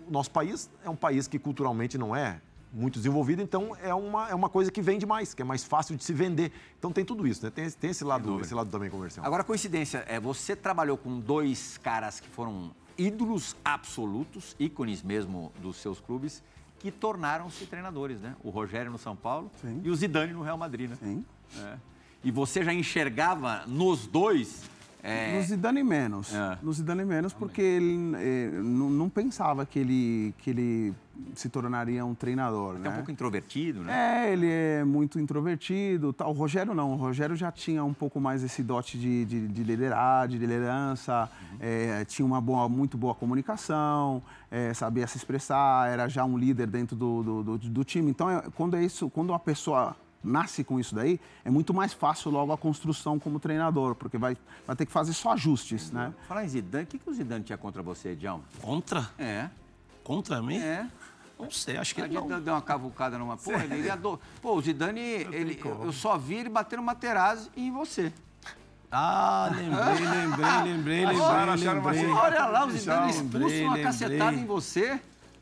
o 0.06 0.10
nosso 0.10 0.30
país 0.30 0.70
é 0.84 0.88
um 0.88 0.96
país 0.96 1.26
que 1.28 1.38
culturalmente 1.38 1.98
não 1.98 2.14
é 2.16 2.40
muito 2.72 2.94
desenvolvido, 2.98 3.40
então 3.42 3.74
é 3.82 3.94
uma, 3.94 4.28
é 4.28 4.34
uma 4.34 4.48
coisa 4.48 4.70
que 4.70 4.80
vende 4.82 5.04
mais, 5.06 5.32
que 5.34 5.40
é 5.42 5.44
mais 5.44 5.64
fácil 5.64 5.96
de 5.96 6.04
se 6.04 6.12
vender. 6.12 6.52
Então 6.78 6.92
tem 6.92 7.04
tudo 7.04 7.26
isso, 7.26 7.44
né? 7.44 7.50
Tem, 7.50 7.64
esse- 7.64 7.76
tem 7.76 7.90
esse, 7.90 8.04
lado, 8.04 8.40
esse 8.40 8.54
lado 8.54 8.70
também 8.70 8.88
comercial. 8.90 9.24
Agora, 9.26 9.42
coincidência, 9.44 10.04
é, 10.06 10.18
você 10.20 10.54
trabalhou 10.56 10.96
com 10.96 11.18
dois 11.18 11.76
caras 11.78 12.20
que 12.20 12.28
foram 12.28 12.70
ídolos 12.96 13.54
absolutos, 13.64 14.54
ícones 14.58 15.02
mesmo 15.02 15.52
dos 15.62 15.76
seus 15.76 16.00
clubes, 16.00 16.42
que 16.78 16.90
tornaram-se 16.90 17.66
treinadores, 17.66 18.20
né? 18.20 18.36
O 18.42 18.50
Rogério 18.50 18.90
no 18.90 18.98
São 18.98 19.16
Paulo 19.16 19.50
Sim. 19.60 19.80
e 19.84 19.90
o 19.90 19.94
Zidane 19.94 20.32
no 20.32 20.42
Real 20.42 20.56
Madrid, 20.56 20.90
né? 20.90 20.96
Sim. 21.00 21.24
É. 21.58 21.76
E 22.22 22.30
você 22.30 22.64
já 22.64 22.72
enxergava 22.72 23.64
nos 23.66 24.06
dois... 24.06 24.68
é, 25.02 25.36
No 25.36 25.42
Zidane 25.42 25.82
menos. 25.82 26.34
É. 26.34 26.58
No 26.62 26.72
Zidane 26.72 27.04
menos, 27.04 27.32
porque 27.32 27.62
ele 27.62 28.14
eh, 28.16 28.50
não, 28.62 28.90
não 28.90 29.08
pensava 29.08 29.64
que 29.64 29.78
ele, 29.78 30.34
que 30.38 30.50
ele 30.50 30.94
se 31.34 31.48
tornaria 31.48 32.04
um 32.04 32.14
treinador, 32.14 32.76
é 32.76 32.78
né? 32.78 32.88
um 32.90 32.94
pouco 32.94 33.10
introvertido, 33.10 33.82
né? 33.82 34.26
É, 34.26 34.32
ele 34.32 34.50
é 34.50 34.84
muito 34.84 35.18
introvertido. 35.18 36.12
Tal. 36.12 36.30
O 36.30 36.32
Rogério 36.32 36.74
não. 36.74 36.92
O 36.92 36.96
Rogério 36.96 37.36
já 37.36 37.50
tinha 37.52 37.84
um 37.84 37.94
pouco 37.94 38.20
mais 38.20 38.42
esse 38.42 38.62
dote 38.62 38.98
de, 38.98 39.24
de, 39.24 39.48
de 39.48 39.62
liderar, 39.62 40.26
de 40.28 40.36
liderança. 40.38 41.30
é, 41.60 42.04
tinha 42.04 42.26
uma 42.26 42.40
boa, 42.40 42.68
muito 42.68 42.96
boa 42.96 43.14
comunicação, 43.14 44.22
é, 44.50 44.72
sabia 44.74 45.06
se 45.06 45.16
expressar, 45.16 45.88
era 45.90 46.08
já 46.08 46.24
um 46.24 46.36
líder 46.36 46.66
dentro 46.66 46.96
do, 46.96 47.22
do, 47.22 47.42
do, 47.42 47.58
do 47.58 47.84
time. 47.84 48.10
Então, 48.10 48.30
é, 48.30 48.42
quando 48.54 48.76
é 48.76 48.84
isso, 48.84 49.08
quando 49.10 49.32
a 49.32 49.38
pessoa 49.38 49.96
nasce 50.22 50.64
com 50.64 50.78
isso 50.80 50.94
daí, 50.94 51.20
é 51.44 51.50
muito 51.50 51.72
mais 51.72 51.92
fácil 51.92 52.30
logo 52.30 52.52
a 52.52 52.58
construção 52.58 53.18
como 53.18 53.38
treinador, 53.38 53.94
porque 53.94 54.18
vai, 54.18 54.36
vai 54.66 54.74
ter 54.76 54.84
que 54.86 54.92
fazer 54.92 55.12
só 55.12 55.32
ajustes, 55.32 55.90
né? 55.90 56.12
Falar 56.26 56.44
em 56.44 56.48
Zidane, 56.48 56.84
o 56.84 56.86
que, 56.86 56.98
que 56.98 57.08
o 57.08 57.14
Zidane 57.14 57.44
tinha 57.44 57.58
contra 57.58 57.82
você, 57.82 58.14
Djalma? 58.16 58.44
Contra? 58.60 59.08
É, 59.18 59.48
Contra 60.02 60.42
mim? 60.42 60.58
é. 60.58 60.86
Não 61.38 61.52
sei, 61.52 61.76
acho 61.76 61.94
que 61.94 62.00
A 62.00 62.04
ele 62.06 62.14
gente 62.14 62.26
não. 62.26 62.40
deu 62.40 62.52
uma 62.52 62.60
cavucada 62.60 63.16
numa. 63.16 63.36
Pô, 63.36 63.52
ele, 63.52 63.74
ele 63.74 63.88
adora. 63.88 64.18
Pô, 64.42 64.54
o 64.56 64.60
Zidane, 64.60 64.98
ele, 65.00 65.56
eu, 65.64 65.84
eu 65.84 65.92
só 65.92 66.18
vi 66.18 66.34
ele 66.34 66.48
bater 66.48 66.76
no 66.76 66.82
Materazzi 66.82 67.48
e 67.54 67.68
em 67.68 67.70
você. 67.70 68.12
Ah, 68.90 69.48
lembrei, 69.54 70.06
lembrei, 70.08 70.72
lembrei, 70.72 71.06
lembrei, 71.06 71.28
uma 71.28 71.54
lembrei. 71.54 72.06
Olha 72.10 72.46
lá, 72.46 72.66
o 72.66 72.70
Zidane 72.72 73.10
expulso 73.10 73.38
lembrei, 73.38 73.62
uma 73.62 73.74
lembrei. 73.74 73.84
cacetada 73.84 74.34
em 74.36 74.46
você. 74.46 75.00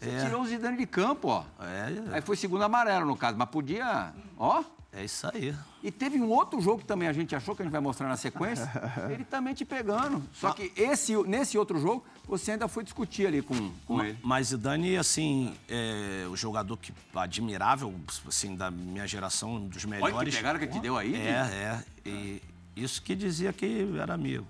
É. 0.08 0.24
tirou 0.24 0.42
o 0.42 0.46
Zidane 0.46 0.76
de 0.76 0.86
campo, 0.86 1.28
ó. 1.28 1.44
É, 1.60 2.14
Aí 2.14 2.20
foi 2.20 2.36
segundo 2.36 2.62
amarelo, 2.62 3.06
no 3.06 3.16
caso, 3.16 3.36
mas 3.36 3.48
podia. 3.48 4.12
Ó. 4.38 4.62
é 4.92 5.04
isso 5.04 5.28
aí. 5.32 5.54
E 5.82 5.90
teve 5.90 6.18
um 6.20 6.28
outro 6.30 6.60
jogo 6.60 6.78
que 6.78 6.84
também 6.84 7.06
a 7.06 7.12
gente 7.12 7.34
achou 7.36 7.54
que 7.54 7.62
a 7.62 7.64
gente 7.64 7.72
vai 7.72 7.80
mostrar 7.80 8.08
na 8.08 8.16
sequência. 8.16 8.70
ele 9.10 9.24
também 9.24 9.54
te 9.54 9.64
pegando. 9.64 10.22
Só 10.32 10.52
que 10.52 10.72
esse, 10.76 11.16
nesse 11.24 11.56
outro 11.56 11.78
jogo, 11.78 12.04
você 12.26 12.52
ainda 12.52 12.66
foi 12.66 12.82
discutir 12.82 13.26
ali 13.26 13.40
com, 13.42 13.72
com 13.86 14.02
ele. 14.02 14.18
Mas 14.22 14.48
Zidane, 14.48 14.96
assim, 14.96 15.54
é 15.68 16.26
o 16.28 16.36
jogador 16.36 16.76
que 16.76 16.92
admirável, 17.14 17.94
assim, 18.26 18.56
da 18.56 18.70
minha 18.70 19.06
geração, 19.06 19.54
um 19.54 19.68
dos 19.68 19.84
melhores. 19.84 20.14
Olha 20.14 20.30
que 20.30 20.36
pegaram 20.36 20.58
que 20.58 20.66
te 20.66 20.80
deu 20.80 20.96
aí. 20.96 21.14
É, 21.14 21.30
é. 21.30 21.84
E 22.04 22.42
isso 22.76 23.00
que 23.02 23.14
dizia 23.14 23.52
que 23.52 23.88
era 24.00 24.12
amigo. 24.14 24.46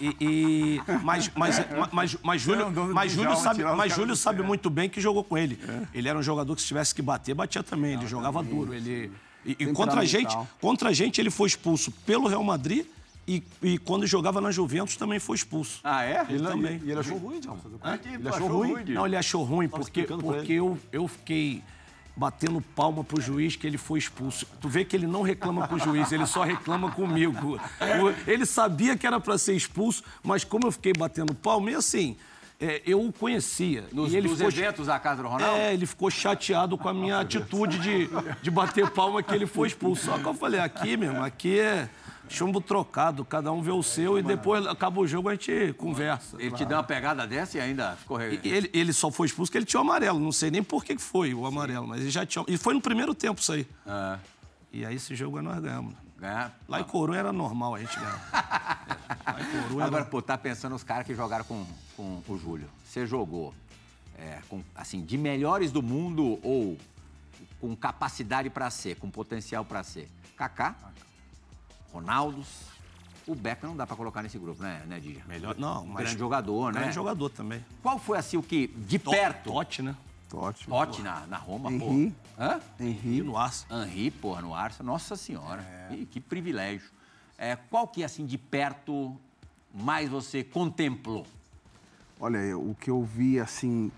E, 0.00 0.06
e- 0.06 0.16
e- 0.20 0.80
mas, 1.02 1.30
mas, 1.34 1.56
mas, 1.90 2.16
mas, 2.22 2.40
Júlio, 2.40 2.70
mas 2.94 3.12
Júlio 3.12 3.36
sabe, 3.36 3.64
mas 3.64 3.94
Júlio 3.94 4.14
sabe 4.14 4.42
muito 4.42 4.68
bem 4.68 4.88
que 4.88 5.00
jogou 5.00 5.24
com 5.24 5.36
ele. 5.38 5.58
Ele 5.94 6.08
era 6.08 6.18
um 6.18 6.22
jogador 6.22 6.54
que 6.54 6.60
se 6.60 6.68
tivesse 6.68 6.94
que 6.94 7.00
bater, 7.02 7.34
batia 7.34 7.62
também. 7.62 7.94
Ele 7.94 8.06
jogava 8.06 8.42
duro. 8.42 8.74
Ele, 8.74 9.10
e, 9.46 9.56
e 9.58 9.66
contra 9.72 10.00
a 10.00 10.04
gente, 10.04 10.36
contra 10.60 10.90
a 10.90 10.92
gente, 10.92 11.20
ele 11.20 11.30
foi 11.30 11.48
expulso 11.48 11.90
pelo 12.04 12.28
Real 12.28 12.44
Madrid 12.44 12.84
e, 13.26 13.42
e 13.62 13.78
quando 13.78 14.06
jogava 14.06 14.40
na 14.40 14.50
Juventus 14.50 14.96
também 14.96 15.18
foi 15.18 15.36
expulso. 15.36 15.80
Ah, 15.84 16.04
é? 16.04 16.26
Ele 16.28 16.42
também. 16.46 16.80
E 16.84 16.90
ele 16.90 17.00
achou 17.00 17.16
ruim, 17.16 17.40
John. 17.40 17.58
Ele 18.14 18.28
achou 18.28 18.48
ruim? 18.48 18.84
Não, 18.88 19.06
ele 19.06 19.16
achou 19.16 19.42
ruim 19.44 19.68
porque, 19.68 20.02
porque 20.02 20.52
eu, 20.52 20.78
eu 20.92 21.08
fiquei 21.08 21.62
batendo 22.18 22.60
palma 22.60 23.04
pro 23.04 23.20
juiz 23.20 23.54
que 23.54 23.64
ele 23.64 23.78
foi 23.78 24.00
expulso. 24.00 24.44
Tu 24.60 24.68
vê 24.68 24.84
que 24.84 24.96
ele 24.96 25.06
não 25.06 25.22
reclama 25.22 25.68
com 25.68 25.76
o 25.76 25.78
juiz, 25.78 26.10
ele 26.10 26.26
só 26.26 26.42
reclama 26.42 26.90
comigo. 26.90 27.60
Ele 28.26 28.44
sabia 28.44 28.96
que 28.96 29.06
era 29.06 29.20
para 29.20 29.38
ser 29.38 29.54
expulso, 29.54 30.02
mas 30.22 30.42
como 30.42 30.66
eu 30.66 30.72
fiquei 30.72 30.92
batendo 30.92 31.32
palma, 31.32 31.70
e 31.70 31.76
assim, 31.76 32.16
é, 32.60 32.82
eu 32.84 33.00
o 33.00 33.12
conhecia. 33.12 33.84
Nos, 33.92 34.12
e 34.12 34.16
ele 34.16 34.28
nos 34.28 34.38
ficou, 34.38 34.52
eventos 34.52 34.88
da 34.88 34.98
casa 34.98 35.22
do 35.22 35.28
Ronaldo? 35.28 35.56
é, 35.56 35.72
ele 35.72 35.86
ficou 35.86 36.10
chateado 36.10 36.76
com 36.76 36.88
a 36.88 36.94
minha 36.94 37.20
atitude 37.20 37.78
de, 37.78 38.10
de 38.42 38.50
bater 38.50 38.90
palma 38.90 39.22
que 39.22 39.32
ele 39.32 39.46
foi 39.46 39.68
expulso. 39.68 40.06
Só 40.06 40.18
que 40.18 40.26
eu 40.26 40.34
falei, 40.34 40.58
aqui, 40.58 40.96
meu 40.96 41.10
irmão, 41.10 41.24
aqui 41.24 41.60
é 41.60 41.88
chumbo 42.28 42.60
trocado, 42.60 43.24
cada 43.24 43.50
um 43.52 43.62
vê 43.62 43.70
o 43.70 43.82
seu 43.82 44.18
e 44.18 44.22
depois 44.22 44.66
acaba 44.66 45.00
o 45.00 45.06
jogo 45.06 45.28
a 45.28 45.32
gente 45.32 45.72
conversa. 45.74 46.36
Ele 46.38 46.50
te 46.52 46.64
deu 46.64 46.76
uma 46.76 46.82
pegada 46.84 47.26
dessa 47.26 47.58
e 47.58 47.60
ainda 47.60 47.96
ficou. 47.96 48.20
E 48.20 48.40
Ele, 48.44 48.70
ele 48.72 48.92
só 48.92 49.10
foi 49.10 49.26
expulso 49.26 49.50
porque 49.50 49.58
ele 49.58 49.64
tinha 49.66 49.80
o 49.80 49.84
amarelo. 49.84 50.18
Não 50.18 50.32
sei 50.32 50.50
nem 50.50 50.62
por 50.62 50.84
que 50.84 50.94
que 50.96 51.02
foi 51.02 51.34
o 51.34 51.46
amarelo, 51.46 51.86
mas 51.86 52.00
ele 52.00 52.10
já 52.10 52.24
tinha. 52.26 52.44
E 52.48 52.56
foi 52.56 52.74
no 52.74 52.80
primeiro 52.80 53.14
tempo 53.14 53.40
isso 53.40 53.52
aí. 53.52 53.66
Ah, 53.86 54.18
E 54.72 54.84
aí 54.84 54.96
esse 54.96 55.14
jogo 55.14 55.40
nós 55.42 55.58
ganhamos. 55.60 55.94
ganhar. 56.18 56.56
Lá 56.68 56.80
em 56.80 56.84
Coru 56.84 57.14
era 57.14 57.32
normal 57.32 57.74
a 57.74 57.78
gente 57.80 57.98
ganhar. 57.98 58.28
É, 59.26 59.32
lá 59.32 59.40
em 59.40 59.74
era... 59.76 59.84
Agora, 59.84 60.04
pô, 60.04 60.20
tá 60.20 60.36
pensando 60.36 60.74
os 60.74 60.82
caras 60.84 61.06
que 61.06 61.14
jogaram 61.14 61.44
com, 61.44 61.66
com 61.96 62.22
o 62.28 62.38
Júlio. 62.38 62.68
Você 62.84 63.06
jogou, 63.06 63.54
é, 64.18 64.38
com, 64.48 64.62
assim, 64.74 65.02
de 65.02 65.16
melhores 65.16 65.70
do 65.72 65.82
mundo 65.82 66.38
ou 66.42 66.76
com 67.60 67.74
capacidade 67.74 68.48
pra 68.50 68.70
ser, 68.70 68.96
com 68.96 69.10
potencial 69.10 69.64
pra 69.64 69.82
ser? 69.82 70.08
Kaká, 70.36 70.74
Ronaldos, 71.92 72.46
o 73.26 73.34
Beckham 73.34 73.70
não 73.70 73.76
dá 73.76 73.86
pra 73.86 73.96
colocar 73.96 74.22
nesse 74.22 74.38
grupo, 74.38 74.62
né, 74.62 74.82
né 74.86 75.00
Dija? 75.00 75.20
Melhor, 75.26 75.56
não, 75.58 75.86
mas 75.86 76.04
Grande 76.04 76.18
jogador, 76.18 76.72
né? 76.72 76.80
grande 76.80 76.94
jogador 76.94 77.28
também. 77.30 77.64
Qual 77.82 77.98
foi, 77.98 78.18
assim, 78.18 78.36
o 78.36 78.42
que, 78.42 78.68
de 78.68 78.98
To- 78.98 79.10
perto, 79.10 79.50
Totti, 79.52 79.82
né? 79.82 79.96
Ótimo. 80.32 80.74
Totti 80.76 81.00
na, 81.02 81.26
na 81.26 81.38
Roma, 81.38 81.70
pô? 81.70 81.86
Henry. 81.90 82.14
Hã? 82.38 82.60
E 82.78 82.84
Henri. 82.84 83.22
no 83.22 83.36
Arce. 83.36 83.64
Henri, 83.70 84.10
porra, 84.10 84.42
no 84.42 84.54
Arsenal. 84.54 84.92
Nossa 84.92 85.16
Senhora. 85.16 85.64
Ih, 85.90 86.04
que 86.04 86.20
privilégio. 86.20 86.90
É, 87.38 87.56
qual 87.56 87.88
que, 87.88 88.04
assim, 88.04 88.26
de 88.26 88.36
perto, 88.36 89.16
mais 89.72 90.10
você 90.10 90.44
contemplou? 90.44 91.26
Olha, 92.20 92.36
eu- 92.38 92.60
o 92.60 92.74
que 92.74 92.90
eu 92.90 93.02
vi, 93.02 93.40
assim, 93.40 93.90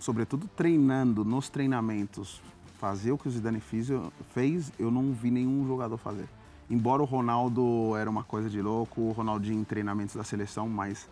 sobretudo 0.00 0.48
treinando, 0.56 1.24
nos 1.24 1.48
treinamentos, 1.48 2.40
fazer 2.80 3.12
o 3.12 3.18
que 3.18 3.28
o 3.28 3.30
Zidane 3.30 3.60
fez, 3.60 4.72
eu 4.78 4.90
não 4.90 5.12
vi 5.12 5.30
nenhum 5.30 5.64
jogador 5.66 5.96
fazer. 5.96 6.28
Embora 6.68 7.02
o 7.02 7.04
Ronaldo 7.04 7.94
era 7.96 8.10
uma 8.10 8.24
coisa 8.24 8.50
de 8.50 8.60
louco, 8.60 9.00
o 9.00 9.12
Ronaldinho 9.12 9.60
em 9.60 9.64
treinamentos 9.64 10.16
da 10.16 10.24
seleção, 10.24 10.68
mas 10.68 11.08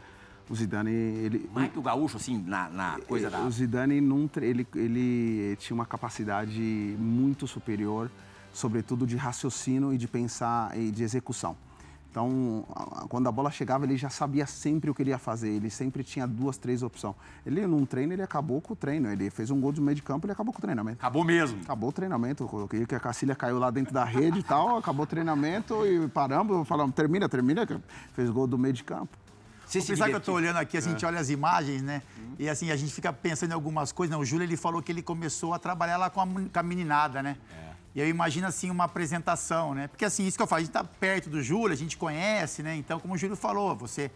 o 0.50 0.54
Zidane, 0.54 0.90
ele... 0.90 1.48
Mais 1.54 1.70
que 1.72 1.78
o 1.78 1.82
gaúcho, 1.82 2.16
assim, 2.16 2.42
na, 2.46 2.68
na 2.68 2.98
coisa 3.06 3.30
da... 3.30 3.40
O 3.40 3.50
Zidane 3.50 4.00
tre- 4.28 4.46
ele, 4.46 4.66
ele 4.74 5.56
tinha 5.56 5.74
uma 5.74 5.86
capacidade 5.86 6.60
muito 6.98 7.46
superior, 7.46 8.10
sobretudo 8.52 9.06
de 9.06 9.16
raciocínio 9.16 9.94
e 9.94 9.96
de 9.98 10.08
pensar 10.08 10.76
e 10.76 10.90
de 10.90 11.02
execução. 11.02 11.56
Então, 12.14 12.64
quando 13.08 13.28
a 13.28 13.32
bola 13.32 13.50
chegava, 13.50 13.84
ele 13.84 13.96
já 13.96 14.08
sabia 14.08 14.46
sempre 14.46 14.88
o 14.88 14.94
que 14.94 15.02
ele 15.02 15.10
ia 15.10 15.18
fazer. 15.18 15.48
Ele 15.48 15.68
sempre 15.68 16.04
tinha 16.04 16.28
duas, 16.28 16.56
três 16.56 16.80
opções. 16.80 17.16
Ele, 17.44 17.66
num 17.66 17.84
treino, 17.84 18.12
ele 18.12 18.22
acabou 18.22 18.60
com 18.60 18.72
o 18.72 18.76
treino. 18.76 19.10
Ele 19.10 19.28
fez 19.30 19.50
um 19.50 19.60
gol 19.60 19.72
de 19.72 19.80
meio 19.80 19.96
de 19.96 20.02
campo, 20.02 20.24
ele 20.24 20.32
acabou 20.32 20.52
com 20.54 20.60
o 20.60 20.62
treinamento. 20.62 20.98
Acabou 21.00 21.24
mesmo. 21.24 21.60
Acabou 21.64 21.88
o 21.88 21.92
treinamento. 21.92 22.46
Coloquei 22.46 22.86
que 22.86 22.94
a 22.94 23.00
Cacilha 23.00 23.34
caiu 23.34 23.58
lá 23.58 23.68
dentro 23.68 23.92
da 23.92 24.04
rede 24.04 24.38
e 24.38 24.42
tal. 24.44 24.78
Acabou 24.78 25.02
o 25.02 25.06
treinamento 25.08 25.84
e 25.84 26.06
paramos. 26.06 26.68
Falamos, 26.68 26.94
termina, 26.94 27.28
termina. 27.28 27.66
Fez 28.12 28.30
gol 28.30 28.46
do 28.46 28.56
meio 28.56 28.74
de 28.74 28.84
campo. 28.84 29.18
Você 29.66 29.80
se 29.80 29.90
Apesar 29.90 30.08
que 30.08 30.14
eu 30.14 30.20
tô 30.20 30.26
divertiu? 30.26 30.34
olhando 30.34 30.62
aqui, 30.62 30.76
assim, 30.76 30.90
a 30.90 30.92
gente 30.92 31.04
olha 31.04 31.18
as 31.18 31.30
imagens, 31.30 31.82
né? 31.82 32.00
E 32.38 32.48
assim, 32.48 32.70
a 32.70 32.76
gente 32.76 32.92
fica 32.92 33.12
pensando 33.12 33.50
em 33.50 33.54
algumas 33.54 33.90
coisas. 33.90 34.16
Né? 34.16 34.22
O 34.22 34.24
Júlio, 34.24 34.44
ele 34.44 34.56
falou 34.56 34.80
que 34.80 34.92
ele 34.92 35.02
começou 35.02 35.52
a 35.52 35.58
trabalhar 35.58 35.96
lá 35.96 36.08
com 36.10 36.20
a, 36.20 36.26
com 36.26 36.58
a 36.60 36.62
meninada, 36.62 37.24
né? 37.24 37.36
E 37.94 38.00
eu 38.00 38.08
imagino, 38.08 38.46
assim, 38.46 38.70
uma 38.70 38.84
apresentação, 38.84 39.74
né? 39.74 39.86
Porque, 39.86 40.04
assim, 40.04 40.26
isso 40.26 40.36
que 40.36 40.42
eu 40.42 40.46
falo, 40.46 40.60
a 40.60 40.64
gente 40.64 40.72
tá 40.72 40.82
perto 40.82 41.30
do 41.30 41.40
Júlio, 41.42 41.72
a 41.72 41.76
gente 41.76 41.96
conhece, 41.96 42.62
né? 42.62 42.74
Então, 42.74 42.98
como 42.98 43.14
o 43.14 43.18
Júlio 43.18 43.36
falou, 43.36 43.76
você 43.76 44.10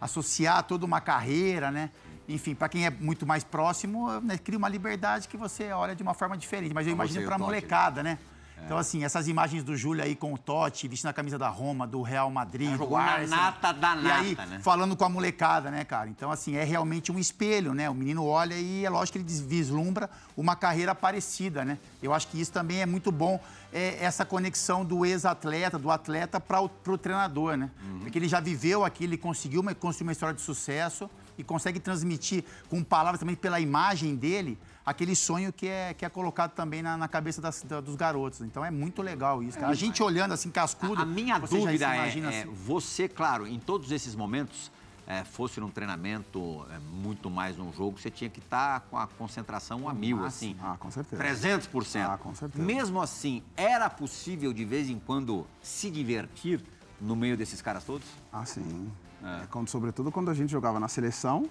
associar 0.00 0.62
toda 0.64 0.84
uma 0.84 1.00
carreira, 1.00 1.70
né? 1.70 1.90
Enfim, 2.28 2.54
para 2.54 2.68
quem 2.68 2.86
é 2.86 2.90
muito 2.90 3.26
mais 3.26 3.44
próximo, 3.44 4.20
né, 4.20 4.38
cria 4.38 4.56
uma 4.56 4.68
liberdade 4.68 5.28
que 5.28 5.36
você 5.36 5.70
olha 5.72 5.94
de 5.94 6.02
uma 6.02 6.14
forma 6.14 6.36
diferente. 6.36 6.72
Mas 6.72 6.86
eu 6.86 6.92
imagino 6.92 7.26
para 7.26 7.36
Totti, 7.36 7.42
molecada, 7.44 8.02
né? 8.02 8.18
Então, 8.64 8.78
assim, 8.78 9.04
essas 9.04 9.28
imagens 9.28 9.64
do 9.64 9.76
Júlio 9.76 10.02
aí 10.02 10.14
com 10.14 10.32
o 10.32 10.38
Totti, 10.38 10.86
vestindo 10.86 11.10
a 11.10 11.12
camisa 11.12 11.38
da 11.38 11.48
Roma, 11.48 11.86
do 11.86 12.02
Real 12.02 12.30
Madrid, 12.30 12.76
do 12.76 12.88
na 12.88 13.26
nata 13.26 13.72
da 13.72 13.96
E 13.96 14.10
aí, 14.10 14.30
nata, 14.30 14.46
né? 14.46 14.60
falando 14.62 14.96
com 14.96 15.04
a 15.04 15.08
molecada, 15.08 15.70
né, 15.70 15.84
cara? 15.84 16.08
Então, 16.08 16.30
assim, 16.30 16.56
é 16.56 16.64
realmente 16.64 17.10
um 17.10 17.18
espelho, 17.18 17.74
né? 17.74 17.90
O 17.90 17.94
menino 17.94 18.24
olha 18.24 18.54
e 18.54 18.84
é 18.84 18.90
lógico 18.90 19.18
que 19.18 19.24
ele 19.24 19.42
vislumbra 19.42 20.08
uma 20.36 20.54
carreira 20.54 20.94
parecida, 20.94 21.64
né? 21.64 21.78
Eu 22.02 22.14
acho 22.14 22.28
que 22.28 22.40
isso 22.40 22.52
também 22.52 22.80
é 22.80 22.86
muito 22.86 23.10
bom, 23.10 23.40
é, 23.72 24.04
essa 24.04 24.24
conexão 24.24 24.84
do 24.84 25.04
ex-atleta, 25.04 25.78
do 25.78 25.90
atleta 25.90 26.40
para 26.40 26.60
o 26.60 26.98
treinador, 26.98 27.56
né? 27.56 27.70
Porque 28.00 28.18
ele 28.18 28.28
já 28.28 28.40
viveu 28.40 28.84
aqui, 28.84 29.04
ele 29.04 29.16
conseguiu 29.16 29.60
uma, 29.60 29.74
construir 29.74 30.06
uma 30.06 30.12
história 30.12 30.34
de 30.34 30.42
sucesso 30.42 31.10
e 31.36 31.44
consegue 31.44 31.80
transmitir 31.80 32.44
com 32.68 32.82
palavras 32.82 33.18
também 33.18 33.34
pela 33.34 33.58
imagem 33.60 34.14
dele 34.14 34.58
aquele 34.84 35.14
sonho 35.14 35.52
que 35.52 35.66
é, 35.66 35.94
que 35.94 36.04
é 36.04 36.08
colocado 36.08 36.52
também 36.52 36.82
na, 36.82 36.96
na 36.96 37.08
cabeça 37.08 37.40
das- 37.40 37.62
da- 37.62 37.80
dos 37.80 37.96
garotos. 37.96 38.40
Então 38.40 38.64
é 38.64 38.70
muito 38.70 39.02
legal 39.02 39.42
isso. 39.42 39.58
A 39.64 39.74
gente 39.74 40.02
olhando 40.02 40.32
assim, 40.32 40.50
cascudo. 40.50 41.00
A 41.02 41.04
minha 41.06 41.38
você 41.38 41.54
já 41.60 41.66
dúvida 41.66 41.86
se 41.86 41.92
é, 41.92 41.94
imagina 41.96 42.32
é, 42.32 42.40
assim. 42.42 42.50
você, 42.52 43.08
claro, 43.08 43.46
em 43.46 43.58
todos 43.58 43.90
esses 43.92 44.14
momentos, 44.14 44.70
é, 45.06 45.24
fosse 45.24 45.58
num 45.60 45.70
treinamento, 45.70 46.64
é, 46.70 46.78
muito 46.78 47.28
mais 47.28 47.56
num 47.56 47.72
jogo, 47.72 47.98
você 47.98 48.10
tinha 48.10 48.30
que 48.30 48.38
estar 48.38 48.80
com 48.82 48.96
a 48.96 49.06
concentração 49.08 49.88
a 49.88 49.92
mil, 49.94 50.24
assim. 50.24 50.56
Ah, 50.62 50.76
com 50.78 50.90
certeza. 50.90 51.22
300%. 51.22 52.06
Ah, 52.08 52.16
com 52.16 52.34
certeza. 52.34 52.62
Mesmo 52.64 53.02
assim, 53.02 53.42
era 53.56 53.90
possível 53.90 54.52
de 54.52 54.64
vez 54.64 54.88
em 54.88 54.98
quando 55.00 55.46
se 55.60 55.90
divertir 55.90 56.62
no 57.00 57.16
meio 57.16 57.36
desses 57.36 57.60
caras 57.60 57.82
todos? 57.82 58.06
Ah, 58.32 58.44
sim. 58.44 58.90
É, 59.22 59.46
quando- 59.50 59.68
sobretudo 59.68 60.12
quando 60.12 60.30
a 60.30 60.34
gente 60.34 60.50
jogava 60.50 60.78
na 60.78 60.86
seleção, 60.88 61.48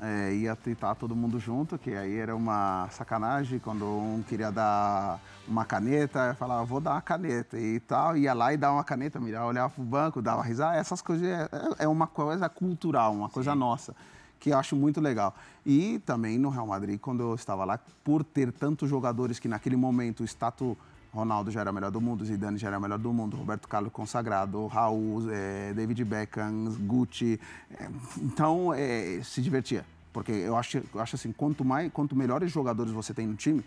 é, 0.00 0.32
ia 0.32 0.56
tentar 0.56 0.94
todo 0.94 1.14
mundo 1.14 1.38
junto, 1.38 1.78
que 1.78 1.94
aí 1.94 2.16
era 2.16 2.34
uma 2.34 2.88
sacanagem, 2.90 3.58
quando 3.58 3.84
um 3.84 4.22
queria 4.26 4.50
dar 4.50 5.20
uma 5.46 5.64
caneta, 5.64 6.28
eu 6.28 6.34
falava, 6.34 6.64
vou 6.64 6.80
dar 6.80 6.92
uma 6.92 7.02
caneta 7.02 7.58
e 7.58 7.78
tal, 7.80 8.16
ia 8.16 8.32
lá 8.32 8.52
e 8.52 8.56
dava 8.56 8.74
uma 8.74 8.84
caneta, 8.84 9.20
mirava, 9.20 9.46
olhava 9.46 9.70
pro 9.70 9.82
banco, 9.82 10.22
dava 10.22 10.42
risada, 10.42 10.76
essas 10.76 11.02
coisas, 11.02 11.26
é, 11.26 11.48
é 11.80 11.88
uma 11.88 12.06
coisa 12.06 12.48
cultural, 12.48 13.12
uma 13.12 13.28
coisa 13.28 13.54
nossa, 13.54 13.94
que 14.38 14.50
eu 14.50 14.58
acho 14.58 14.74
muito 14.74 15.00
legal. 15.00 15.34
E 15.66 15.98
também 16.00 16.38
no 16.38 16.48
Real 16.48 16.66
Madrid, 16.66 16.98
quando 16.98 17.22
eu 17.22 17.34
estava 17.34 17.64
lá, 17.64 17.78
por 18.02 18.24
ter 18.24 18.50
tantos 18.52 18.88
jogadores 18.88 19.38
que 19.38 19.48
naquele 19.48 19.76
momento 19.76 20.20
o 20.20 20.24
status 20.24 20.76
Ronaldo 21.12 21.50
já 21.50 21.60
era 21.60 21.70
o 21.70 21.74
melhor 21.74 21.90
do 21.90 22.00
mundo, 22.00 22.24
Zidane 22.24 22.56
já 22.56 22.68
era 22.68 22.78
o 22.78 22.80
melhor 22.80 22.98
do 22.98 23.12
mundo, 23.12 23.36
Roberto 23.36 23.66
Carlos 23.66 23.92
consagrado, 23.92 24.66
Raul, 24.66 25.30
eh, 25.30 25.72
David 25.74 26.04
Beckham, 26.04 26.76
Gucci. 26.80 27.40
eh, 27.72 27.88
então, 28.18 28.72
eh, 28.72 29.20
se 29.24 29.42
divertia. 29.42 29.84
Porque 30.12 30.32
eu 30.32 30.56
acho, 30.56 30.78
eu 30.78 31.00
acho 31.00 31.16
assim, 31.16 31.32
quanto, 31.32 31.64
mais, 31.64 31.92
quanto 31.92 32.16
melhores 32.16 32.50
jogadores 32.50 32.92
você 32.92 33.12
tem 33.14 33.26
no 33.26 33.34
time, 33.34 33.64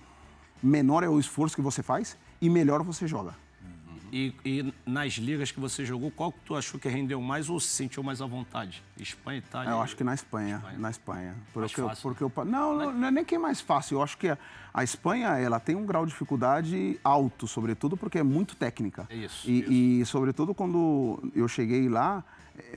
menor 0.62 1.04
é 1.04 1.10
o 1.10 1.20
esforço 1.20 1.56
que 1.56 1.62
você 1.62 1.84
faz 1.84 2.18
e 2.42 2.50
melhor 2.50 2.84
você 2.84 3.08
joga. 3.08 3.34
E, 4.14 4.32
e 4.46 4.74
nas 4.86 5.14
ligas 5.14 5.50
que 5.52 5.60
você 5.60 5.84
jogou, 5.84 6.12
qual 6.12 6.32
que 6.32 6.38
tu 6.46 6.56
achou 6.56 6.80
que 6.80 6.88
rendeu 6.88 7.20
mais 7.20 7.50
ou 7.50 7.60
se 7.60 7.70
sentiu 7.70 8.04
mais 8.04 8.22
à 8.22 8.28
vontade? 8.28 8.84
Espanha, 8.96 9.40
Itália? 9.40 9.72
Eu 9.72 9.82
acho 9.82 9.96
que 9.96 10.04
na 10.04 10.14
Espanha, 10.14 10.58
Espanha. 10.58 10.78
na 10.78 10.90
Espanha. 10.92 11.30
Mais 11.32 11.48
Porque, 11.52 11.82
eu- 11.82 11.88
fácil, 11.88 12.02
porque 12.04 12.24
eu, 12.24 12.32
não, 12.46 12.76
não, 12.78 12.94
não 12.94 13.08
é 13.08 13.10
nem 13.12 13.26
que 13.26 13.34
é 13.34 13.40
mais 13.40 13.60
fácil. 13.60 13.96
Eu 13.98 14.04
acho 14.04 14.16
que 14.20 14.28
a, 14.30 14.38
a 14.72 14.84
Espanha 14.84 15.30
ela 15.30 15.60
tem 15.60 15.76
um 15.76 15.84
grau 15.84 16.06
de 16.06 16.12
dificuldade 16.12 17.00
alto, 17.04 17.48
sobretudo 17.48 17.98
porque 17.98 18.20
é 18.20 18.24
muito 18.24 18.56
técnica. 18.56 19.08
Isso, 19.10 19.50
E, 19.50 20.02
e, 20.02 20.06
sobretudo 20.06 20.54
quando 20.54 21.32
eu 21.34 21.48
cheguei 21.48 21.90
lá, 21.90 22.24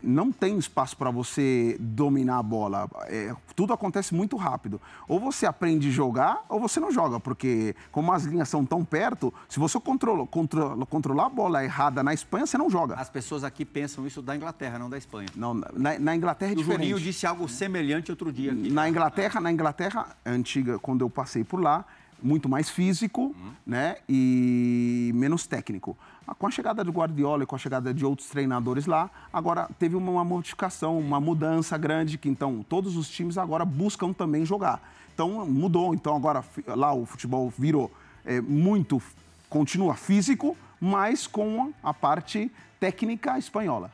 não 0.02 0.30
tem 0.32 0.56
espaço 0.58 0.96
para 0.96 1.10
você 1.10 1.76
dominar 1.80 2.38
a 2.38 2.42
bola. 2.42 2.88
É, 3.06 3.34
tudo 3.54 3.72
acontece 3.72 4.14
muito 4.14 4.36
rápido. 4.36 4.80
Ou 5.08 5.18
você 5.20 5.46
aprende 5.46 5.88
a 5.88 5.90
jogar, 5.90 6.44
ou 6.48 6.58
você 6.60 6.78
não 6.80 6.90
joga, 6.92 7.18
porque 7.20 7.74
como 7.90 8.12
as 8.12 8.24
linhas 8.24 8.48
são 8.48 8.64
tão 8.64 8.84
perto, 8.84 9.32
se 9.48 9.58
você 9.58 9.78
controla, 9.80 10.26
controla- 10.26 10.86
controlar 10.86 11.26
a 11.26 11.28
bola 11.28 11.64
errada 11.64 12.02
na 12.02 12.14
Espanha, 12.14 12.46
você 12.46 12.56
não 12.58 12.70
joga. 12.70 12.94
As 12.94 13.10
pessoas 13.10 13.44
aqui 13.44 13.64
pensam 13.64 14.06
isso 14.06 14.22
da 14.22 14.34
Inglaterra, 14.36 14.78
não 14.78 14.88
da 14.88 14.98
Espanha. 14.98 15.28
Não, 15.34 15.52
na, 15.54 15.98
na 15.98 16.16
Inglaterra 16.16 16.52
é 16.52 16.54
O 16.54 16.56
diferente. 16.58 16.80
Juninho 16.88 17.00
disse 17.00 17.26
algo 17.26 17.48
semelhante 17.48 18.10
outro 18.10 18.32
dia 18.32 18.52
aqui. 18.52 18.70
Na 18.70 18.88
Inglaterra, 18.88 19.40
na 19.40 19.50
Inglaterra 19.52 20.16
antiga, 20.24 20.78
quando 20.78 21.02
eu 21.02 21.10
passei 21.10 21.44
por 21.44 21.60
lá, 21.60 21.84
muito 22.22 22.48
mais 22.48 22.70
físico, 22.70 23.34
né, 23.66 23.96
e 24.08 25.10
menos 25.14 25.46
técnico. 25.46 25.96
Com 26.34 26.46
a 26.46 26.50
chegada 26.50 26.82
do 26.82 26.90
Guardiola 26.90 27.44
e 27.44 27.46
com 27.46 27.54
a 27.54 27.58
chegada 27.58 27.94
de 27.94 28.04
outros 28.04 28.28
treinadores 28.28 28.86
lá, 28.86 29.08
agora 29.32 29.68
teve 29.78 29.94
uma, 29.94 30.24
modificação, 30.24 30.98
uma 30.98 31.20
mudança 31.20 31.78
grande 31.78 32.18
que 32.18 32.28
então 32.28 32.64
todos 32.68 32.96
os 32.96 33.08
times 33.08 33.38
agora 33.38 33.64
buscam 33.64 34.12
também 34.12 34.44
jogar. 34.44 34.82
Então 35.14 35.46
mudou, 35.46 35.94
então 35.94 36.16
agora 36.16 36.44
lá 36.66 36.92
o 36.92 37.06
futebol 37.06 37.48
virou 37.56 37.92
é, 38.24 38.40
muito 38.40 39.00
continua 39.48 39.94
físico, 39.94 40.56
mas 40.80 41.26
com 41.26 41.72
a 41.82 41.94
parte 41.94 42.50
técnica 42.80 43.38
espanhola. 43.38 43.90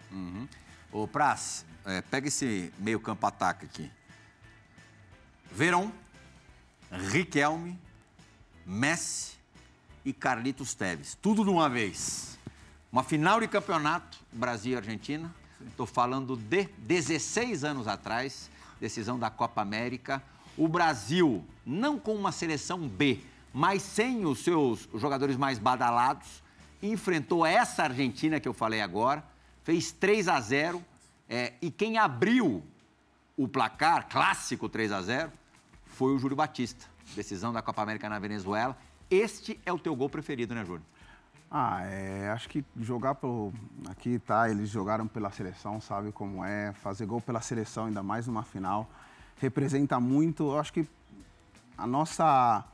Ô, 0.91 1.07
Praz, 1.07 1.65
é, 1.85 2.01
pega 2.01 2.29
esse 2.29 2.73
meio 2.79 2.99
campo 2.99 3.27
ataque 3.27 3.67
aqui. 3.67 3.91
Verón, 5.53 5.91
Riquelme, 6.91 7.79
Messi 8.65 9.42
e 10.05 10.13
Carlitos 10.13 10.75
Teves. 10.75 11.17
Tudo 11.21 11.45
de 11.45 11.51
uma 11.51 11.69
vez. 11.69 12.39
Uma 12.91 13.03
final 13.03 13.41
de 13.41 13.49
campeonato, 13.49 14.19
Brasil 14.33 14.73
e 14.73 14.77
Argentina. 14.77 15.33
Estou 15.69 15.87
falando 15.87 16.37
de 16.37 16.65
16 16.79 17.65
anos 17.65 17.87
atrás, 17.87 18.51
decisão 18.81 19.19
da 19.19 19.31
Copa 19.31 19.63
América. 19.63 20.23
O 20.57 20.69
Brasil, 20.69 21.45
não 21.65 21.99
com 21.99 22.15
uma 22.15 22.33
seleção 22.33 22.87
B, 22.87 23.21
mas 23.53 23.83
sem 23.83 24.27
os 24.27 24.41
seus 24.41 24.89
jogadores 24.95 25.37
mais 25.37 25.59
badalados, 25.59 26.43
enfrentou 26.83 27.47
essa 27.47 27.85
Argentina 27.85 28.41
que 28.41 28.49
eu 28.49 28.53
falei 28.53 28.81
agora, 28.81 29.25
fez 29.63 29.93
3 29.93 30.29
a 30.29 30.41
0 30.41 30.85
é, 31.29 31.55
e 31.63 31.71
quem 31.71 31.97
abriu 31.97 32.63
o 33.37 33.49
placar, 33.49 34.09
clássico 34.09 34.69
3 34.69 34.93
a 34.93 35.01
0 35.01 35.33
foi 35.87 36.15
o 36.15 36.19
Júlio 36.19 36.37
Batista. 36.37 36.87
Decisão 37.15 37.53
da 37.53 37.63
Copa 37.63 37.83
América 37.83 38.09
na 38.09 38.19
Venezuela. 38.19 38.77
Este 39.13 39.61
é 39.67 39.71
o 39.71 39.79
teu 39.79 39.95
gol 39.95 40.09
preferido, 40.09 40.55
né, 40.55 40.65
Júlio? 40.65 40.83
Ah, 41.51 41.83
é, 41.85 42.31
acho 42.31 42.49
que 42.49 42.65
jogar 42.81 43.15
pelo. 43.15 43.53
Aqui 43.91 44.19
tá, 44.19 44.49
eles 44.49 44.71
jogaram 44.71 45.07
pela 45.07 45.31
seleção, 45.31 45.83
sabe 45.83 46.11
como 46.11 46.43
é. 46.43 46.73
Fazer 46.73 47.05
gol 47.05 47.21
pela 47.21 47.43
seleção, 47.43 47.85
ainda 47.85 48.03
mais 48.03 48.27
numa 48.27 48.43
final, 48.43 48.91
representa 49.37 50.01
muito. 50.01 50.45
Eu 50.45 50.59
acho 50.59 50.73
que 50.73 50.89
a 51.77 51.87
nossa, 51.87 52.65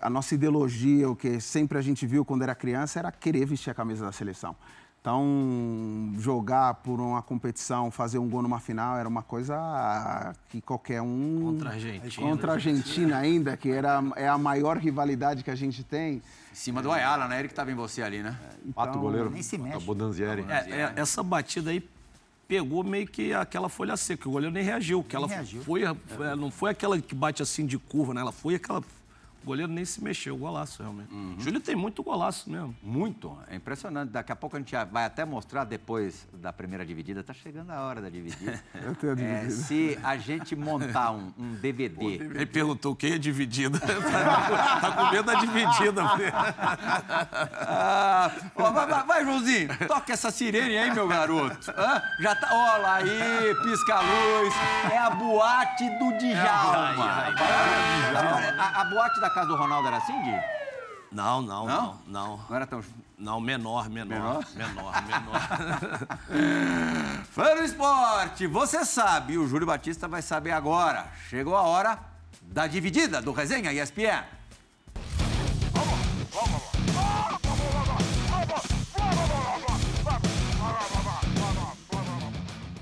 a 0.00 0.10
nossa 0.10 0.34
ideologia, 0.34 1.08
o 1.08 1.14
que 1.14 1.40
sempre 1.40 1.78
a 1.78 1.80
gente 1.80 2.04
viu 2.04 2.24
quando 2.24 2.42
era 2.42 2.52
criança, 2.52 2.98
era 2.98 3.12
querer 3.12 3.46
vestir 3.46 3.70
a 3.70 3.74
camisa 3.74 4.04
da 4.04 4.10
seleção. 4.10 4.56
Então, 5.00 6.12
jogar 6.18 6.74
por 6.74 7.00
uma 7.00 7.22
competição, 7.22 7.90
fazer 7.90 8.18
um 8.18 8.28
gol 8.28 8.42
numa 8.42 8.60
final, 8.60 8.98
era 8.98 9.08
uma 9.08 9.22
coisa 9.22 10.34
que 10.50 10.60
qualquer 10.60 11.00
um. 11.00 11.40
Contra 11.42 11.70
a 11.70 11.72
Argentina. 11.72 12.28
Contra 12.28 12.50
a 12.50 12.54
Argentina 12.54 13.16
ainda, 13.16 13.56
que 13.56 13.70
era, 13.70 14.02
é 14.14 14.28
a 14.28 14.36
maior 14.36 14.76
rivalidade 14.76 15.42
que 15.42 15.50
a 15.50 15.54
gente 15.54 15.82
tem. 15.82 16.16
Em 16.52 16.54
cima 16.54 16.82
do 16.82 16.92
Ayala, 16.92 17.26
né? 17.26 17.38
Ele 17.38 17.48
que 17.48 17.52
estava 17.52 17.72
em 17.72 17.74
você 17.74 18.02
ali, 18.02 18.22
né? 18.22 18.38
Pato 18.74 18.98
goleiro. 18.98 19.30
nem 19.30 19.42
se 19.42 19.56
mexe. 19.56 19.76
A 19.76 19.80
Bodanzieri. 19.80 20.44
É, 20.46 20.70
é, 20.70 20.92
essa 20.96 21.22
batida 21.22 21.70
aí 21.70 21.82
pegou 22.46 22.84
meio 22.84 23.06
que 23.06 23.32
aquela 23.32 23.70
folha 23.70 23.96
seca. 23.96 24.28
O 24.28 24.32
goleiro 24.32 24.52
nem 24.52 24.62
reagiu. 24.62 25.02
Que 25.02 25.16
ela 25.16 25.26
reagiu. 25.26 25.62
Foi, 25.62 25.82
é, 25.82 26.36
não 26.36 26.50
foi 26.50 26.72
aquela 26.72 27.00
que 27.00 27.14
bate 27.14 27.42
assim 27.42 27.64
de 27.64 27.78
curva, 27.78 28.12
né? 28.12 28.20
Ela 28.20 28.32
foi 28.32 28.56
aquela. 28.56 28.82
O 29.42 29.46
goleiro 29.46 29.72
nem 29.72 29.84
se 29.84 30.02
mexeu, 30.04 30.36
golaço 30.36 30.82
realmente. 30.82 31.08
Júlio 31.38 31.60
tem 31.60 31.74
muito 31.74 32.02
golaço 32.02 32.50
mesmo. 32.50 32.76
Muito. 32.82 33.36
É 33.48 33.56
impressionante. 33.56 34.10
Daqui 34.10 34.30
a 34.32 34.36
pouco 34.36 34.56
a 34.56 34.58
gente 34.58 34.74
vai 34.92 35.04
até 35.06 35.24
mostrar 35.24 35.64
depois 35.64 36.26
da 36.34 36.52
primeira 36.52 36.84
dividida. 36.84 37.22
Tá 37.22 37.32
chegando 37.32 37.70
a 37.70 37.80
hora 37.80 38.00
da 38.02 38.08
dividida. 38.10 38.62
Eu 38.74 38.94
tenho 38.94 39.12
a 39.14 39.20
É, 39.20 39.40
dividida. 39.40 39.50
se 39.62 39.98
a 40.02 40.16
gente 40.16 40.54
montar 40.54 41.12
um, 41.12 41.32
um 41.38 41.54
DVD. 41.54 42.04
Ele 42.16 42.46
perguntou 42.46 42.94
quem 42.94 43.12
é 43.14 43.18
dividida. 43.18 43.78
tá 43.80 44.92
com 44.96 45.10
medo 45.10 45.24
da 45.24 45.34
dividida. 45.34 46.02
Ah, 47.72 48.30
ó, 48.56 48.70
vai, 48.70 48.86
vai, 48.86 49.04
vai, 49.06 49.24
Joãozinho, 49.24 49.68
toca 49.86 50.12
essa 50.12 50.30
sirene 50.30 50.76
aí, 50.76 50.92
meu 50.92 51.06
garoto. 51.08 51.70
Hã? 51.76 52.02
Já 52.20 52.34
tá. 52.34 52.48
Olha 52.52 52.78
lá 52.82 52.94
aí, 52.96 53.54
pisca 53.62 53.94
a 53.94 54.00
luz. 54.00 54.54
É 54.92 54.98
a 54.98 55.10
boate 55.10 55.88
do 55.98 56.12
Djalma. 56.18 57.34
A, 58.58 58.80
a 58.80 58.84
boate 58.84 59.20
da 59.20 59.29
casa 59.30 59.46
do 59.48 59.56
Ronaldo 59.56 59.88
era 59.88 59.96
assim, 59.98 60.20
Di? 60.22 60.40
Não, 61.12 61.42
não, 61.42 61.66
Não? 61.66 61.98
não, 62.06 62.38
não. 62.46 62.56
Era 62.56 62.66
tão. 62.66 62.82
Não, 63.18 63.40
menor, 63.40 63.90
menor, 63.90 64.44
menor, 64.54 64.94
menor. 65.06 65.42
Fã 67.32 67.54
do 67.56 67.62
esporte, 67.62 68.46
você 68.46 68.84
sabe, 68.84 69.34
e 69.34 69.38
o 69.38 69.46
Júlio 69.46 69.66
Batista 69.66 70.06
vai 70.08 70.22
saber 70.22 70.52
agora. 70.52 71.06
Chegou 71.28 71.56
a 71.56 71.62
hora 71.62 71.98
da 72.40 72.66
dividida 72.66 73.20
do 73.20 73.32
Resenha 73.32 73.72
ESPN. 73.72 74.24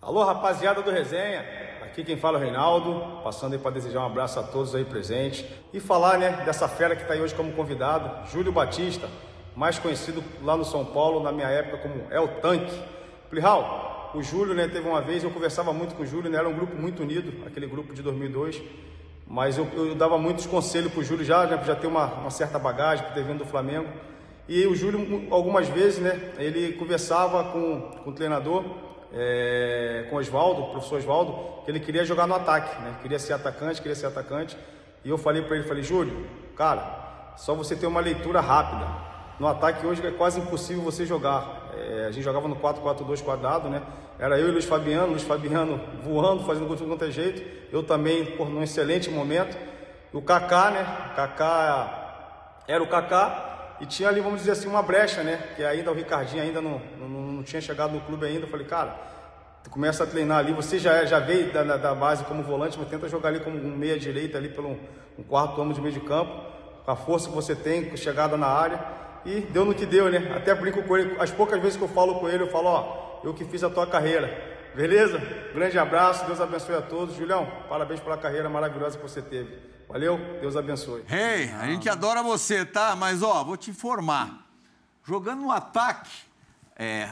Alô, 0.01 0.25
rapaziada 0.25 0.83
do 0.83 0.91
Resenha. 0.91 1.68
Aqui 1.99 2.05
quem 2.05 2.17
fala 2.17 2.39
é 2.39 2.41
o 2.41 2.45
Reinaldo, 2.45 3.25
passando 3.25 3.55
aí 3.55 3.59
para 3.59 3.73
desejar 3.73 4.03
um 4.03 4.07
abraço 4.07 4.39
a 4.39 4.43
todos 4.45 4.73
aí 4.73 4.85
presentes 4.85 5.45
e 5.73 5.81
falar, 5.81 6.17
né, 6.17 6.45
dessa 6.45 6.69
fera 6.69 6.95
que 6.95 7.03
está 7.03 7.15
aí 7.15 7.21
hoje 7.21 7.35
como 7.35 7.51
convidado, 7.51 8.31
Júlio 8.31 8.53
Batista, 8.53 9.09
mais 9.57 9.81
conhecido 9.81 10.23
lá 10.45 10.57
no 10.57 10.65
São 10.65 10.85
Paulo 10.85 11.21
na 11.21 11.33
minha 11.33 11.49
época 11.49 11.79
como 11.79 12.05
El 12.13 12.29
Tanque. 12.41 12.73
Plihal, 13.29 14.13
o 14.15 14.23
Júlio, 14.23 14.55
né, 14.55 14.69
teve 14.69 14.89
uma 14.89 15.01
vez, 15.01 15.25
eu 15.25 15.31
conversava 15.33 15.73
muito 15.73 15.97
com 15.97 16.05
o 16.05 16.07
Júlio, 16.07 16.31
né, 16.31 16.39
era 16.39 16.49
um 16.49 16.55
grupo 16.55 16.77
muito 16.77 17.03
unido, 17.03 17.45
aquele 17.45 17.67
grupo 17.67 17.93
de 17.93 18.01
2002, 18.01 18.63
mas 19.27 19.59
eu, 19.59 19.67
eu 19.75 19.97
dava 19.97 20.17
muitos 20.17 20.47
conselhos 20.47 20.93
pro 20.93 21.03
Júlio 21.03 21.25
já, 21.25 21.47
né, 21.47 21.61
já 21.67 21.75
ter 21.75 21.89
uma, 21.89 22.07
uma 22.15 22.31
certa 22.31 22.61
bagagem, 22.61 23.07
por 23.07 23.15
ter 23.15 23.25
vindo 23.25 23.39
do 23.39 23.45
Flamengo. 23.45 23.89
E 24.49 24.65
o 24.69 24.75
Júlio, 24.77 25.27
algumas 25.33 25.67
vezes, 25.67 25.99
né, 25.99 26.33
ele 26.39 26.75
conversava 26.75 27.43
com, 27.51 27.81
com 28.05 28.11
o 28.11 28.13
treinador, 28.13 28.88
é, 29.13 30.07
com 30.11 30.17
o 30.17 30.19
Oswaldo, 30.19 30.63
o 30.63 30.71
professor 30.71 30.99
Oswaldo, 30.99 31.65
que 31.65 31.71
ele 31.71 31.81
queria 31.81 32.05
jogar 32.05 32.27
no 32.27 32.35
ataque, 32.35 32.81
né, 32.83 32.97
queria 33.03 33.19
ser 33.19 33.33
atacante, 33.33 33.81
queria 33.81 33.95
ser 33.95 34.07
atacante. 34.07 34.57
E 35.05 35.11
eu 35.11 35.19
falei 35.19 35.43
para 35.43 35.57
ele, 35.57 35.67
falei, 35.67 35.83
Júlio, 35.83 36.27
cara, 36.57 37.35
só 37.37 37.55
você 37.55 37.77
ter 37.77 37.87
uma 37.87 38.01
leitura 38.01 38.41
rápida. 38.41 38.87
No 39.39 39.47
ataque 39.47 39.87
hoje 39.87 40.05
é 40.05 40.11
quase 40.11 40.41
impossível 40.41 40.83
você 40.83 41.07
jogar. 41.07 41.71
É, 41.77 42.07
a 42.09 42.11
gente 42.11 42.25
jogava 42.25 42.49
no 42.49 42.57
4-4-2 42.57 43.23
quadrado, 43.23 43.69
né? 43.69 43.81
Era 44.19 44.39
eu 44.39 44.49
e 44.49 44.51
Luiz 44.51 44.65
Fabiano, 44.65 45.13
Luiz 45.13 45.23
Fabiano 45.23 45.81
voando, 46.03 46.45
fazendo 46.45 46.67
gol 46.67 46.75
de 46.75 46.83
tudo 46.83 46.91
quanto 46.91 47.05
é 47.05 47.11
jeito. 47.11 47.41
Eu 47.73 47.85
também, 47.85 48.25
por 48.37 48.51
num 48.51 48.63
excelente 48.63 49.09
momento. 49.09 49.57
O 50.13 50.21
Kaká, 50.21 50.71
né? 50.71 51.13
Kaká 51.15 52.65
era 52.67 52.83
o 52.83 52.89
Kaká 52.89 53.77
e 53.81 53.87
tinha 53.87 54.09
ali, 54.09 54.21
vamos 54.21 54.41
dizer 54.41 54.53
assim, 54.53 54.69
uma 54.69 54.83
brecha, 54.83 55.23
né? 55.23 55.41
Que 55.55 55.65
ainda 55.65 55.93
o 55.93 55.95
Ricardinho 55.95 56.43
ainda 56.43 56.61
não, 56.61 56.83
não 56.99 57.09
tinha 57.43 57.61
chegado 57.61 57.93
no 57.93 58.01
clube 58.01 58.25
ainda. 58.27 58.47
Eu 58.47 58.51
falei, 58.51 58.67
cara, 58.67 58.91
tu 59.65 59.71
começa 59.71 60.05
a 60.05 60.07
treinar 60.07 60.39
ali, 60.39 60.53
você 60.53 60.79
já, 60.79 60.95
é- 60.95 61.07
já 61.07 61.19
veio 61.19 61.53
da, 61.53 61.63
da 61.77 61.95
base 61.95 62.25
como 62.25 62.43
volante, 62.43 62.79
mas 62.79 62.89
tenta 62.89 63.09
jogar 63.09 63.31
ali 63.31 63.41
como 63.41 63.57
um 63.57 63.77
meia 63.77 63.99
direita 63.99 64.39
ali 64.39 64.49
pelo 64.49 64.79
um 65.19 65.23
quarto 65.23 65.61
homem 65.61 65.75
de 65.75 65.81
meio 65.81 65.93
de 65.93 66.01
campo, 66.01 66.33
com 66.85 66.91
a 66.91 66.97
força 66.97 67.29
que 67.29 67.35
você 67.35 67.55
tem, 67.55 67.85
com 67.91 67.97
chegada 67.97 68.37
na 68.37 68.47
área. 68.47 68.81
E 69.25 69.41
deu 69.41 69.65
no 69.65 69.75
que 69.75 69.85
deu, 69.85 70.09
né? 70.11 70.33
Até 70.37 70.55
brinco 70.55 70.83
com 70.85 70.97
ele, 70.97 71.17
as 71.21 71.31
poucas 71.31 71.61
vezes 71.61 71.77
que 71.77 71.83
eu 71.83 71.89
falo 71.89 72.21
com 72.21 72.29
ele, 72.29 72.45
eu 72.45 72.51
falo, 72.51 72.67
ó, 72.69 73.21
eu 73.25 73.35
que 73.35 73.45
fiz 73.45 73.63
a 73.65 73.69
tua 73.71 73.87
carreira. 73.87 74.57
Beleza? 74.75 75.19
Grande 75.53 75.77
abraço, 75.79 76.25
Deus 76.27 76.41
abençoe 76.41 76.77
a 76.77 76.83
todos. 76.83 77.17
Julião, 77.17 77.47
parabéns 77.69 77.99
pela 78.01 78.17
carreira 78.17 78.49
maravilhosa 78.49 78.97
que 78.97 79.03
você 79.03 79.21
teve. 79.21 79.59
Valeu, 79.89 80.19
Deus 80.41 80.57
abençoe. 80.57 81.03
Hey, 81.11 81.51
a 81.61 81.67
gente 81.67 81.89
adora 81.89 82.23
você, 82.23 82.65
tá? 82.65 82.95
Mas, 82.95 83.23
ó, 83.23 83.43
vou 83.43 83.57
te 83.57 83.71
informar. 83.71 84.47
Jogando 85.05 85.41
no 85.43 85.51
ataque, 85.51 86.11
é, 86.77 87.09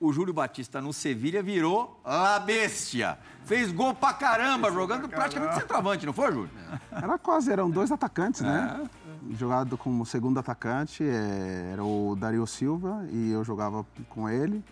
o 0.00 0.12
Júlio 0.14 0.32
Batista 0.32 0.80
no 0.80 0.94
Sevilha 0.94 1.42
virou 1.42 2.00
a 2.02 2.38
bestia. 2.38 3.18
Fez 3.44 3.70
gol 3.70 3.94
pra 3.94 4.14
caramba, 4.14 4.72
jogando 4.72 5.06
praticamente 5.06 5.56
centroavante, 5.56 6.06
não 6.06 6.12
foi, 6.14 6.32
Júlio? 6.32 6.50
Era 6.90 7.18
quase, 7.18 7.52
eram 7.52 7.70
dois 7.70 7.92
atacantes, 7.92 8.40
né? 8.40 8.88
jogado 9.32 9.76
como 9.76 10.06
segundo 10.06 10.40
atacante, 10.40 11.04
é, 11.04 11.70
era 11.74 11.84
o 11.84 12.16
Dario 12.16 12.46
Silva 12.46 13.04
e 13.10 13.30
eu 13.30 13.44
jogava 13.44 13.84
com 14.08 14.26
ele. 14.28 14.64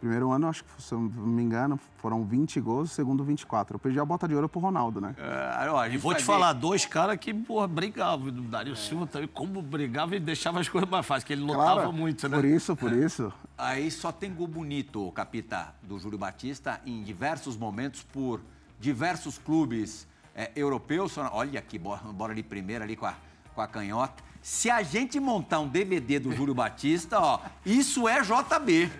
Primeiro 0.00 0.30
ano, 0.30 0.48
acho 0.48 0.62
que, 0.62 0.82
se 0.82 0.92
eu 0.92 1.00
não 1.00 1.08
me 1.08 1.42
engano, 1.42 1.80
foram 1.96 2.24
20 2.24 2.60
gols, 2.60 2.92
segundo 2.92 3.24
24. 3.24 3.76
Eu 3.76 3.78
perdi 3.78 3.98
a 3.98 4.04
bota 4.04 4.28
de 4.28 4.34
ouro 4.34 4.48
pro 4.48 4.60
Ronaldo, 4.60 5.00
né? 5.00 5.14
É, 5.18 5.70
ó, 5.70 5.86
E 5.86 5.96
vou 5.96 6.14
te 6.14 6.22
falar, 6.22 6.52
dois 6.52 6.84
caras 6.84 7.16
que, 7.16 7.32
porra, 7.32 7.66
brigavam. 7.66 8.28
O 8.28 8.30
Dário 8.32 8.76
Silva 8.76 9.06
também, 9.06 9.26
como 9.26 9.62
brigava 9.62 10.14
e 10.14 10.20
deixava 10.20 10.60
as 10.60 10.68
coisas 10.68 10.88
mais 10.88 11.04
fáceis, 11.06 11.24
que 11.24 11.32
ele 11.32 11.42
lutava 11.42 11.74
Claro, 11.74 11.92
muito, 11.92 12.28
né? 12.28 12.36
Por 12.36 12.44
isso, 12.44 12.76
por 12.76 12.92
isso. 12.92 13.32
Aí 13.56 13.90
só 13.90 14.12
tem 14.12 14.32
gol 14.32 14.46
bonito, 14.46 15.10
capita, 15.12 15.74
do 15.82 15.98
Júlio 15.98 16.18
Batista, 16.18 16.80
em 16.84 17.02
diversos 17.02 17.56
momentos, 17.56 18.02
por 18.02 18.40
diversos 18.78 19.38
clubes 19.38 20.06
é, 20.34 20.50
europeus. 20.54 21.16
Olha 21.32 21.58
aqui, 21.58 21.78
bora, 21.78 22.02
bora 22.12 22.32
ali 22.32 22.42
primeiro, 22.42 22.84
ali 22.84 22.96
com 22.96 23.06
a, 23.06 23.14
com 23.54 23.62
a 23.62 23.66
canhota. 23.66 24.22
Se 24.42 24.70
a 24.70 24.82
gente 24.82 25.18
montar 25.18 25.58
um 25.58 25.66
DVD 25.66 26.20
do 26.20 26.30
Júlio 26.32 26.54
Batista, 26.54 27.18
ó, 27.18 27.40
isso 27.64 28.06
é 28.06 28.20
JB. 28.22 28.90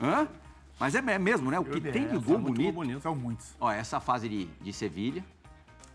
Hã? 0.00 0.28
Mas 0.82 0.96
é 0.96 1.00
me- 1.00 1.16
mesmo, 1.16 1.48
né? 1.48 1.60
O 1.60 1.64
que 1.64 1.80
tem 1.80 2.08
de 2.08 2.18
gol 2.18 2.40
muito 2.40 2.56
bonito. 2.56 2.62
gol 2.64 2.72
bonito. 2.72 3.00
São 3.02 3.14
muitos. 3.14 3.54
Ó, 3.60 3.70
essa 3.70 4.00
fase 4.00 4.28
de, 4.28 4.46
de 4.60 4.72
Sevilha. 4.72 5.24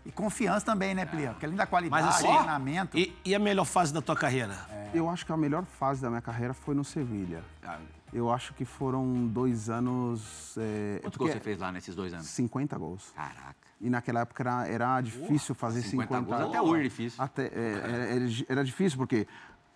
E 0.06 0.10
confiança 0.10 0.64
também, 0.64 0.94
né, 0.94 1.04
Plia? 1.04 1.32
Porque 1.32 1.44
além 1.44 1.58
da 1.58 1.66
qualidade, 1.66 2.02
Mas 2.02 2.14
assim, 2.14 2.26
treinamento. 2.26 2.96
e, 2.96 3.14
e 3.22 3.34
a 3.34 3.38
melhor 3.38 3.66
fase 3.66 3.92
da 3.92 4.00
tua 4.00 4.16
carreira? 4.16 4.56
Eu 4.94 5.10
acho 5.10 5.26
que 5.26 5.32
a 5.32 5.36
melhor 5.36 5.66
fase 5.66 6.00
da 6.00 6.08
minha 6.08 6.22
carreira 6.22 6.54
foi 6.54 6.74
no 6.74 6.82
Sevilha. 6.82 7.44
Eu 8.10 8.32
acho 8.32 8.54
que 8.54 8.64
foram 8.64 9.26
dois 9.26 9.68
anos. 9.68 10.56
É, 10.56 11.00
Quantos 11.02 11.10
porque 11.10 11.18
gols 11.24 11.32
você 11.32 11.40
fez 11.40 11.58
lá 11.58 11.70
nesses 11.70 11.94
dois 11.94 12.14
anos? 12.14 12.24
50 12.28 12.78
gols. 12.78 13.12
Caraca. 13.14 13.56
E 13.78 13.90
naquela 13.90 14.20
época 14.20 14.42
era, 14.42 14.66
era 14.66 15.00
difícil 15.02 15.54
fazer 15.54 15.82
50 15.82 16.14
50, 16.16 16.24
gols 16.42 16.48
até 16.48 16.62
hoje 16.62 16.80
é 16.80 16.82
difícil. 16.84 17.22
Até, 17.22 17.42
é, 17.48 17.72
era, 17.84 17.92
era- 18.06 18.24
era 18.48 18.64
difícil, 18.64 18.96
porque 18.96 19.28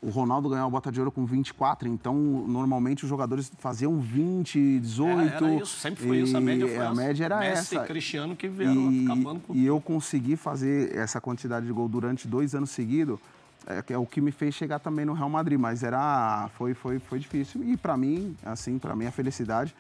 o 0.03 0.11
Ronaldo 0.11 0.49
ganhou 0.49 0.67
a 0.67 0.71
bota 0.71 0.91
de 0.91 0.99
ouro 0.99 1.13
com 1.13 1.25
24, 1.25 1.89
então 1.89 2.15
normalmente 2.17 3.05
os 3.05 3.09
jogadores 3.09 3.51
faziam 3.61 4.01
20, 4.01 4.81
18. 4.81 5.11
Era, 5.21 5.37
era 5.37 5.55
isso, 5.55 5.79
sempre 5.79 6.05
foi 6.05 6.19
isso. 6.19 6.37
A 6.37 6.41
média 6.41 6.67
foi 6.67 6.77
A 6.79 6.83
essa. 6.87 6.95
média 6.95 7.25
era 7.25 7.39
Messi 7.39 7.77
essa. 7.77 7.85
e 7.85 7.87
Cristiano 7.87 8.35
que 8.35 8.49
vieram 8.49 8.91
E, 8.91 9.05
acabando 9.05 9.41
com 9.41 9.55
e 9.55 9.65
eu 9.65 9.81
consegui 9.81 10.35
fazer 10.35 10.93
essa 10.97 11.21
quantidade 11.21 11.65
de 11.67 11.73
gol 11.73 11.89
durante 11.89 12.27
dois 12.27 12.53
anos 12.53 12.71
seguidos, 12.71 13.21
é, 13.65 13.85
é 13.93 13.97
o 13.97 14.05
que 14.05 14.21
me 14.21 14.33
fez 14.33 14.57
chegar 14.57 14.81
também 14.81 15.05
no 15.05 15.13
Real 15.13 15.31
Madrid, 15.31 15.57
mas 15.59 15.85
era 15.85 16.51
foi 16.59 16.75
foi 16.75 16.99
foi 16.99 17.21
difícil 17.21 17.63
e 17.63 17.77
para 17.77 17.97
mim, 17.97 18.37
assim, 18.45 18.81
para 18.81 18.97
mim 18.97 19.07
a 19.07 19.13
felicidade 19.13 19.73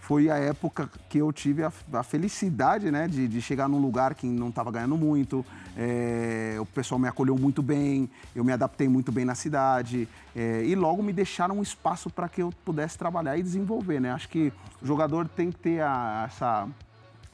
foi 0.00 0.28
a 0.30 0.36
época 0.36 0.90
que 1.08 1.18
eu 1.18 1.32
tive 1.32 1.62
a, 1.62 1.72
a 1.92 2.02
felicidade, 2.02 2.90
né, 2.90 3.06
de, 3.06 3.28
de 3.28 3.40
chegar 3.40 3.68
num 3.68 3.78
lugar 3.80 4.14
que 4.14 4.26
não 4.26 4.48
estava 4.48 4.70
ganhando 4.70 4.96
muito, 4.96 5.44
é, 5.76 6.56
o 6.60 6.66
pessoal 6.66 6.98
me 6.98 7.06
acolheu 7.06 7.36
muito 7.36 7.62
bem, 7.62 8.10
eu 8.34 8.42
me 8.42 8.52
adaptei 8.52 8.88
muito 8.88 9.12
bem 9.12 9.24
na 9.24 9.34
cidade 9.34 10.08
é, 10.34 10.64
e 10.64 10.74
logo 10.74 11.02
me 11.02 11.12
deixaram 11.12 11.58
um 11.58 11.62
espaço 11.62 12.10
para 12.10 12.28
que 12.28 12.42
eu 12.42 12.52
pudesse 12.64 12.98
trabalhar 12.98 13.36
e 13.36 13.42
desenvolver, 13.42 14.00
né? 14.00 14.10
Acho 14.10 14.28
que 14.28 14.52
o 14.82 14.86
jogador 14.86 15.28
tem 15.28 15.52
que 15.52 15.58
ter 15.58 15.80
a- 15.82 16.24
essa 16.26 16.66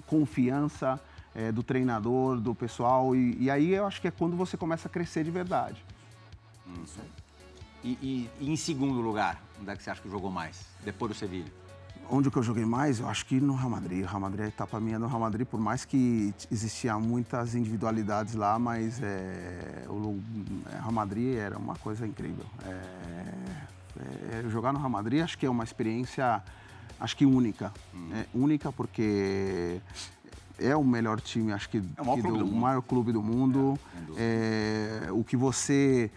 confiança 0.07 1.01
é, 1.35 1.53
do 1.53 1.63
treinador, 1.63 2.41
do 2.41 2.55
pessoal. 2.55 3.15
E, 3.15 3.37
e 3.43 3.51
aí 3.51 3.73
eu 3.73 3.87
acho 3.87 4.01
que 4.01 4.09
é 4.09 4.11
quando 4.11 4.37
você 4.37 4.57
começa 4.57 4.89
a 4.89 4.91
crescer 4.91 5.23
de 5.25 5.31
verdade. 5.31 5.83
E, 7.85 7.91
e- 8.03 8.31
e 8.41 8.51
em 8.51 8.57
segundo 8.57 9.01
lugar, 9.01 9.41
onde 9.61 9.71
é 9.71 9.77
que 9.77 9.83
você 9.83 9.91
acha 9.91 10.01
que 10.03 10.11
jogou 10.11 10.31
mais? 10.31 10.61
Depois 10.85 11.13
do 11.13 11.15
Sevilha? 11.17 11.51
Onde 12.09 12.31
que 12.31 12.37
eu 12.37 12.43
joguei 12.43 12.65
mais? 12.65 13.01
Eu 13.01 13.09
acho 13.09 13.27
que 13.27 13.41
no 13.41 13.55
Real 13.55 13.71
Madrid. 13.71 14.05
O 14.05 14.07
Real 14.07 14.21
Madrid, 14.21 14.45
a 14.45 14.49
etapa 14.49 14.79
minha 14.81 14.99
no 14.99 15.07
Real 15.07 15.21
Madrid, 15.21 15.47
por 15.47 15.61
mais 15.61 15.85
que 15.85 16.33
existia 16.51 16.99
muitas 16.99 17.55
individualidades 17.55 18.35
lá, 18.35 18.59
mas 18.59 19.01
é, 19.03 19.85
o 19.89 20.19
é, 20.71 20.81
Real 20.81 20.93
Madrid 20.93 21.37
era 21.37 21.59
uma 21.59 21.75
coisa 21.77 22.07
incrível. 22.07 22.45
É, 22.65 24.39
é, 24.39 24.49
jogar 24.51 24.73
no 24.73 24.79
Real 24.79 24.91
Madrid 24.91 25.23
acho 25.23 25.37
que 25.37 25.47
é 25.47 25.51
uma 25.51 25.65
experiência, 25.65 26.43
acho 27.01 27.17
que 27.17 27.27
única. 27.27 27.73
É 28.13 28.27
única 28.35 28.71
porque 28.71 29.81
é 30.59 30.77
o 30.77 30.85
melhor 30.85 31.21
time, 31.21 31.53
acho 31.53 31.69
que, 31.69 31.79
É 31.97 32.03
o 32.03 32.05
maior 32.05 32.17
que 32.17 32.23
clube 32.23 32.39
do 32.39 32.47
maior 32.47 32.83
clube 32.83 33.13
do 33.13 33.23
mundo. 33.23 33.79
É, 34.17 35.09
o 35.11 35.25
que 35.25 35.37
você 35.37 36.11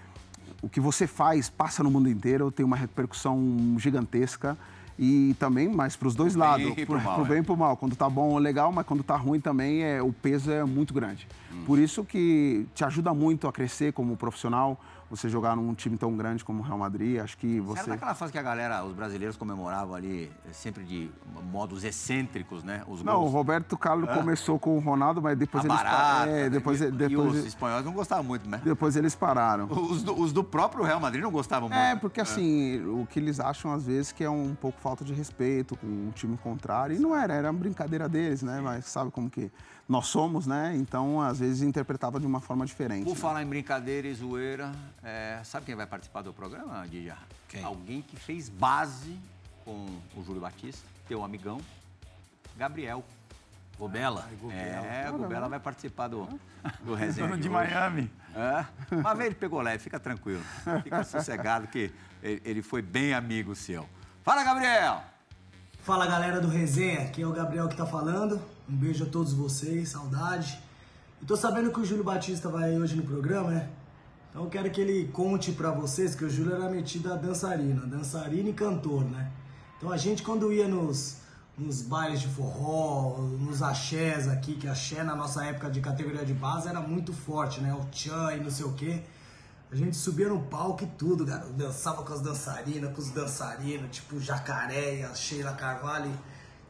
o 0.61 0.67
que 0.67 0.79
você 0.79 1.07
faz 1.07 1.49
passa 1.49 1.83
no 1.83 1.89
mundo 1.89 2.09
inteiro, 2.09 2.51
tem 2.51 2.65
uma 2.65 2.75
repercussão 2.75 3.75
gigantesca. 3.77 4.57
E 5.01 5.33
também, 5.39 5.69
mas 5.69 5.95
para 5.95 6.09
os 6.09 6.13
dois 6.13 6.33
Pro 6.33 6.41
lados, 6.41 6.65
mal, 6.65 7.15
pro 7.15 7.25
é. 7.25 7.29
bem 7.29 7.37
e 7.39 7.43
pro 7.43 7.55
mal. 7.55 7.77
Quando 7.77 7.95
tá 7.95 8.09
bom, 8.09 8.37
legal, 8.37 8.69
mas 8.69 8.85
quando 8.85 9.01
tá 9.01 9.15
ruim 9.15 9.39
também, 9.39 9.81
é, 9.81 10.01
o 10.01 10.11
peso 10.11 10.51
é 10.51 10.65
muito 10.65 10.93
grande. 10.93 11.25
Hum. 11.53 11.63
Por 11.65 11.79
isso 11.79 12.03
que 12.03 12.67
te 12.75 12.83
ajuda 12.83 13.13
muito 13.13 13.47
a 13.47 13.53
crescer 13.53 13.93
como 13.93 14.17
profissional, 14.17 14.77
você 15.09 15.27
jogar 15.27 15.55
num 15.55 15.73
time 15.73 15.97
tão 15.97 16.15
grande 16.15 16.45
como 16.45 16.61
o 16.61 16.65
Real 16.65 16.77
Madrid. 16.77 17.19
Acho 17.19 17.37
que 17.37 17.55
Era 17.55 17.63
você. 17.63 17.89
daquela 17.89 18.13
fase 18.13 18.31
que 18.31 18.37
a 18.37 18.41
galera, 18.43 18.83
os 18.85 18.93
brasileiros 18.93 19.35
comemoravam 19.35 19.95
ali, 19.95 20.31
eh, 20.47 20.53
sempre 20.53 20.83
de 20.83 21.09
modos 21.51 21.83
excêntricos, 21.83 22.63
né? 22.63 22.83
Os 22.87 23.01
Não, 23.03 23.15
o 23.15 23.19
gols. 23.21 23.33
Roberto 23.33 23.77
Carlos 23.77 24.09
começou 24.13 24.59
com 24.59 24.75
o 24.77 24.79
Ronaldo, 24.79 25.21
mas 25.21 25.37
depois 25.37 25.63
a 25.63 25.67
eles. 25.67 25.77
pa- 25.77 25.83
barata, 25.83 26.29
é, 26.29 26.49
depois, 26.49 26.81
e, 26.81 26.85
e 26.85 26.91
depois, 26.91 27.35
os 27.37 27.45
espanhóis 27.45 27.83
não 27.85 27.91
gostavam 27.93 28.23
muito, 28.23 28.47
né? 28.47 28.61
depois 28.63 28.95
eles 28.95 29.15
pararam. 29.15 29.67
Os 29.71 30.03
do, 30.03 30.19
os 30.19 30.31
do 30.31 30.43
próprio 30.43 30.83
Real 30.83 30.99
Madrid 30.99 31.23
não 31.23 31.31
gostavam 31.31 31.67
muito. 31.69 31.79
É, 31.79 31.95
porque 31.95 32.21
assim, 32.21 32.83
o 32.85 33.07
que 33.07 33.19
eles 33.19 33.39
acham 33.39 33.71
às 33.73 33.85
vezes 33.85 34.11
que 34.11 34.23
é 34.23 34.29
um 34.29 34.53
pouco 34.53 34.79
falta 34.79 35.03
de 35.03 35.13
respeito 35.13 35.75
com 35.75 35.87
o 35.87 36.11
time 36.13 36.37
contrário. 36.37 36.95
E 36.95 36.99
não 36.99 37.15
era, 37.15 37.33
era 37.33 37.49
uma 37.49 37.59
brincadeira 37.59 38.07
deles, 38.07 38.43
né? 38.43 38.61
Mas 38.61 38.85
sabe 38.85 39.09
como 39.11 39.29
que 39.29 39.51
nós 39.89 40.05
somos, 40.05 40.45
né? 40.45 40.75
Então, 40.75 41.19
às 41.19 41.39
vezes, 41.39 41.63
interpretava 41.63 42.19
de 42.19 42.27
uma 42.27 42.39
forma 42.39 42.63
diferente. 42.63 43.05
Por 43.05 43.15
né? 43.15 43.19
falar 43.19 43.41
em 43.41 43.47
brincadeira 43.47 44.07
e 44.07 44.13
zoeira, 44.13 44.71
é, 45.03 45.41
sabe 45.43 45.65
quem 45.65 45.75
vai 45.75 45.87
participar 45.87 46.21
do 46.21 46.31
programa, 46.31 46.87
Dija? 46.87 47.17
Quem? 47.47 47.63
Alguém 47.63 48.03
que 48.03 48.15
fez 48.15 48.49
base 48.49 49.17
com 49.65 49.87
o 50.15 50.23
Júlio 50.23 50.39
Batista, 50.39 50.87
teu 51.07 51.23
amigão, 51.23 51.59
Gabriel. 52.55 53.03
Gobela. 53.79 54.29
É, 54.51 55.09
o 55.09 55.17
Gubela 55.17 55.47
vai 55.47 55.59
participar 55.59 56.09
do, 56.09 56.27
do 56.83 56.93
resenha. 56.93 57.29
De 57.29 57.33
hoje. 57.33 57.49
Miami. 57.49 58.11
É. 58.35 58.65
Uma 58.93 59.15
vez 59.15 59.27
ele 59.27 59.35
pegou 59.35 59.61
leve, 59.61 59.81
fica 59.81 59.97
tranquilo. 59.97 60.43
Fica 60.83 61.01
sossegado 61.05 61.65
que 61.67 61.89
ele, 62.21 62.41
ele 62.43 62.61
foi 62.61 62.81
bem 62.81 63.13
amigo 63.13 63.55
seu. 63.55 63.87
Fala, 64.21 64.43
Gabriel! 64.43 65.01
Fala 65.81 66.05
galera 66.05 66.41
do 66.41 66.49
Resenha, 66.49 67.03
aqui 67.03 67.21
é 67.21 67.25
o 67.25 67.31
Gabriel 67.31 67.69
que 67.69 67.77
tá 67.77 67.85
falando. 67.85 68.39
Um 68.69 68.75
beijo 68.75 69.03
a 69.03 69.07
todos 69.07 69.33
vocês, 69.33 69.89
saudade. 69.89 70.61
E 71.19 71.25
tô 71.25 71.35
sabendo 71.35 71.71
que 71.71 71.79
o 71.79 71.85
Júlio 71.85 72.03
Batista 72.03 72.49
vai 72.49 72.77
hoje 72.77 72.95
no 72.95 73.01
programa, 73.01 73.49
né? 73.49 73.67
Então 74.29 74.43
eu 74.43 74.49
quero 74.49 74.69
que 74.69 74.79
ele 74.79 75.07
conte 75.11 75.51
pra 75.51 75.71
vocês 75.71 76.13
que 76.13 76.23
o 76.23 76.29
Júlio 76.29 76.53
era 76.53 76.69
metido 76.69 77.11
a 77.11 77.15
dançarino, 77.15 77.87
dançarino 77.87 78.49
e 78.49 78.53
cantor, 78.53 79.03
né? 79.05 79.31
Então 79.75 79.91
a 79.91 79.97
gente 79.97 80.21
quando 80.21 80.53
ia 80.53 80.67
nos, 80.67 81.17
nos 81.57 81.81
bailes 81.81 82.21
de 82.21 82.27
forró, 82.27 83.17
nos 83.17 83.63
axés 83.63 84.27
aqui, 84.27 84.53
que 84.53 84.67
axé 84.67 85.03
na 85.03 85.15
nossa 85.15 85.43
época 85.43 85.71
de 85.71 85.81
categoria 85.81 86.23
de 86.23 86.35
base 86.35 86.67
era 86.67 86.79
muito 86.79 87.11
forte, 87.11 87.59
né? 87.61 87.73
O 87.73 87.83
tchan 87.85 88.35
e 88.35 88.43
não 88.43 88.51
sei 88.51 88.65
o 88.67 88.73
quê. 88.73 89.01
A 89.71 89.75
gente 89.75 89.97
subia 89.97 90.29
no 90.29 90.43
palco 90.43 90.83
e 90.83 90.87
tudo, 90.87 91.25
cara. 91.25 91.47
Dançava 91.57 92.03
com 92.03 92.13
as 92.13 92.21
dançarinas, 92.21 92.93
com 92.93 93.01
os 93.01 93.09
dançarinos, 93.09 93.89
tipo 93.89 94.19
Jacaré, 94.19 95.05
a 95.05 95.15
Sheila 95.15 95.53
Carvalho. 95.53 96.11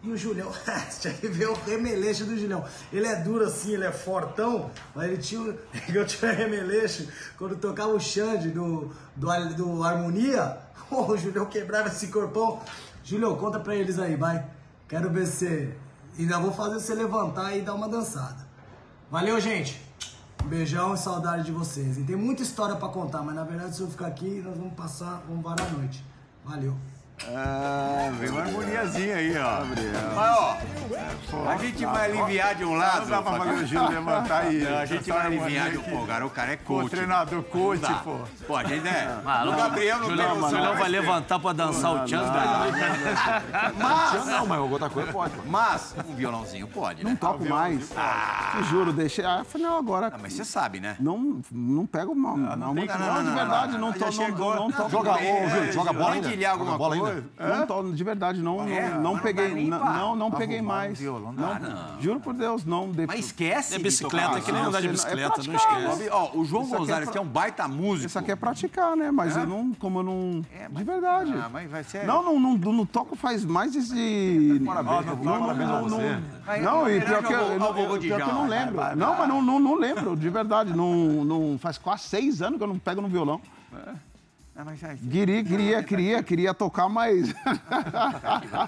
E 0.02 0.10
o 0.10 0.18
Julião, 0.18 0.50
tinha 1.00 1.14
que 1.14 1.28
ver 1.28 1.50
o 1.50 1.54
remeleixo 1.54 2.24
do 2.24 2.38
Julião. 2.38 2.64
Ele 2.92 3.06
é 3.06 3.18
duro 3.18 3.44
assim, 3.44 3.74
ele 3.74 3.86
é 3.86 3.92
fortão, 3.92 4.72
mas 4.96 5.06
ele 5.06 5.18
tinha, 5.18 5.58
eu 5.94 6.06
tinha 6.06 6.32
remeleixo. 6.32 7.08
Quando 7.38 7.58
tocava 7.58 7.90
o 7.90 8.00
Xande 8.00 8.50
do, 8.50 8.92
do, 9.16 9.54
do 9.56 9.84
Harmonia, 9.84 10.58
o 10.90 11.18
Julião 11.18 11.46
quebrava 11.46 11.90
esse 11.90 12.08
corpão. 12.08 12.62
Julião, 13.04 13.36
conta 13.36 13.60
pra 13.60 13.76
eles 13.76 14.00
aí, 14.00 14.16
vai. 14.16 14.46
Quero 14.88 15.10
ver 15.10 15.26
se. 15.26 15.74
Ainda 16.18 16.40
vou 16.40 16.52
fazer 16.52 16.80
você 16.80 16.94
levantar 16.94 17.56
e 17.56 17.62
dar 17.62 17.74
uma 17.74 17.88
dançada. 17.88 18.48
Valeu, 19.12 19.40
gente! 19.40 19.82
Um 20.44 20.48
beijão 20.48 20.94
e 20.94 20.98
saudade 20.98 21.44
de 21.44 21.52
vocês. 21.52 21.98
E 21.98 22.04
tem 22.04 22.16
muita 22.16 22.42
história 22.42 22.76
pra 22.76 22.88
contar, 22.88 23.22
mas 23.22 23.36
na 23.36 23.44
verdade 23.44 23.76
se 23.76 23.82
eu 23.82 23.90
ficar 23.90 24.08
aqui, 24.08 24.42
nós 24.42 24.58
vamos 24.58 24.74
passar, 24.74 25.24
vamos 25.28 25.44
varar 25.44 25.68
a 25.68 25.72
noite. 25.72 26.04
Valeu. 26.46 26.76
Ah, 27.28 28.10
veio 28.18 28.32
uma 28.32 28.42
harmoniazinha 28.42 29.16
aí, 29.18 29.38
ó. 29.38 29.66
Mas, 30.16 31.34
ó, 31.34 31.50
a 31.50 31.58
gente 31.58 31.86
vai 31.86 32.12
aliviar 32.12 32.56
de 32.56 32.66
um 32.66 32.76
lado. 32.76 33.02
Não 33.02 33.10
dá 33.10 33.22
pra 33.22 33.38
fazer 33.38 33.64
o 33.64 33.68
Gil 33.68 33.90
levantar 33.90 34.40
aí. 34.44 34.64
Não, 34.64 34.78
a 34.78 34.86
gente 34.86 35.10
vai 35.10 35.26
aliviar 35.26 35.70
de 35.72 35.78
um 35.78 35.84
pouco. 35.84 36.08
Cara, 36.08 36.26
o 36.26 36.30
cara 36.30 36.54
é 36.54 36.56
Pô, 36.56 36.80
coach. 36.80 36.90
treinador 36.90 37.44
coach, 37.44 37.94
pô. 38.04 38.20
Pô, 38.48 38.56
a 38.56 38.64
gente 38.64 38.88
é. 38.88 39.20
Maluco. 39.24 39.58
o 39.58 39.62
Gabriel 39.62 40.00
não 40.00 40.10
Julião, 40.10 40.26
tem 40.32 40.36
noção, 40.36 40.50
Julião 40.50 40.70
mas 40.72 40.80
vai 40.80 40.90
levantar 40.90 41.40
pra 41.40 41.54
dançar 41.54 41.92
o 41.92 41.98
da 42.08 42.66
Mas, 43.78 44.26
Não, 44.26 44.48
mas 44.48 44.60
outra 44.60 44.90
coisa 44.90 45.12
pode. 45.12 45.34
pô. 45.36 45.42
mas, 45.46 45.96
um 46.08 46.16
violãozinho 46.16 46.68
pode, 46.68 47.04
né? 47.04 47.10
Não 47.12 47.18
toco 47.18 47.46
mais. 47.46 47.90
Te 47.90 48.64
juro, 48.70 48.94
deixei. 48.94 49.26
Ah, 49.26 49.44
falei, 49.44 49.68
não, 49.68 49.78
agora. 49.78 50.12
Ah, 50.14 50.18
mas 50.20 50.34
você 50.34 50.46
sabe, 50.46 50.80
né? 50.80 50.96
Não, 51.00 51.42
não 51.52 51.86
pego 51.86 52.16
mal. 52.16 52.38
Não, 52.38 52.74
muito 52.74 52.98
não, 52.98 53.00
não, 53.00 53.14
não, 53.14 53.24
de 53.24 53.30
não, 53.30 53.36
verdade, 53.36 53.78
não, 53.78 53.94
toco 53.94 54.12
Joga, 54.90 55.94
bola 55.94 56.14
ainda? 56.14 56.32
Joga 56.32 56.78
bola 56.78 56.96
ainda? 56.96 57.09
Não 57.40 57.68
tô, 57.68 57.84
de 57.92 58.04
verdade, 58.04 58.42
não, 58.42 58.68
É, 58.68 58.90
não, 58.90 59.02
não 59.02 59.20
peguei, 59.20 59.54
nem 59.54 59.68
não, 59.68 59.80
pra 59.80 59.94
não, 59.94 60.16
não 60.16 60.32
peguei 60.32 60.58
arrumar 60.58 60.74
um 60.74 60.78
mais. 60.78 61.00
violão, 61.00 61.32
não, 61.34 61.60
não 61.60 62.02
Juro 62.02 62.20
por 62.20 62.34
Deus, 62.34 62.66
não. 62.66 62.92
de- 62.92 63.06
Mas 63.08 63.20
esquece 63.26 63.76
É 63.76 63.80
bicicleta, 63.80 64.38
é 64.38 64.42
que 64.42 64.52
nem 64.52 64.62
andar 64.62 64.82
de 64.82 64.88
é 64.88 64.92
bicicleta, 64.92 65.42
não 65.46 65.56
esquece. 65.56 66.10
Ó, 66.12 66.32
o 66.38 66.46
João 66.46 66.64
Isso 66.64 66.76
é 66.76 66.78
Gonzalez, 66.78 67.04
pra- 67.06 67.12
que 67.14 67.18
é 67.18 67.22
um 67.22 67.26
baita 67.28 67.68
músico. 67.68 68.08
Isso 68.08 68.20
aqui 68.20 68.32
é 68.32 68.36
praticar, 68.36 68.96
né? 68.96 69.12
Mas 69.12 69.36
eu 69.36 69.46
não, 69.46 69.74
como 69.74 70.00
eu 70.00 70.04
não. 70.04 70.42
de 70.72 70.84
verdade. 70.84 71.34
Ah, 71.36 71.50
mas 71.52 71.70
vai 71.70 71.84
ser. 71.84 72.06
Não, 72.06 72.24
não, 72.24 72.40
não, 72.40 72.58
não 72.58 72.86
toco 72.86 73.16
faz 73.16 73.44
mais 73.46 73.72
de. 73.74 74.62
Parabéns, 74.66 75.06
não, 75.06 75.16
não, 75.16 75.40
parabéns 75.42 75.70
a 75.70 75.74
não, 75.74 75.84
você. 75.90 76.20
Vai, 76.46 76.62
Não, 76.62 76.90
e 76.90 77.02
pior 77.02 77.24
que 77.24 77.34
eu, 77.34 77.60
não 78.34 78.48
lembro. 78.48 78.76
Não, 78.96 79.18
mas 79.18 79.28
não, 79.28 79.42
lembro, 79.76 80.16
de 80.16 80.30
verdade. 80.30 80.74
Não, 80.76 81.24
não, 81.26 81.58
faz 81.60 81.78
quase 81.78 82.04
seis 82.04 82.42
anos 82.42 82.58
que 82.58 82.64
eu 82.64 82.68
não 82.68 82.80
pego 82.80 83.02
no 83.02 83.08
violão. 83.08 83.42
Já- 83.72 83.94
Queria, 85.10 85.44
queria, 85.44 85.84
queria, 85.84 86.24
queria 86.24 86.54
tocar, 86.54 86.90
mas. 86.90 87.34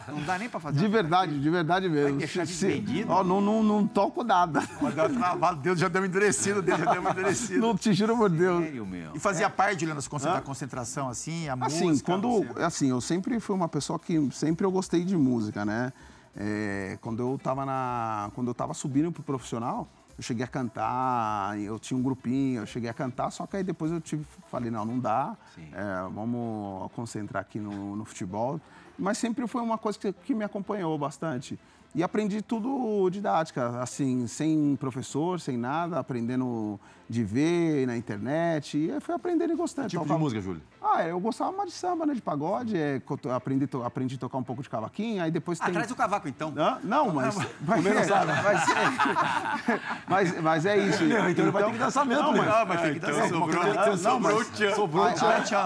Não 0.08 0.24
dá 0.26 0.38
nem 0.38 0.50
pra 0.50 0.60
fazer. 0.60 0.80
De 0.80 0.88
verdade, 0.88 1.40
de 1.40 1.50
verdade 1.50 1.90
mesmo. 1.90 2.18
deixar 2.18 2.46
de? 2.46 3.06
Ó, 3.08 3.24
não, 3.24 3.42
não, 3.42 3.62
não 3.64 3.86
toco 3.86 4.24
nada. 4.24 4.62
Mas 4.82 4.96
deu 4.96 5.10
travada, 5.14 5.60
Deus 5.62 5.80
já 5.80 5.88
deu 5.88 6.02
uma 6.02 6.08
endurecida, 6.08 6.60
o 6.60 6.62
dedo 6.62 6.84
já 6.84 6.92
deu 6.92 7.02
uma 7.02 7.12
endurecida. 7.12 7.60
Não 7.60 7.76
te 7.76 7.94
juro 7.94 8.16
por 8.18 8.30
Deus. 8.30 8.64
Sério, 8.64 8.86
meu. 8.86 9.12
E 9.16 9.20
fazia 9.20 9.50
parte, 9.50 9.82
Juliano, 9.82 10.02
da 10.22 10.42
concentração, 10.42 11.10
assim, 11.10 11.48
a 11.50 11.54
Assim, 11.62 11.88
música? 11.88 12.12
quando. 12.12 12.46
Assim, 12.64 12.90
eu 12.90 13.02
sempre 13.02 13.40
fui 13.40 13.56
uma 13.56 13.68
pessoa 13.68 14.00
que 14.00 14.30
sempre 14.32 14.66
eu 14.66 14.72
gostei 14.72 15.04
de 15.04 15.18
música, 15.18 15.66
né? 15.66 15.92
É, 16.36 16.98
quando 17.02 17.22
eu 17.22 17.40
tava 17.42 17.66
na. 17.66 18.32
Quando 18.34 18.48
eu 18.48 18.54
tava 18.54 18.74
subindo 18.74 19.12
pro 19.12 19.22
profissional, 19.24 19.88
eu 20.18 20.24
cheguei 20.24 20.44
a 20.44 20.48
cantar, 20.48 21.60
eu 21.60 21.80
tinha 21.80 21.98
um 21.98 22.04
grupinho, 22.04 22.62
eu 22.62 22.66
cheguei 22.66 22.90
a 22.90 22.94
cantar, 22.94 23.32
só 23.32 23.46
que 23.48 23.58
aí 23.58 23.64
depois 23.64 23.92
eu 23.92 24.02
tive, 24.02 24.26
falei, 24.50 24.70
não, 24.70 24.86
não 24.86 25.00
dá. 25.00 25.36
é, 25.58 26.10
vamos 26.14 26.92
concentrar 26.94 27.42
aqui 27.42 27.60
no, 27.60 27.96
no 27.96 28.06
futebol. 28.06 28.60
Mas 28.98 29.18
sempre 29.18 29.48
foi 29.48 29.62
uma 29.62 29.78
coisa 29.78 29.98
que, 29.98 30.14
que 30.14 30.36
me 30.36 30.44
acompanhou 30.44 30.98
bastante. 30.98 31.58
E 31.94 32.02
aprendi 32.02 32.42
tudo 32.42 33.10
didática, 33.10 33.82
assim, 33.82 34.26
sem 34.26 34.78
professor, 34.78 35.42
sem 35.42 35.58
nada, 35.58 36.00
aprendendo 36.00 36.80
de 37.12 37.26
ver 37.26 37.86
na 37.86 37.98
internet. 37.98 38.78
E 38.78 38.90
aí 38.90 39.00
fui 39.02 39.14
aprendendo 39.14 39.52
e 39.52 39.56
gostando. 39.56 39.90
Tipo 39.90 40.02
de 40.04 40.08
Tocava- 40.08 40.24
música, 40.24 40.42
Júlio? 40.42 40.62
ah, 40.82 41.04
eu 41.04 41.20
gostava 41.20 41.52
mais 41.52 41.70
de 41.70 41.76
samba, 41.76 42.06
né? 42.06 42.14
De 42.14 42.22
pagode. 42.22 42.78
É, 42.78 43.02
aprendi, 43.36 43.68
to- 43.68 43.84
aprendi 43.84 44.16
a 44.16 44.18
tocar 44.18 44.38
um 44.38 44.44
pouco 44.44 44.64
de 44.64 44.70
cavaquinho, 44.70 45.22
aí 45.22 45.30
depois 45.30 45.60
tem... 45.60 45.68
Atrás 45.68 45.88
do 45.90 45.96
cavaco, 45.96 46.30
então. 46.30 46.54
Hã? 46.58 46.80
Não, 46.82 47.12
mas... 47.12 47.36
mas, 47.36 47.86
é, 47.86 47.94
mas, 47.94 48.70
é, 48.70 49.80
mas, 50.08 50.42
mas 50.42 50.66
é 50.66 50.78
isso. 50.78 51.04
então 51.04 51.28
ele 51.46 51.52
vai 51.52 51.64
ter 51.66 51.72
que 51.74 51.78
dançar 51.78 52.06
mesmo, 52.06 52.24
Não, 52.24 52.32
né? 52.34 52.40
mas, 52.40 52.48
Ah, 52.50 52.66
mas 52.66 52.82
tem 52.82 52.94
que 52.94 53.00
dançar. 53.00 53.28
Sobrou, 53.28 53.64
não, 54.04 54.20
mas, 54.20 54.76
sobrou 54.76 55.04
aí, 55.06 55.14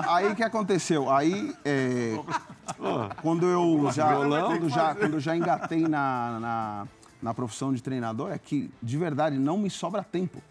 aí, 0.08 0.26
aí 0.28 0.36
que 0.36 0.44
aconteceu? 0.44 1.12
Aí, 1.12 1.54
é, 1.64 2.18
quando 3.22 3.46
eu 3.46 3.92
já, 3.92 4.16
quando 4.16 4.70
já, 4.70 4.96
quando 4.96 5.14
eu 5.14 5.20
já 5.20 5.36
engatei 5.36 5.88
na, 5.88 6.40
na, 6.40 6.88
na 7.22 7.34
profissão 7.36 7.72
de 7.72 7.84
treinador, 7.84 8.32
é 8.32 8.38
que, 8.40 8.72
de 8.82 8.98
verdade, 8.98 9.38
não 9.38 9.60
me 9.60 9.70
sobra 9.70 10.04
tempo. 10.04 10.42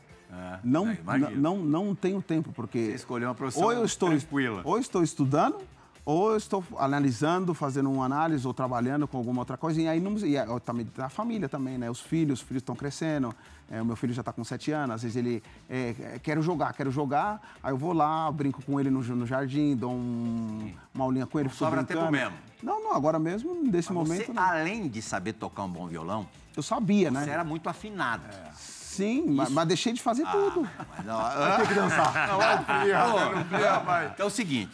Não, 0.63 0.89
é, 0.89 0.99
não, 1.35 1.59
não 1.59 1.95
tenho 1.95 2.21
tempo, 2.23 2.53
porque... 2.53 2.79
escolheu 2.79 3.29
uma 3.29 3.35
profissão 3.35 3.65
ou 3.65 3.73
eu 3.73 3.85
estou, 3.85 4.11
tranquila. 4.11 4.63
Ou 4.65 4.79
estou 4.79 5.03
estudando, 5.03 5.59
ou 6.05 6.31
eu 6.33 6.37
estou 6.37 6.63
analisando, 6.79 7.55
fazendo 7.55 7.91
uma 7.91 8.05
análise, 8.05 8.47
ou 8.47 8.53
trabalhando 8.53 9.09
com 9.09 9.17
alguma 9.17 9.41
outra 9.41 9.57
coisa. 9.57 9.81
E 9.81 9.89
aí, 9.89 10.01
não, 10.01 10.17
e 10.19 10.37
também 10.61 10.87
a 10.99 11.09
família 11.09 11.49
também, 11.49 11.79
né? 11.79 11.91
Os 11.91 12.01
filhos, 12.01 12.41
os 12.41 12.47
filhos 12.47 12.61
estão 12.61 12.77
crescendo. 12.77 13.35
É, 13.71 13.81
o 13.81 13.85
meu 13.85 13.97
filho 13.97 14.13
já 14.13 14.21
está 14.21 14.33
com 14.33 14.45
sete 14.45 14.71
anos, 14.71 14.97
às 14.97 15.03
vezes 15.03 15.17
ele 15.17 15.43
é, 15.71 15.95
é, 15.99 16.19
quero 16.23 16.43
jogar, 16.43 16.73
quero 16.75 16.91
jogar, 16.91 17.41
aí 17.63 17.73
eu 17.73 17.79
vou 17.79 17.95
lá, 17.95 18.31
brinco 18.31 18.63
com 18.63 18.79
ele 18.79 18.91
no, 18.91 19.01
no 19.03 19.27
jardim, 19.27 19.75
dou 19.75 19.93
um- 19.93 20.71
uma 20.95 21.05
aulinha 21.05 21.27
com 21.27 21.41
ele. 21.41 21.49
fico 21.49 21.59
sobra 21.59 21.83
brincando. 21.83 22.01
tempo 22.01 22.13
mesmo. 22.13 22.37
Não, 22.63 22.83
não, 22.83 22.95
agora 22.95 23.19
mesmo, 23.19 23.55
nesse 23.55 23.93
Mas 23.93 24.09
momento, 24.09 24.27
você, 24.27 24.33
não. 24.33 24.43
além 24.43 24.89
de 24.89 25.01
saber 25.01 25.33
tocar 25.33 25.63
um 25.65 25.69
bom 25.69 25.87
violão, 25.87 26.27
eu 26.57 26.63
sabia, 26.63 27.11
você 27.11 27.27
né? 27.27 27.33
era 27.33 27.45
muito 27.45 27.69
afinado. 27.69 28.23
Sim, 28.55 29.25
mas, 29.31 29.49
mas 29.51 29.67
deixei 29.67 29.93
de 29.93 30.01
fazer 30.01 30.25
tudo. 30.31 30.69
Mas 30.97 31.05
não, 31.07 31.19
ah, 31.25 31.55
Tem 31.57 31.67
que 31.67 31.75
dançar. 31.75 32.13
então 34.15 34.25
é 34.25 34.25
o 34.25 34.31
seguinte, 34.31 34.71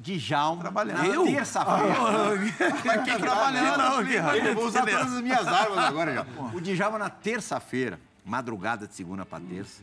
Djalma, 0.00 0.62
Trabalhando. 0.62 0.98
na 0.98 1.06
Eu? 1.06 1.24
terça-feira. 1.26 3.02
Quem 3.04 3.18
trabalhando, 3.18 3.78
não, 3.78 4.02
Eu 4.34 4.54
vou 4.54 4.66
usar 4.66 4.86
todas 4.86 5.12
as 5.14 5.20
minhas 5.20 5.46
armas 5.46 5.78
agora 5.78 6.14
já. 6.14 6.26
O 6.54 6.60
Djalma 6.60 6.98
na 6.98 7.10
terça-feira, 7.10 8.00
madrugada 8.24 8.86
de 8.86 8.94
segunda 8.94 9.26
pra 9.26 9.38
terça, 9.38 9.82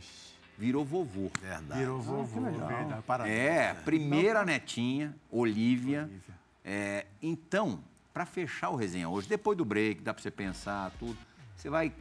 virou 0.58 0.84
vovô. 0.84 1.30
Verdade. 1.40 1.80
Virou 1.80 2.02
vovô, 2.02 2.42
verdade. 2.42 2.96
Parabéns. 3.06 3.38
É, 3.38 3.74
primeira 3.86 4.44
netinha, 4.44 5.16
Olivia. 5.30 6.10
É, 6.66 7.06
então, 7.22 7.80
pra 8.12 8.26
fechar 8.26 8.70
o 8.70 8.76
resenha 8.76 9.08
hoje, 9.08 9.30
depois 9.30 9.56
do 9.56 9.64
break, 9.64 10.02
dá 10.02 10.14
pra 10.16 10.22
você 10.24 10.32
pensar 10.32 10.92
tudo, 11.00 11.16
você 11.56 11.70
vai 11.70 11.94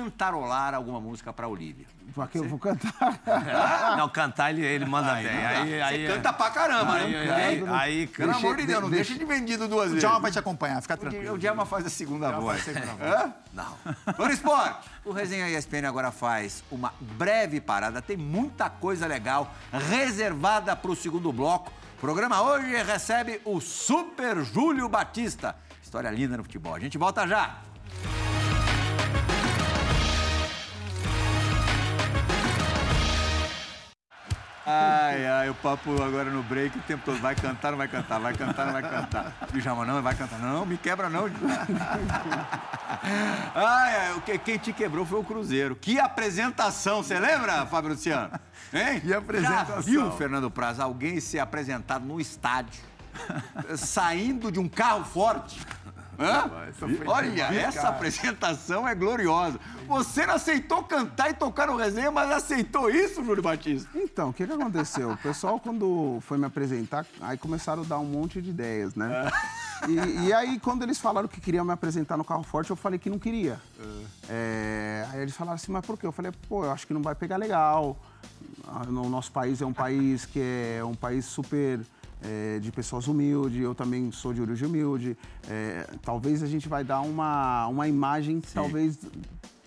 cantarolar 0.00 0.74
alguma 0.74 1.00
música 1.00 1.32
pra 1.32 1.48
Olivia. 1.48 1.86
Porque 2.14 2.38
eu 2.38 2.44
vou 2.48 2.58
cantar. 2.58 3.18
Não, 3.96 4.08
cantar 4.08 4.50
ele, 4.50 4.64
ele 4.64 4.84
manda 4.84 5.14
bem. 5.14 5.26
Aí, 5.26 5.82
aí, 5.82 6.06
Você 6.06 6.12
canta 6.14 6.32
pra 6.32 6.50
caramba, 6.50 6.92
aí, 6.94 7.10
né? 7.12 7.34
aí, 7.34 7.64
aí, 7.68 8.06
Pelo 8.06 8.32
Deixa- 8.32 8.46
amor 8.46 8.56
de 8.56 8.66
Deus, 8.66 8.82
não 8.82 8.90
deixa- 8.90 9.14
de 9.14 9.24
vendido 9.24 9.66
duas 9.68 9.86
O 9.86 9.88
vezes. 9.90 10.00
Djalma 10.00 10.20
vai 10.20 10.30
te 10.30 10.38
acompanhar, 10.38 10.80
fica 10.82 10.94
O 10.94 10.98
tranquilo. 10.98 11.38
Djalma 11.38 11.64
faz 11.66 11.86
a 11.86 11.90
segunda 11.90 12.30
voz. 12.32 12.66
Hã? 12.68 13.32
Não. 13.52 13.74
Vamos 14.16 14.34
esporte. 14.34 14.88
O 15.04 15.12
Resenha 15.12 15.48
ESPN 15.48 15.86
agora 15.88 16.10
faz 16.10 16.62
uma 16.70 16.92
breve 17.00 17.60
parada. 17.60 18.00
Tem 18.02 18.16
muita 18.16 18.68
coisa 18.70 19.06
legal 19.06 19.52
reservada 19.72 20.76
para 20.76 20.90
o 20.90 20.96
segundo 20.96 21.32
bloco. 21.32 21.72
O 21.96 22.00
programa 22.00 22.42
hoje 22.42 22.82
recebe 22.82 23.40
o 23.44 23.60
Super 23.60 24.42
Júlio 24.44 24.88
Batista. 24.88 25.56
História 25.82 26.10
linda 26.10 26.36
no 26.36 26.42
futebol. 26.42 26.74
A 26.74 26.78
gente 26.80 26.98
volta 26.98 27.26
já. 27.26 27.58
Ai, 34.68 35.24
ai, 35.24 35.48
o 35.48 35.54
papo 35.54 36.02
agora 36.02 36.28
no 36.28 36.42
break 36.42 36.76
o 36.76 36.82
tempo 36.82 37.04
todo. 37.04 37.20
Vai 37.20 37.36
cantar, 37.36 37.70
não 37.70 37.78
vai 37.78 37.86
cantar, 37.86 38.18
vai 38.18 38.34
cantar, 38.34 38.66
não 38.66 38.72
vai 38.72 38.82
cantar. 38.82 39.32
Pijama 39.52 39.84
não, 39.84 40.02
vai 40.02 40.12
cantar. 40.16 40.40
Não, 40.40 40.66
me 40.66 40.76
quebra 40.76 41.08
não. 41.08 41.26
ai, 43.54 43.96
ai, 43.96 44.38
quem 44.44 44.58
te 44.58 44.72
quebrou 44.72 45.06
foi 45.06 45.20
o 45.20 45.24
Cruzeiro. 45.24 45.76
Que 45.76 46.00
apresentação, 46.00 47.00
você 47.00 47.16
lembra, 47.16 47.64
Fábio 47.66 47.90
Luciano? 47.90 48.32
Hein? 48.72 48.98
Que 48.98 49.14
apresentação. 49.14 49.76
Já 49.76 49.80
viu, 49.82 50.10
Fernando 50.12 50.50
Praz, 50.50 50.80
alguém 50.80 51.20
ser 51.20 51.38
apresentado 51.38 52.04
no 52.04 52.20
estádio, 52.20 52.82
saindo 53.78 54.50
de 54.50 54.58
um 54.58 54.68
carro 54.68 55.04
forte? 55.04 55.64
Hã? 56.18 56.50
Olha, 57.06 57.44
essa 57.68 57.88
apresentação 57.88 58.86
é 58.88 58.94
gloriosa. 58.94 59.58
Você 59.86 60.26
não 60.26 60.34
aceitou 60.34 60.82
cantar 60.82 61.30
e 61.30 61.34
tocar 61.34 61.66
no 61.66 61.76
resenha, 61.76 62.10
mas 62.10 62.30
aceitou 62.30 62.90
isso, 62.90 63.24
Júlio 63.24 63.42
Batista? 63.42 63.88
Então, 63.94 64.30
o 64.30 64.32
que, 64.32 64.46
que 64.46 64.52
aconteceu? 64.52 65.10
O 65.12 65.16
pessoal, 65.16 65.60
quando 65.60 66.18
foi 66.22 66.38
me 66.38 66.46
apresentar, 66.46 67.06
aí 67.20 67.36
começaram 67.36 67.82
a 67.82 67.86
dar 67.86 67.98
um 67.98 68.04
monte 68.04 68.40
de 68.40 68.50
ideias, 68.50 68.94
né? 68.94 69.30
E, 69.88 70.26
e 70.28 70.32
aí, 70.32 70.58
quando 70.58 70.82
eles 70.82 70.98
falaram 70.98 71.28
que 71.28 71.40
queriam 71.40 71.64
me 71.64 71.72
apresentar 71.72 72.16
no 72.16 72.24
carro 72.24 72.42
forte, 72.42 72.70
eu 72.70 72.76
falei 72.76 72.98
que 72.98 73.10
não 73.10 73.18
queria. 73.18 73.60
É, 74.28 75.06
aí 75.12 75.20
eles 75.20 75.36
falaram 75.36 75.54
assim, 75.56 75.70
mas 75.70 75.84
por 75.84 75.98
quê? 75.98 76.06
Eu 76.06 76.12
falei, 76.12 76.32
pô, 76.48 76.64
eu 76.64 76.70
acho 76.72 76.86
que 76.86 76.94
não 76.94 77.02
vai 77.02 77.14
pegar 77.14 77.36
legal. 77.36 77.96
Ah, 78.66 78.82
O 78.88 79.08
nosso 79.08 79.30
país 79.30 79.60
é 79.60 79.66
um 79.66 79.72
país 79.72 80.24
que 80.24 80.40
é 80.78 80.82
um 80.84 80.94
país 80.94 81.24
super 81.26 81.80
é, 82.22 82.58
de 82.58 82.72
pessoas 82.72 83.06
humildes, 83.08 83.60
eu 83.62 83.74
também 83.74 84.10
sou 84.12 84.32
de 84.32 84.40
origem 84.40 84.66
humilde. 84.68 85.16
É, 85.48 85.86
talvez 86.02 86.42
a 86.42 86.46
gente 86.46 86.68
vai 86.68 86.82
dar 86.84 87.00
uma, 87.00 87.66
uma 87.68 87.86
imagem 87.88 88.40
que 88.40 88.52
talvez 88.52 88.98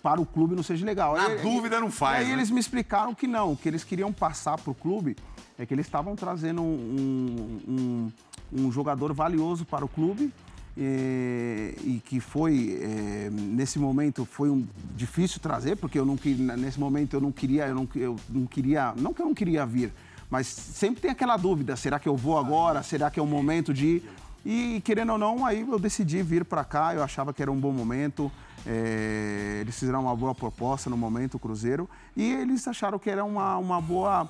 para 0.02 0.20
o 0.20 0.26
clube 0.26 0.54
não 0.56 0.62
seja 0.62 0.84
legal. 0.84 1.14
Na 1.16 1.26
Aí- 1.26 1.42
dúvida 1.42 1.78
não 1.78 1.90
faz, 1.90 2.20
Aí 2.20 2.28
né? 2.28 2.32
eles 2.34 2.50
me 2.50 2.58
explicaram 2.58 3.14
que 3.14 3.26
não, 3.26 3.54
que 3.54 3.68
eles 3.68 3.84
queriam 3.84 4.12
passar 4.12 4.56
para 4.58 4.70
o 4.70 4.74
clube 4.74 5.16
é 5.58 5.66
que 5.66 5.74
eles 5.74 5.84
estavam 5.86 6.16
trazendo 6.16 6.62
um, 6.62 7.60
um- 7.68 8.12
um 8.52 8.72
jogador 8.72 9.12
valioso 9.12 9.64
para 9.66 9.84
o 9.84 9.88
clube 9.88 10.32
eh, 10.76 11.74
e 11.84 12.00
que 12.04 12.18
foi 12.18 12.78
eh, 12.80 13.28
nesse 13.30 13.78
momento 13.78 14.24
foi 14.24 14.48
um 14.48 14.66
difícil 14.96 15.38
trazer 15.40 15.76
porque 15.76 15.98
eu 15.98 16.06
não 16.06 16.16
nesse 16.56 16.80
momento 16.80 17.14
eu 17.14 17.20
não 17.20 17.30
queria 17.30 17.66
eu 17.66 17.74
não, 17.74 17.88
eu 17.94 18.16
não 18.28 18.46
queria 18.46 18.94
não 18.96 19.12
que 19.12 19.20
eu 19.20 19.26
não 19.26 19.34
queria 19.34 19.66
vir 19.66 19.92
mas 20.30 20.46
sempre 20.46 21.02
tem 21.02 21.10
aquela 21.10 21.36
dúvida 21.36 21.76
será 21.76 21.98
que 21.98 22.08
eu 22.08 22.16
vou 22.16 22.38
agora 22.38 22.82
será 22.82 23.10
que 23.10 23.18
é 23.18 23.22
o 23.22 23.26
momento 23.26 23.74
de 23.74 23.86
ir? 23.86 24.10
e 24.44 24.80
querendo 24.82 25.12
ou 25.12 25.18
não 25.18 25.44
aí 25.44 25.60
eu 25.60 25.78
decidi 25.78 26.22
vir 26.22 26.44
para 26.44 26.64
cá 26.64 26.94
eu 26.94 27.02
achava 27.02 27.32
que 27.34 27.42
era 27.42 27.50
um 27.50 27.58
bom 27.58 27.72
momento 27.72 28.30
eh, 28.66 29.58
eles 29.60 29.78
fizeram 29.78 30.02
uma 30.02 30.16
boa 30.16 30.34
proposta 30.34 30.88
no 30.88 30.96
momento 30.96 31.34
o 31.34 31.38
Cruzeiro 31.38 31.88
e 32.16 32.32
eles 32.32 32.66
acharam 32.66 32.98
que 32.98 33.10
era 33.10 33.24
uma, 33.24 33.56
uma 33.58 33.80
boa 33.80 34.28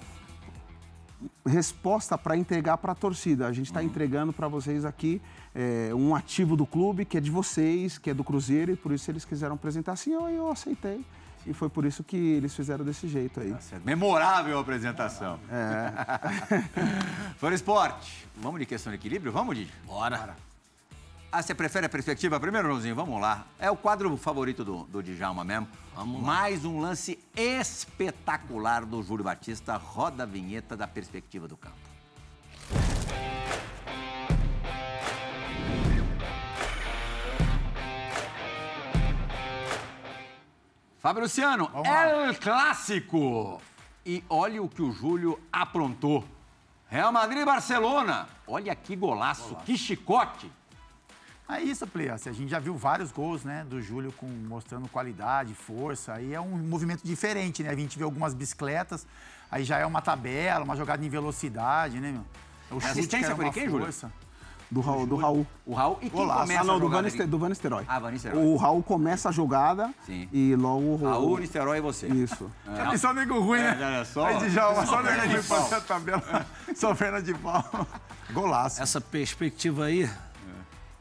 resposta 1.47 2.17
para 2.17 2.37
entregar 2.37 2.79
para 2.79 2.93
a 2.93 2.95
torcida. 2.95 3.47
A 3.47 3.53
gente 3.53 3.67
está 3.67 3.83
entregando 3.83 4.33
para 4.33 4.49
vocês 4.49 4.85
aqui 4.85 5.21
é, 5.55 5.91
um 5.95 6.15
ativo 6.15 6.57
do 6.57 6.67
clube 6.67 7.05
que 7.05 7.19
é 7.19 7.21
de 7.21 7.31
vocês, 7.31 7.99
que 7.99 8.11
é 8.11 8.15
do 8.15 8.25
Cruzeiro, 8.25 8.73
e 8.73 8.77
por 8.77 8.93
isso 8.93 9.11
eles 9.11 9.25
quiseram 9.25 9.55
apresentar 9.55 9.93
assim, 9.93 10.13
eu, 10.13 10.29
eu 10.29 10.51
aceitei. 10.51 11.05
E 11.47 11.55
foi 11.55 11.69
por 11.69 11.85
isso 11.85 12.05
que 12.05 12.17
eles 12.17 12.55
fizeram 12.55 12.85
desse 12.85 13.09
jeito 13.09 13.41
aí. 13.41 13.55
Certo. 13.61 13.85
Memorável 13.85 14.59
a 14.59 14.61
apresentação. 14.61 15.41
É. 15.51 15.91
Fora 17.39 17.55
esporte. 17.55 18.27
Vamos 18.37 18.61
de 18.61 18.67
questão 18.67 18.93
de 18.93 18.99
equilíbrio? 18.99 19.33
Vamos, 19.33 19.57
Didi? 19.57 19.73
Bora. 19.87 20.37
Ah, 21.33 21.41
você 21.41 21.55
prefere 21.55 21.87
a 21.87 21.89
perspectiva 21.89 22.41
primeiro, 22.41 22.69
Ronzinho? 22.69 22.95
Vamos 22.95 23.21
lá. 23.21 23.47
É 23.59 23.71
o 23.71 23.77
quadro 23.77 24.17
favorito 24.17 24.65
do, 24.65 24.83
do 24.85 25.03
Djalma 25.03 25.45
mesmo. 25.45 25.69
Vamos 25.95 26.21
lá. 26.21 26.27
Mais 26.27 26.65
um 26.65 26.81
lance 26.81 27.19
espetacular 27.37 28.85
do 28.85 29.01
Júlio 29.03 29.25
Batista. 29.25 29.77
Roda 29.77 30.25
a 30.25 30.27
vinheta 30.27 30.77
da 30.77 30.89
perspectiva 30.89 31.47
do 31.47 31.57
campo. 31.57 31.77
Fábio 41.01 41.23
Luciano, 41.23 41.71
é 41.83 42.31
o 42.31 42.35
clássico. 42.35 43.61
E 44.05 44.23
olha 44.29 44.63
o 44.63 44.69
que 44.69 44.83
o 44.83 44.93
Júlio 44.93 45.41
aprontou. 45.51 46.23
Real 46.89 47.11
Madrid 47.11 47.41
e 47.41 47.45
Barcelona. 47.45 48.29
Olha 48.47 48.75
que 48.75 48.95
golaço, 48.95 49.57
que 49.65 49.79
chicote. 49.79 50.53
É 51.49 51.61
isso, 51.63 51.87
Play. 51.87 52.11
Assim, 52.11 52.29
A 52.29 52.33
gente 52.35 52.51
já 52.51 52.59
viu 52.59 52.77
vários 52.77 53.11
gols, 53.11 53.45
né, 53.45 53.65
do 53.65 53.81
Júlio 53.81 54.13
com, 54.13 54.27
mostrando 54.27 54.89
qualidade, 54.89 55.55
força. 55.55 56.13
Aí 56.13 56.35
é 56.35 56.41
um 56.41 56.59
movimento 56.59 57.03
diferente, 57.03 57.63
né? 57.63 57.71
A 57.71 57.75
gente 57.75 57.97
vê 57.97 58.05
algumas 58.05 58.35
bicicletas, 58.35 59.07
aí 59.51 59.65
já 59.65 59.79
é 59.79 59.87
uma 59.87 60.03
tabela, 60.03 60.65
uma 60.65 60.77
jogada 60.77 61.05
em 61.05 61.09
velocidade, 61.09 61.99
né, 61.99 62.13
meu? 62.13 62.27
O 62.71 62.81
chute 62.81 62.93
assistência 62.93 63.35
foi 63.35 63.47
de 63.47 63.53
quem, 63.53 63.69
Júlio? 63.69 63.89
Do 64.71 64.81
Raul. 64.81 65.05
Do 65.07 65.17
Raul. 65.17 65.47
O 65.67 65.75
Raul 65.75 65.97
e 66.01 66.09
quem 66.09 66.11
Golaço. 66.11 66.41
começa 66.43 66.61
Ah, 66.61 66.65
não, 66.65 66.75
a 66.75 66.79
do 66.79 66.83
jogada 66.85 67.03
Van? 67.03 67.07
Nister- 67.09 67.27
do 67.27 67.39
Van 67.39 67.49
Nistelrooy. 67.49 67.85
Ah, 67.89 67.99
Van 67.99 68.11
Nistelrooy. 68.13 68.45
O 68.47 68.57
Raul 68.57 68.83
começa 68.85 69.29
a 69.29 69.33
jogada 69.33 69.93
Sim. 70.07 70.29
e 70.33 70.55
logo 70.55 70.85
o 70.85 70.97
Raul, 70.97 71.39
Nisterói 71.39 71.79
e 71.79 71.81
você. 71.81 72.07
Isso. 72.07 72.49
E 72.95 72.99
só 72.99 73.13
nego 73.13 73.41
ruim, 73.41 73.59
né? 73.59 73.77
olha 73.77 74.05
só. 74.05 74.27
Aí 74.27 74.39
de 74.39 74.51
Djalma, 74.51 74.87
só 74.87 75.03
nego 75.03 75.27
ruim 75.27 75.43
fazer 75.43 75.75
a 75.75 75.81
tabela. 75.81 76.47
Só 76.77 76.95
perna 76.95 77.21
de 77.21 77.35
pau. 77.35 77.65
Golaço. 78.33 78.81
Essa 78.81 79.01
perspectiva 79.01 79.87
aí, 79.87 80.09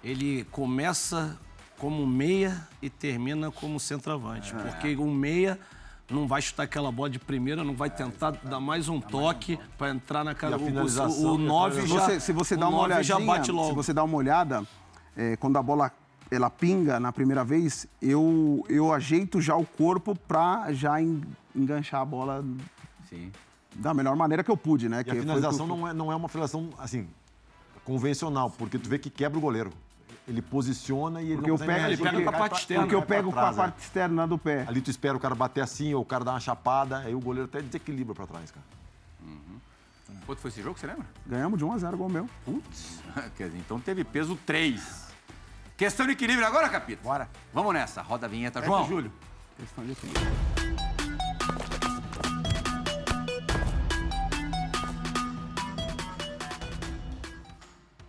ele 0.04 0.46
começa 0.52 1.38
como 1.78 2.06
meia 2.08 2.68
e 2.82 2.90
termina 2.90 3.52
como 3.52 3.80
centroavante. 3.80 4.54
Porque 4.54 4.96
o 4.98 5.06
meia 5.06 5.60
não 6.10 6.28
vai 6.28 6.42
chutar 6.42 6.64
aquela 6.64 6.92
bola 6.92 7.10
de 7.10 7.20
primeira, 7.20 7.64
não 7.64 7.76
vai 7.76 7.90
tentar 7.90 8.32
dar 8.32 8.60
mais 8.60 8.90
um 8.90 9.00
toque 9.00 9.60
para 9.78 9.92
entrar 9.92 10.24
na 10.24 10.34
cara. 10.34 10.54
E 10.54 10.60
a 10.60 10.62
O- 10.62 10.66
finalização, 10.66 11.26
O, 11.26 11.36
o 11.38 11.40
e 11.40 11.44
a 11.44 11.48
9 11.48 11.82
Se 11.82 11.88
já, 11.88 12.00
você, 12.00 12.20
se 12.20 12.32
você 12.34 12.58
dá 12.58 12.68
uma 12.68 12.78
9 12.78 12.86
olhadinha, 12.94 13.04
já 13.04 13.20
bate 13.26 13.52
logo. 13.52 13.70
se 13.70 13.76
você 13.76 13.94
dá 13.94 14.04
uma 14.04 14.18
olhada, 14.18 14.64
é, 15.16 15.36
quando 15.38 15.58
a 15.58 15.64
bola 15.64 15.92
ela 16.32 16.50
pinga 16.50 17.00
na 17.00 17.12
primeira 17.12 17.44
vez, 17.44 17.88
eu, 18.02 18.64
eu 18.70 18.94
ajeito 18.94 19.42
já 19.42 19.56
o 19.56 19.66
corpo 19.66 20.16
para 20.16 20.72
já 20.74 21.02
en- 21.02 21.22
enganchar 21.56 22.02
a 22.02 22.06
bola 22.06 22.46
Sim. 23.10 23.32
da 23.76 23.94
melhor 23.94 24.16
maneira 24.16 24.44
que 24.44 24.52
eu 24.52 24.58
pude, 24.58 24.88
né? 24.88 25.02
E 25.02 25.04
que 25.04 25.12
a 25.12 25.16
finalização 25.16 25.68
que 25.68 25.74
não 25.76 25.88
é, 25.88 25.94
não 25.94 26.12
é 26.12 26.16
uma 26.16 26.30
finalização, 26.30 26.70
assim, 26.78 27.08
convencional, 27.84 28.50
porque 28.52 28.78
tu 28.78 28.88
vê 28.90 29.00
que 29.00 29.10
quebra 29.10 29.38
o 29.38 29.42
goleiro. 29.42 29.72
Ele 30.30 30.44
posiciona 30.44 31.22
e 31.22 31.26
ele 31.26 31.36
Porque 31.38 31.50
não 31.50 31.56
eu 31.56 31.60
pego, 31.60 31.72
reagir, 31.72 31.98
pega 31.98 32.16
ele 32.16 32.24
com 32.24 32.30
a 32.30 32.34
parte 32.34 32.60
externa, 32.60 32.84
porque 32.84 32.96
eu 32.96 33.02
pra 33.02 33.16
pego 33.16 33.32
com 33.32 33.40
a 33.40 33.42
trás, 33.42 33.58
é. 33.58 33.62
parte 33.62 33.80
externa 33.80 34.28
do 34.28 34.38
pé. 34.38 34.64
Ali 34.68 34.80
tu 34.80 34.92
espera 34.92 35.18
o 35.18 35.20
cara 35.20 35.34
bater 35.34 35.62
assim, 35.62 35.94
ou 35.96 36.04
o 36.04 36.06
cara 36.06 36.24
dar 36.24 36.32
uma 36.32 36.40
chapada, 36.40 37.00
aí 37.00 37.16
o 37.16 37.20
goleiro 37.20 37.50
até 37.50 37.62
desequilibra 37.62 38.14
pra 38.14 38.28
trás, 38.28 38.52
cara. 38.52 38.66
Quanto 40.28 40.40
foi 40.42 40.50
esse 40.50 40.62
jogo, 40.62 40.78
você 40.78 40.86
lembra? 40.86 41.08
Ganhamos 41.26 41.58
de 41.58 41.66
1 41.66 41.74
a 41.74 41.78
0 41.80 41.98
gol 41.98 42.08
meu. 42.08 42.30
Putz. 42.46 43.02
Quer 43.36 43.48
dizer, 43.48 43.58
então 43.58 43.80
teve 43.80 44.04
peso 44.04 44.38
3. 44.46 45.10
Questão 45.76 46.06
de 46.06 46.12
equilíbrio 46.12 46.46
agora, 46.46 46.70
Capito? 46.70 47.02
Bora. 47.02 47.28
Vamos 47.52 47.74
nessa. 47.74 48.04
Roda 48.04 48.28
a 48.28 48.30
vinheta, 48.30 48.62
João. 48.62 48.86
João. 48.86 48.90
Júlio. 48.90 49.12
Questão 49.58 49.84
de 49.84 49.96
tempo. 49.96 50.20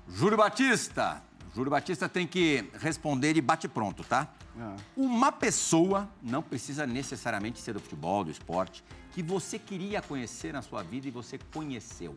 Júlio 0.09 0.37
Batista. 0.37 1.23
Júlio 1.55 1.71
Batista 1.71 2.09
tem 2.09 2.27
que 2.27 2.65
responder 2.75 3.37
e 3.37 3.41
bate 3.41 3.67
pronto, 3.67 4.05
tá? 4.05 4.29
Ah. 4.59 4.77
Uma 4.97 5.33
pessoa, 5.33 6.09
não 6.23 6.43
precisa 6.43 6.87
necessariamente 6.87 7.61
ser 7.61 7.73
do 7.73 7.81
futebol, 7.81 8.25
do 8.25 8.31
esporte, 8.31 8.85
que 9.13 9.23
você 9.23 9.59
queria 9.59 10.01
conhecer 10.01 10.53
na 10.53 10.63
sua 10.63 10.83
vida 10.83 11.09
e 11.09 11.11
você 11.11 11.39
conheceu. 11.53 12.17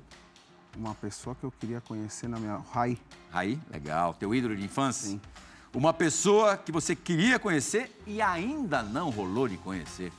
Uma 0.75 0.95
pessoa 0.95 1.35
que 1.35 1.43
eu 1.43 1.51
queria 1.51 1.81
conhecer 1.81 2.27
na 2.27 2.39
minha. 2.39 2.57
Rai. 2.71 2.97
Aí, 3.31 3.59
legal. 3.71 4.13
Teu 4.13 4.33
ídolo 4.33 4.55
de 4.55 4.63
infância? 4.63 5.19
Uma 5.73 5.93
pessoa 5.93 6.55
que 6.57 6.71
você 6.71 6.95
queria 6.95 7.39
conhecer 7.39 7.91
e 8.05 8.21
ainda 8.21 8.83
não 8.83 9.09
rolou 9.09 9.47
de 9.47 9.57
conhecer. 9.57 10.11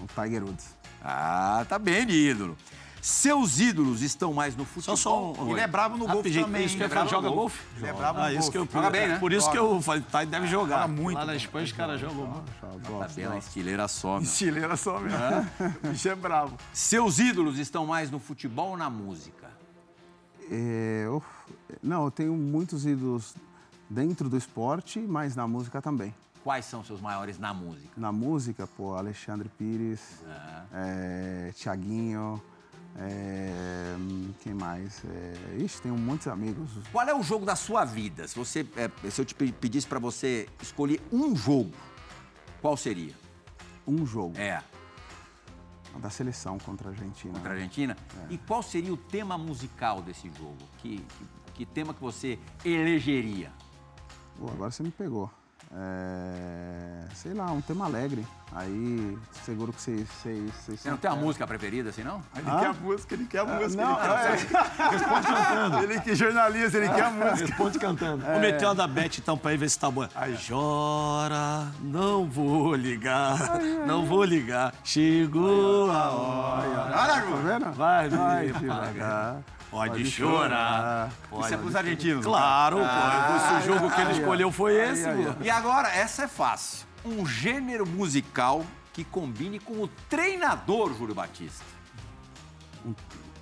O 0.00 0.06
Tiger 0.22 0.44
Woods. 0.44 0.76
Ah, 1.02 1.64
tá 1.68 1.78
bem 1.78 2.06
de 2.06 2.14
ídolo. 2.14 2.56
Seus 3.00 3.60
ídolos 3.60 4.02
estão 4.02 4.32
mais 4.34 4.56
no 4.56 4.64
Só, 4.64 4.70
futebol? 4.96 4.96
só 4.96 5.32
um, 5.44 5.50
Ele 5.52 5.60
é 5.60 5.66
bravo 5.66 5.96
no 5.96 6.06
golfe 6.08 6.32
também, 6.42 6.64
Isso 6.64 6.76
que 6.76 6.82
hein? 6.82 6.88
ia 6.88 6.94
falar, 6.94 7.04
Bravo 7.04 7.04
no 7.04 7.10
joga 7.10 7.28
golfe. 7.28 7.58
golfe? 7.62 7.76
Ele 7.78 7.86
é 7.86 7.92
bravo 7.92 8.18
no 8.18 8.24
ah, 8.24 8.32
isso 8.32 8.50
que 8.50 8.58
eu, 8.58 8.62
golfe. 8.62 8.72
Joga 8.76 8.90
bem, 8.90 9.08
né? 9.08 9.18
Por 9.18 9.32
isso 9.32 9.50
que 9.50 9.58
eu 9.58 9.80
falei, 9.82 10.02
tá, 10.10 10.24
deve 10.24 10.46
jogar. 10.48 10.82
Joga 10.82 10.88
muito 10.88 11.18
Lá 11.18 11.24
na. 11.24 11.36
Espanha 11.36 11.64
os 11.64 11.72
caras 11.72 12.00
jogam. 12.00 12.42
Gosto, 12.88 13.14
Pela 13.14 13.34
gosto. 13.34 13.46
estileira 13.46 13.86
só, 13.88 14.14
meu. 14.14 14.22
Estileira 14.22 14.76
só 14.76 14.98
mesmo. 14.98 15.18
O 15.84 15.88
bicho 15.88 16.08
é 16.08 16.14
bravo. 16.14 16.56
Seus 16.72 17.18
ídolos 17.20 17.58
estão 17.58 17.86
mais 17.86 18.10
no 18.10 18.18
futebol 18.18 18.70
ou 18.70 18.76
na 18.76 18.90
música? 18.90 19.46
É, 20.50 21.02
eu- 21.06 21.22
não, 21.82 22.04
eu 22.04 22.10
tenho 22.10 22.32
muitos 22.34 22.86
ídolos 22.86 23.34
dentro 23.88 24.28
do 24.28 24.36
esporte, 24.36 24.98
mas 24.98 25.36
na 25.36 25.46
música 25.46 25.80
também. 25.80 26.12
Quais 26.42 26.64
são 26.64 26.84
seus 26.84 27.00
maiores 27.00 27.38
na 27.38 27.52
música? 27.52 27.88
Na 27.96 28.12
música, 28.12 28.66
pô, 28.76 28.94
Alexandre 28.94 29.48
Pires, 29.48 30.00
é, 30.72 31.52
Tiaguinho, 31.56 32.40
é, 32.98 33.94
quem 34.42 34.54
mais? 34.54 35.02
É, 35.04 35.56
ixi, 35.58 35.82
tenho 35.82 35.96
muitos 35.96 36.26
amigos. 36.28 36.70
Qual 36.92 37.06
é 37.08 37.14
o 37.14 37.22
jogo 37.22 37.44
da 37.44 37.54
sua 37.56 37.84
vida? 37.84 38.26
Se, 38.26 38.36
você, 38.36 38.66
é, 38.76 39.10
se 39.10 39.20
eu 39.20 39.24
te 39.24 39.34
pe- 39.34 39.52
pedisse 39.52 39.86
pra 39.86 39.98
você 39.98 40.48
escolher 40.62 41.00
um 41.12 41.34
jogo, 41.36 41.72
qual 42.62 42.76
seria? 42.76 43.14
Um 43.86 44.04
jogo 44.06 44.36
É, 44.38 44.62
da 46.00 46.10
seleção 46.10 46.58
contra 46.58 46.88
a 46.88 46.92
Argentina. 46.92 47.32
contra 47.34 47.50
a 47.50 47.52
Argentina. 47.54 47.96
E 48.28 48.36
qual 48.38 48.62
seria 48.62 48.92
o 48.92 48.96
tema 48.96 49.38
musical 49.38 50.02
desse 50.02 50.30
jogo? 50.36 50.56
Que, 50.78 50.98
que, 50.98 51.26
que 51.54 51.66
tema 51.66 51.94
que 51.94 52.00
você 52.00 52.38
elegeria? 52.64 53.52
Pô, 54.38 54.48
agora 54.50 54.70
você 54.70 54.82
me 54.82 54.90
pegou. 54.90 55.30
É, 55.78 57.14
sei 57.14 57.34
lá, 57.34 57.52
um 57.52 57.60
tema 57.60 57.84
alegre. 57.84 58.26
Aí, 58.52 59.18
seguro 59.44 59.70
que 59.72 59.82
vocês... 59.82 60.08
Você 60.66 60.88
não 60.88 60.96
tem 60.96 61.10
uma 61.10 61.20
música 61.20 61.46
preferida 61.46 61.90
assim, 61.90 62.02
não? 62.02 62.22
Ele 62.34 62.44
quer 62.46 62.66
a 62.66 62.72
música, 62.72 63.14
ele 63.14 63.24
quer 63.26 63.38
a 63.40 63.44
música. 63.44 63.84
Não, 63.84 63.98
ele 63.98 64.46
quer 64.46 64.56
Responde 64.90 65.26
cantando. 65.26 65.82
Ele 65.82 66.00
que 66.00 66.10
é 66.10 66.14
jornalista, 66.14 66.78
ele 66.78 66.88
quer 66.88 67.02
a 67.02 67.10
música. 67.10 67.46
Responde 67.46 67.78
cantando. 67.78 68.24
Vou 68.24 68.40
meter 68.40 68.64
uma 68.64 68.74
da 68.74 68.86
Beth 68.86 69.18
então 69.18 69.36
pra 69.36 69.52
ir 69.52 69.58
ver 69.58 69.68
se 69.68 69.78
tá 69.78 69.90
boa. 69.90 70.08
Chora, 70.48 71.66
não 71.82 72.24
vou 72.26 72.74
ligar, 72.74 73.60
não 73.86 74.06
vou 74.06 74.24
ligar. 74.24 74.72
Chegou 74.82 75.90
a 75.90 76.10
hora. 76.10 76.90
Tá 76.92 77.20
vendo? 77.44 77.72
Vai, 77.72 78.08
Vai 78.08 78.48
vai, 78.48 78.60
devagar. 78.60 79.42
Pode, 79.76 79.90
Pode 79.90 80.10
chorar. 80.10 81.10
Isso 81.38 81.52
é 81.52 81.56
pros 81.58 81.76
argentinos. 81.76 82.24
Claro, 82.24 82.78
pô. 82.78 83.38
Se 83.46 83.68
o 83.68 83.74
jogo 83.74 83.94
que 83.94 84.00
ele 84.00 84.12
escolheu 84.12 84.50
foi 84.50 84.74
esse. 84.74 85.06
E 85.42 85.50
agora, 85.50 85.88
essa 85.94 86.22
é 86.22 86.28
fácil. 86.28 86.86
Um 87.04 87.26
gênero 87.26 87.86
musical 87.86 88.64
que 88.94 89.04
combine 89.04 89.58
com 89.58 89.82
o 89.82 89.88
treinador 90.08 90.94
Júlio 90.94 91.14
Batista. 91.14 91.62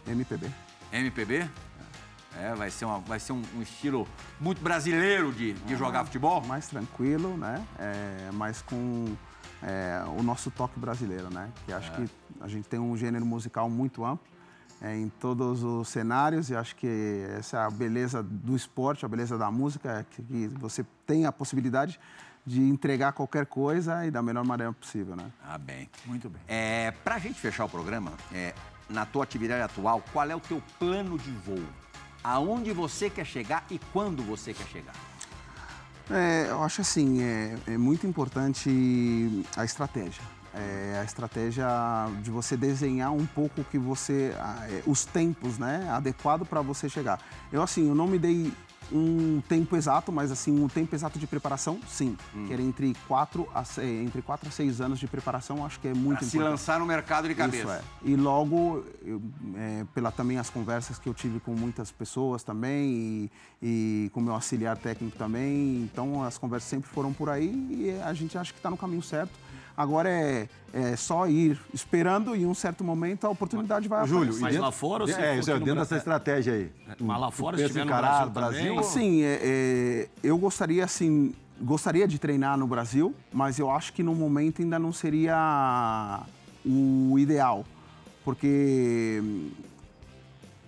MPB. 0.09 0.51
MPB? 0.93 1.49
É, 2.37 2.53
vai 2.53 2.69
ser, 2.69 2.85
uma, 2.85 2.99
vai 2.99 3.21
ser 3.21 3.33
um, 3.33 3.43
um 3.55 3.63
estilo 3.63 4.09
muito 4.41 4.61
brasileiro 4.61 5.33
de, 5.33 5.53
de 5.53 5.77
jogar 5.77 6.05
futebol. 6.05 6.45
mais 6.45 6.67
tranquilo, 6.67 7.37
né? 7.37 7.65
É, 7.79 8.31
mas 8.33 8.61
com 8.61 9.15
é, 9.63 10.03
o 10.19 10.21
nosso 10.21 10.51
toque 10.51 10.81
brasileiro, 10.81 11.33
né? 11.33 11.49
Que 11.65 11.73
acho 11.73 11.93
que 11.93 12.11
a 12.41 12.49
gente 12.49 12.69
tem 12.69 12.81
um 12.81 12.97
gênero 12.97 13.25
musical 13.25 13.71
muito 13.71 14.05
amplo 14.05 14.34
é, 14.85 14.95
em 14.95 15.09
todos 15.09 15.63
os 15.63 15.89
cenários 15.89 16.51
e 16.51 16.57
acho 16.57 16.77
que 16.77 17.25
essa 17.39 17.57
é 17.57 17.61
a 17.61 17.71
beleza 17.71 18.23
do 18.23 18.55
esporte, 18.55 19.05
a 19.05 19.09
beleza 19.09 19.39
da 19.39 19.51
música, 19.51 20.01
é 20.01 20.05
que, 20.11 20.23
que 20.23 20.47
você 20.59 20.85
tem 21.07 21.25
a 21.25 21.33
possibilidade 21.33 21.99
de 22.45 22.61
entregar 22.61 23.13
qualquer 23.13 23.47
coisa 23.47 24.05
e 24.05 24.11
da 24.11 24.21
melhor 24.21 24.45
maneira 24.45 24.71
possível, 24.75 25.17
né? 25.17 25.33
Ah, 25.43 25.57
bem. 25.57 25.89
Muito 26.05 26.29
bem. 26.29 26.43
É, 26.47 26.91
pra 27.03 27.19
gente 27.19 27.41
fechar 27.41 27.65
o 27.65 27.69
programa, 27.69 28.13
é, 28.31 28.55
na 28.91 29.07
tua 29.07 29.25
atividade 29.25 29.63
atual, 29.63 30.03
qual 30.13 30.29
é 30.29 30.37
o 30.37 30.41
teu 30.41 30.63
plano 30.79 31.19
de 31.19 31.31
voo? 31.31 31.65
Aonde 32.23 32.71
você 32.73 33.09
quer 33.09 33.25
chegar 33.25 33.65
e 33.71 33.79
quando 33.91 34.23
você 34.23 34.53
quer 34.53 34.67
chegar? 34.67 34.95
É, 36.11 36.49
eu 36.51 36.63
acho 36.63 36.83
assim, 36.83 37.23
é, 37.23 37.57
é 37.69 37.79
muito 37.79 38.07
importante 38.07 38.69
a 39.57 39.65
estratégia. 39.65 40.23
É, 40.57 40.99
a 41.01 41.05
estratégia 41.05 41.67
de 42.23 42.31
você 42.31 42.57
desenhar 42.57 43.13
um 43.13 43.27
pouco 43.27 43.65
que 43.65 43.79
você, 43.79 44.33
é, 44.69 44.83
os 44.87 45.05
tempos, 45.05 45.59
né, 45.59 45.89
adequado 45.91 46.47
para 46.47 46.61
você 46.63 46.89
chegar. 46.89 47.21
Eu 47.53 47.61
assim, 47.63 47.89
eu 47.89 47.95
não 47.95 48.07
me 48.07 48.19
dei 48.21 48.53
um 48.93 49.41
tempo 49.49 49.77
exato, 49.77 50.13
mas 50.13 50.31
assim, 50.31 50.63
um 50.63 50.69
tempo 50.69 50.95
exato 50.95 51.19
de 51.19 51.27
preparação, 51.27 51.81
sim. 51.89 52.17
Que 52.47 52.53
era 52.53 52.63
entre 52.63 52.95
4 53.09 53.49
a 53.55 53.65
6, 53.65 54.07
entre 54.07 54.23
4 54.23 54.49
a 54.49 54.53
6 54.53 54.81
anos 54.81 54.99
de 54.99 55.07
preparação, 55.09 55.65
acho 55.65 55.81
que 55.81 55.89
é 55.89 55.95
muito 55.95 56.19
Pra 56.19 56.29
se 56.29 56.37
importante. 56.37 56.51
lançar 56.53 56.79
no 56.79 56.87
mercado 56.87 57.27
de 57.27 57.35
cabeça. 57.35 57.63
Isso 57.63 57.73
é. 57.73 57.83
E 58.05 58.15
logo, 58.15 58.85
eu, 59.03 59.23
é, 59.57 59.85
pela 59.95 60.13
também 60.13 60.39
as 60.39 60.51
conversas 60.51 60.99
que 60.99 61.09
eu 61.09 61.15
tive 61.15 61.41
com 61.41 61.53
muitas 61.53 61.91
pessoas 61.91 62.43
também 62.43 62.91
e, 62.91 63.31
e 64.07 64.11
com 64.13 64.21
meu 64.21 64.35
auxiliar 64.35 64.77
técnico 64.77 65.17
também, 65.17 65.83
então 65.83 66.23
as 66.23 66.37
conversas 66.39 66.69
sempre 66.69 66.89
foram 66.91 67.13
por 67.13 67.31
aí 67.31 67.51
e 67.71 68.01
a 68.03 68.13
gente 68.13 68.37
acha 68.37 68.53
que 68.53 68.59
está 68.59 68.71
no 68.71 68.77
caminho 68.77 69.03
certo. 69.03 69.33
Agora 69.77 70.09
é, 70.09 70.49
é 70.73 70.97
só 70.97 71.27
ir 71.27 71.59
esperando 71.73 72.37
e 72.37 72.43
em 72.43 72.47
um 72.47 72.55
certo 72.55 72.85
momento 72.85 73.27
a 73.27 73.31
oportunidade 73.31 73.89
vai 73.89 74.07
Júlio, 74.07 74.23
aparecer. 74.23 74.41
Mas 74.41 74.53
dentro, 74.53 74.65
lá 74.65 74.73
fora 74.73 75.03
ou 75.03 75.09
se 75.09 75.15
é, 75.15 75.17
é, 75.17 75.35
dentro 75.37 75.59
Brasil? 75.59 75.75
dessa 75.75 75.97
estratégia 75.97 76.53
aí. 76.53 76.73
Mas 77.01 77.21
lá 77.21 77.31
fora, 77.31 77.57
se 77.57 77.63
estiver 77.65 77.81
em 77.81 77.85
no 77.85 77.91
encarar 77.91 78.29
Brasil, 78.29 78.61
também... 78.61 78.79
Assim, 78.79 79.23
é, 79.23 79.41
é, 79.43 80.09
eu 80.23 80.39
gostaria 80.39 80.85
assim, 80.85 81.35
gostaria 81.61 82.07
de 82.07 82.19
treinar 82.21 82.57
no 82.57 82.69
Brasil, 82.69 83.15
mas 83.33 83.59
eu 83.59 83.69
acho 83.69 83.93
que 83.93 84.03
no 84.03 84.15
momento 84.15 84.63
ainda 84.63 84.79
não 84.79 84.93
seria 84.93 86.23
o 86.65 87.19
ideal, 87.19 87.65
porque 88.25 89.21
hum, 89.23 89.51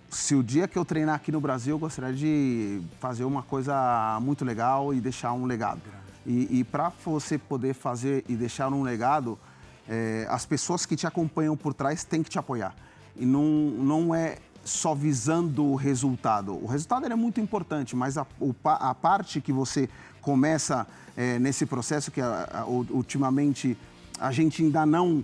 se 0.09 0.35
o 0.35 0.43
dia 0.43 0.67
que 0.67 0.77
eu 0.77 0.83
treinar 0.83 1.15
aqui 1.15 1.31
no 1.31 1.39
Brasil, 1.39 1.75
eu 1.75 1.79
gostaria 1.79 2.13
de 2.13 2.81
fazer 2.99 3.23
uma 3.23 3.43
coisa 3.43 4.19
muito 4.21 4.43
legal 4.43 4.93
e 4.93 4.99
deixar 4.99 5.31
um 5.33 5.45
legado. 5.45 5.81
E, 6.27 6.59
e 6.59 6.63
para 6.65 6.91
você 7.05 7.37
poder 7.37 7.73
fazer 7.73 8.25
e 8.27 8.35
deixar 8.35 8.71
um 8.73 8.83
legado, 8.83 9.39
é, 9.87 10.27
as 10.29 10.45
pessoas 10.45 10.85
que 10.85 10.95
te 10.97 11.07
acompanham 11.07 11.55
por 11.55 11.73
trás 11.73 12.03
têm 12.03 12.21
que 12.21 12.29
te 12.29 12.37
apoiar. 12.37 12.75
E 13.15 13.25
não, 13.25 13.43
não 13.43 14.13
é 14.13 14.37
só 14.65 14.93
visando 14.93 15.63
o 15.63 15.75
resultado. 15.75 16.53
O 16.61 16.65
resultado 16.67 17.05
é 17.05 17.15
muito 17.15 17.39
importante, 17.39 17.95
mas 17.95 18.17
a, 18.17 18.27
o 18.41 18.53
a 18.65 18.93
parte 18.93 19.39
que 19.39 19.53
você 19.53 19.89
começa 20.21 20.85
é, 21.15 21.39
nesse 21.39 21.65
processo, 21.65 22.11
que 22.11 22.19
a- 22.19 22.49
a- 22.51 22.65
ultimamente 22.65 23.77
a 24.19 24.29
gente 24.33 24.61
ainda 24.61 24.85
não 24.85 25.23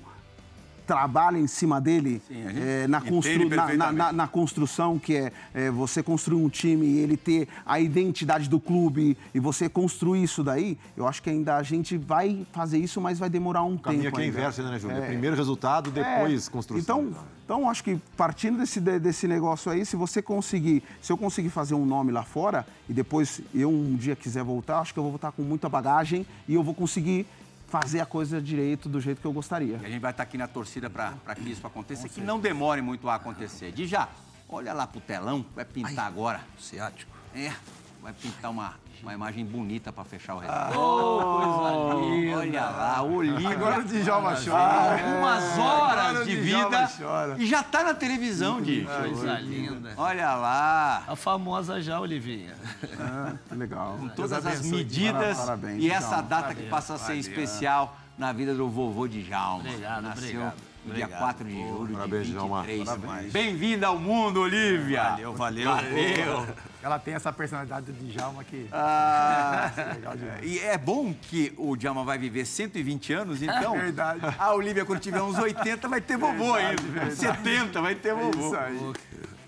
trabalha 0.85 1.37
em 1.37 1.47
cima 1.47 1.79
dele 1.79 2.21
Sim, 2.27 2.43
é, 2.45 2.87
na, 2.87 3.01
constru- 3.01 3.49
na- 3.77 3.91
na, 3.91 4.13
na- 4.13 4.27
construção, 4.27 4.99
que 4.99 5.15
é, 5.15 5.31
é, 5.53 5.71
você 5.71 6.01
construir 6.03 6.41
um 6.43 6.49
time 6.49 6.85
e 6.85 6.97
ele 6.99 7.17
ter 7.17 7.47
a 7.65 7.79
identidade 7.79 8.49
do 8.49 8.59
clube 8.59 9.17
e 9.33 9.39
você 9.39 9.69
construir 9.69 10.23
isso 10.23 10.43
daí, 10.43 10.77
eu 10.97 11.07
acho 11.07 11.21
que 11.21 11.29
ainda 11.29 11.55
a 11.57 11.63
gente 11.63 11.97
vai 11.97 12.45
fazer 12.51 12.77
isso, 12.77 12.99
mas 12.99 13.19
vai 13.19 13.29
demorar 13.29 13.63
um 13.63 13.75
O 13.75 13.79
caminho 13.79 14.03
tempo 14.03 14.15
aqui 14.17 14.23
é 14.23 14.25
ainda. 14.27 14.39
inverso, 14.39 14.63
né, 14.63 14.79
Júlio? 14.79 14.97
É. 14.97 15.07
Primeiro 15.07 15.35
resultado, 15.35 15.91
depois 15.91 16.47
É, 16.47 16.51
construção. 16.51 17.03
Então, 17.07 17.23
então, 17.45 17.69
acho 17.69 17.83
que 17.83 17.99
partindo 18.15 18.57
desse, 18.59 18.79
de- 18.79 18.99
desse 18.99 19.27
negócio 19.27 19.71
aí, 19.71 19.85
se 19.85 19.95
você 19.95 20.21
conseguir, 20.21 20.81
se 21.01 21.11
eu 21.11 21.17
conseguir 21.17 21.49
fazer 21.49 21.75
um 21.75 21.85
nome 21.85 22.11
lá 22.11 22.23
fora 22.23 22.65
e 22.89 22.93
depois 22.93 23.41
eu 23.53 23.69
um 23.69 23.95
dia 23.95 24.15
quiser 24.15 24.43
voltar, 24.43 24.79
acho 24.79 24.93
que 24.93 24.99
eu 24.99 25.03
vou 25.03 25.11
voltar 25.11 25.31
com 25.31 25.41
muita 25.41 25.67
bagagem 25.67 26.25
e 26.47 26.53
eu 26.53 26.63
vou 26.63 26.73
conseguir 26.73 27.25
fazer 27.73 28.01
a 28.01 28.05
coisa 28.05 28.39
direito 28.39 28.87
do 28.87 29.01
jeito 29.01 29.19
que 29.19 29.25
eu 29.25 29.33
gostaria. 29.33 29.79
E 29.81 29.85
a 29.87 29.89
gente 29.89 29.99
vai 29.99 30.11
estar 30.11 30.21
aqui 30.21 30.37
na 30.37 30.47
torcida 30.47 30.91
para 30.91 31.33
que 31.33 31.49
isso 31.49 31.65
aconteça, 31.65 32.07
que 32.07 32.21
não 32.21 32.39
demore 32.39 32.83
muito 32.83 33.09
a 33.09 33.15
acontecer. 33.15 33.71
De 33.71 33.87
já, 33.87 34.09
olha 34.47 34.71
lá 34.73 34.85
pro 34.85 35.01
telão, 35.01 35.43
vai 35.55 35.65
pintar 35.65 36.05
agora. 36.05 36.39
Ciático. 36.59 37.11
É, 37.33 37.51
vai 37.99 38.13
pintar 38.13 38.51
uma, 38.51 38.75
uma 39.03 39.13
imagem 39.13 39.45
bonita 39.45 39.91
para 39.91 40.05
fechar 40.05 40.35
o 40.35 40.37
resto. 40.39 40.55
coisa 40.55 42.05
linda. 42.09 42.37
Olha 42.37 42.61
lá, 42.61 43.03
Olívia. 43.03 43.49
Agora 43.49 43.79
o 43.79 43.83
Djalma 43.83 44.33
chora. 44.35 44.93
Algumas 44.93 45.57
horas 45.59 46.05
Agora 46.05 46.21
o 46.21 46.25
de 46.25 46.41
Djalma 46.41 46.69
vida 46.69 46.91
chora. 46.97 47.35
e 47.37 47.45
já 47.45 47.61
tá 47.61 47.83
na 47.83 47.93
televisão, 47.93 48.61
Di. 48.61 48.85
Coisa 48.85 49.33
linda. 49.39 49.93
Olha 49.97 50.33
lá. 50.35 51.03
A 51.05 51.15
famosa 51.17 51.81
já, 51.81 51.99
Olivinha. 51.99 52.55
Ah, 52.97 53.33
que 53.49 53.55
legal. 53.55 53.99
todas 54.15 54.45
as 54.45 54.61
medidas 54.61 55.37
Parabéns, 55.37 55.83
e 55.83 55.91
essa 55.91 56.07
Djalma. 56.07 56.23
data 56.23 56.55
que 56.55 56.63
passa 56.69 56.93
a 56.93 56.97
ser 56.97 57.15
especial 57.15 57.97
na 58.17 58.31
vida 58.31 58.55
do 58.55 58.69
vovô 58.69 59.05
de 59.05 59.21
Jalma. 59.21 59.67
Obrigado, 59.69 60.01
Nasceu 60.03 60.27
obrigado, 60.29 60.55
no 60.85 60.93
dia 60.93 61.05
obrigado. 61.05 61.19
4 61.19 61.47
de 61.49 61.67
julho 61.67 61.93
Parabéns, 61.93 62.25
de 62.27 62.31
Djalma. 62.31 62.61
23. 62.63 63.01
Parabéns. 63.01 63.33
Bem-vinda 63.33 63.87
ao 63.87 63.99
mundo, 63.99 64.39
Olívia. 64.39 65.03
Valeu, 65.09 65.33
valeu. 65.33 65.69
Valeu. 65.75 66.47
Ela 66.83 66.99
tem 66.99 67.13
essa 67.13 67.31
personalidade 67.31 67.93
do 67.93 68.05
Djalma 68.11 68.43
que... 68.43 68.67
Ah, 68.71 69.71
legal 69.95 70.17
demais. 70.17 70.43
e 70.43 70.59
é 70.59 70.77
bom 70.77 71.13
que 71.13 71.53
o 71.57 71.77
Djalma 71.77 72.03
vai 72.03 72.17
viver 72.17 72.45
120 72.45 73.13
anos, 73.13 73.41
então. 73.41 73.71
Verdade. 73.77 74.19
A 74.37 74.53
Olívia, 74.53 74.83
quando 74.83 74.99
tiver 74.99 75.21
uns 75.21 75.37
80, 75.37 75.87
vai 75.87 76.01
ter 76.01 76.17
vovô 76.17 76.53
ainda. 76.53 77.09
70 77.09 77.81
vai 77.81 77.95
ter 77.95 78.13
vovô. 78.13 78.47
Isso 78.47 78.55
aí. 78.57 78.93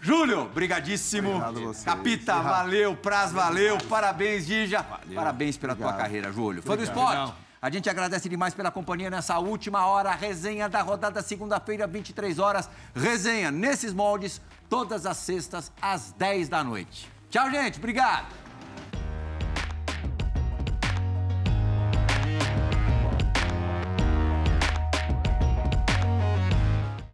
Júlio, 0.02 0.46
brigadíssimo. 0.46 1.30
Obrigado 1.30 1.58
a 1.58 1.62
vocês. 1.62 1.84
Capita, 1.84 2.40
valeu. 2.40 2.96
Praz, 2.96 3.34
valeu. 3.34 3.78
Parabéns, 3.90 4.46
Dija. 4.46 4.86
Parabéns 5.14 5.58
pela 5.58 5.76
tua 5.76 5.88
Obrigado. 5.88 6.06
carreira, 6.06 6.32
Júlio. 6.32 6.64
Fã 6.64 6.78
do 6.78 6.84
esporte. 6.84 7.34
A 7.62 7.70
gente 7.72 7.90
agradece 7.90 8.30
demais 8.30 8.54
pela 8.54 8.70
companhia 8.70 9.10
nessa 9.10 9.40
última 9.40 9.88
hora. 9.88 10.12
Resenha 10.12 10.70
da 10.70 10.82
rodada 10.82 11.22
segunda-feira, 11.22 11.88
23 11.88 12.38
horas. 12.40 12.70
Resenha 12.96 13.50
nesses 13.52 13.94
moldes, 13.94 14.40
todas 14.70 15.06
as 15.06 15.18
sextas, 15.18 15.72
às 15.82 16.12
10 16.12 16.48
da 16.48 16.64
noite. 16.64 17.15
Tchau, 17.36 17.52
gente. 17.52 17.80
Obrigado. 17.80 18.45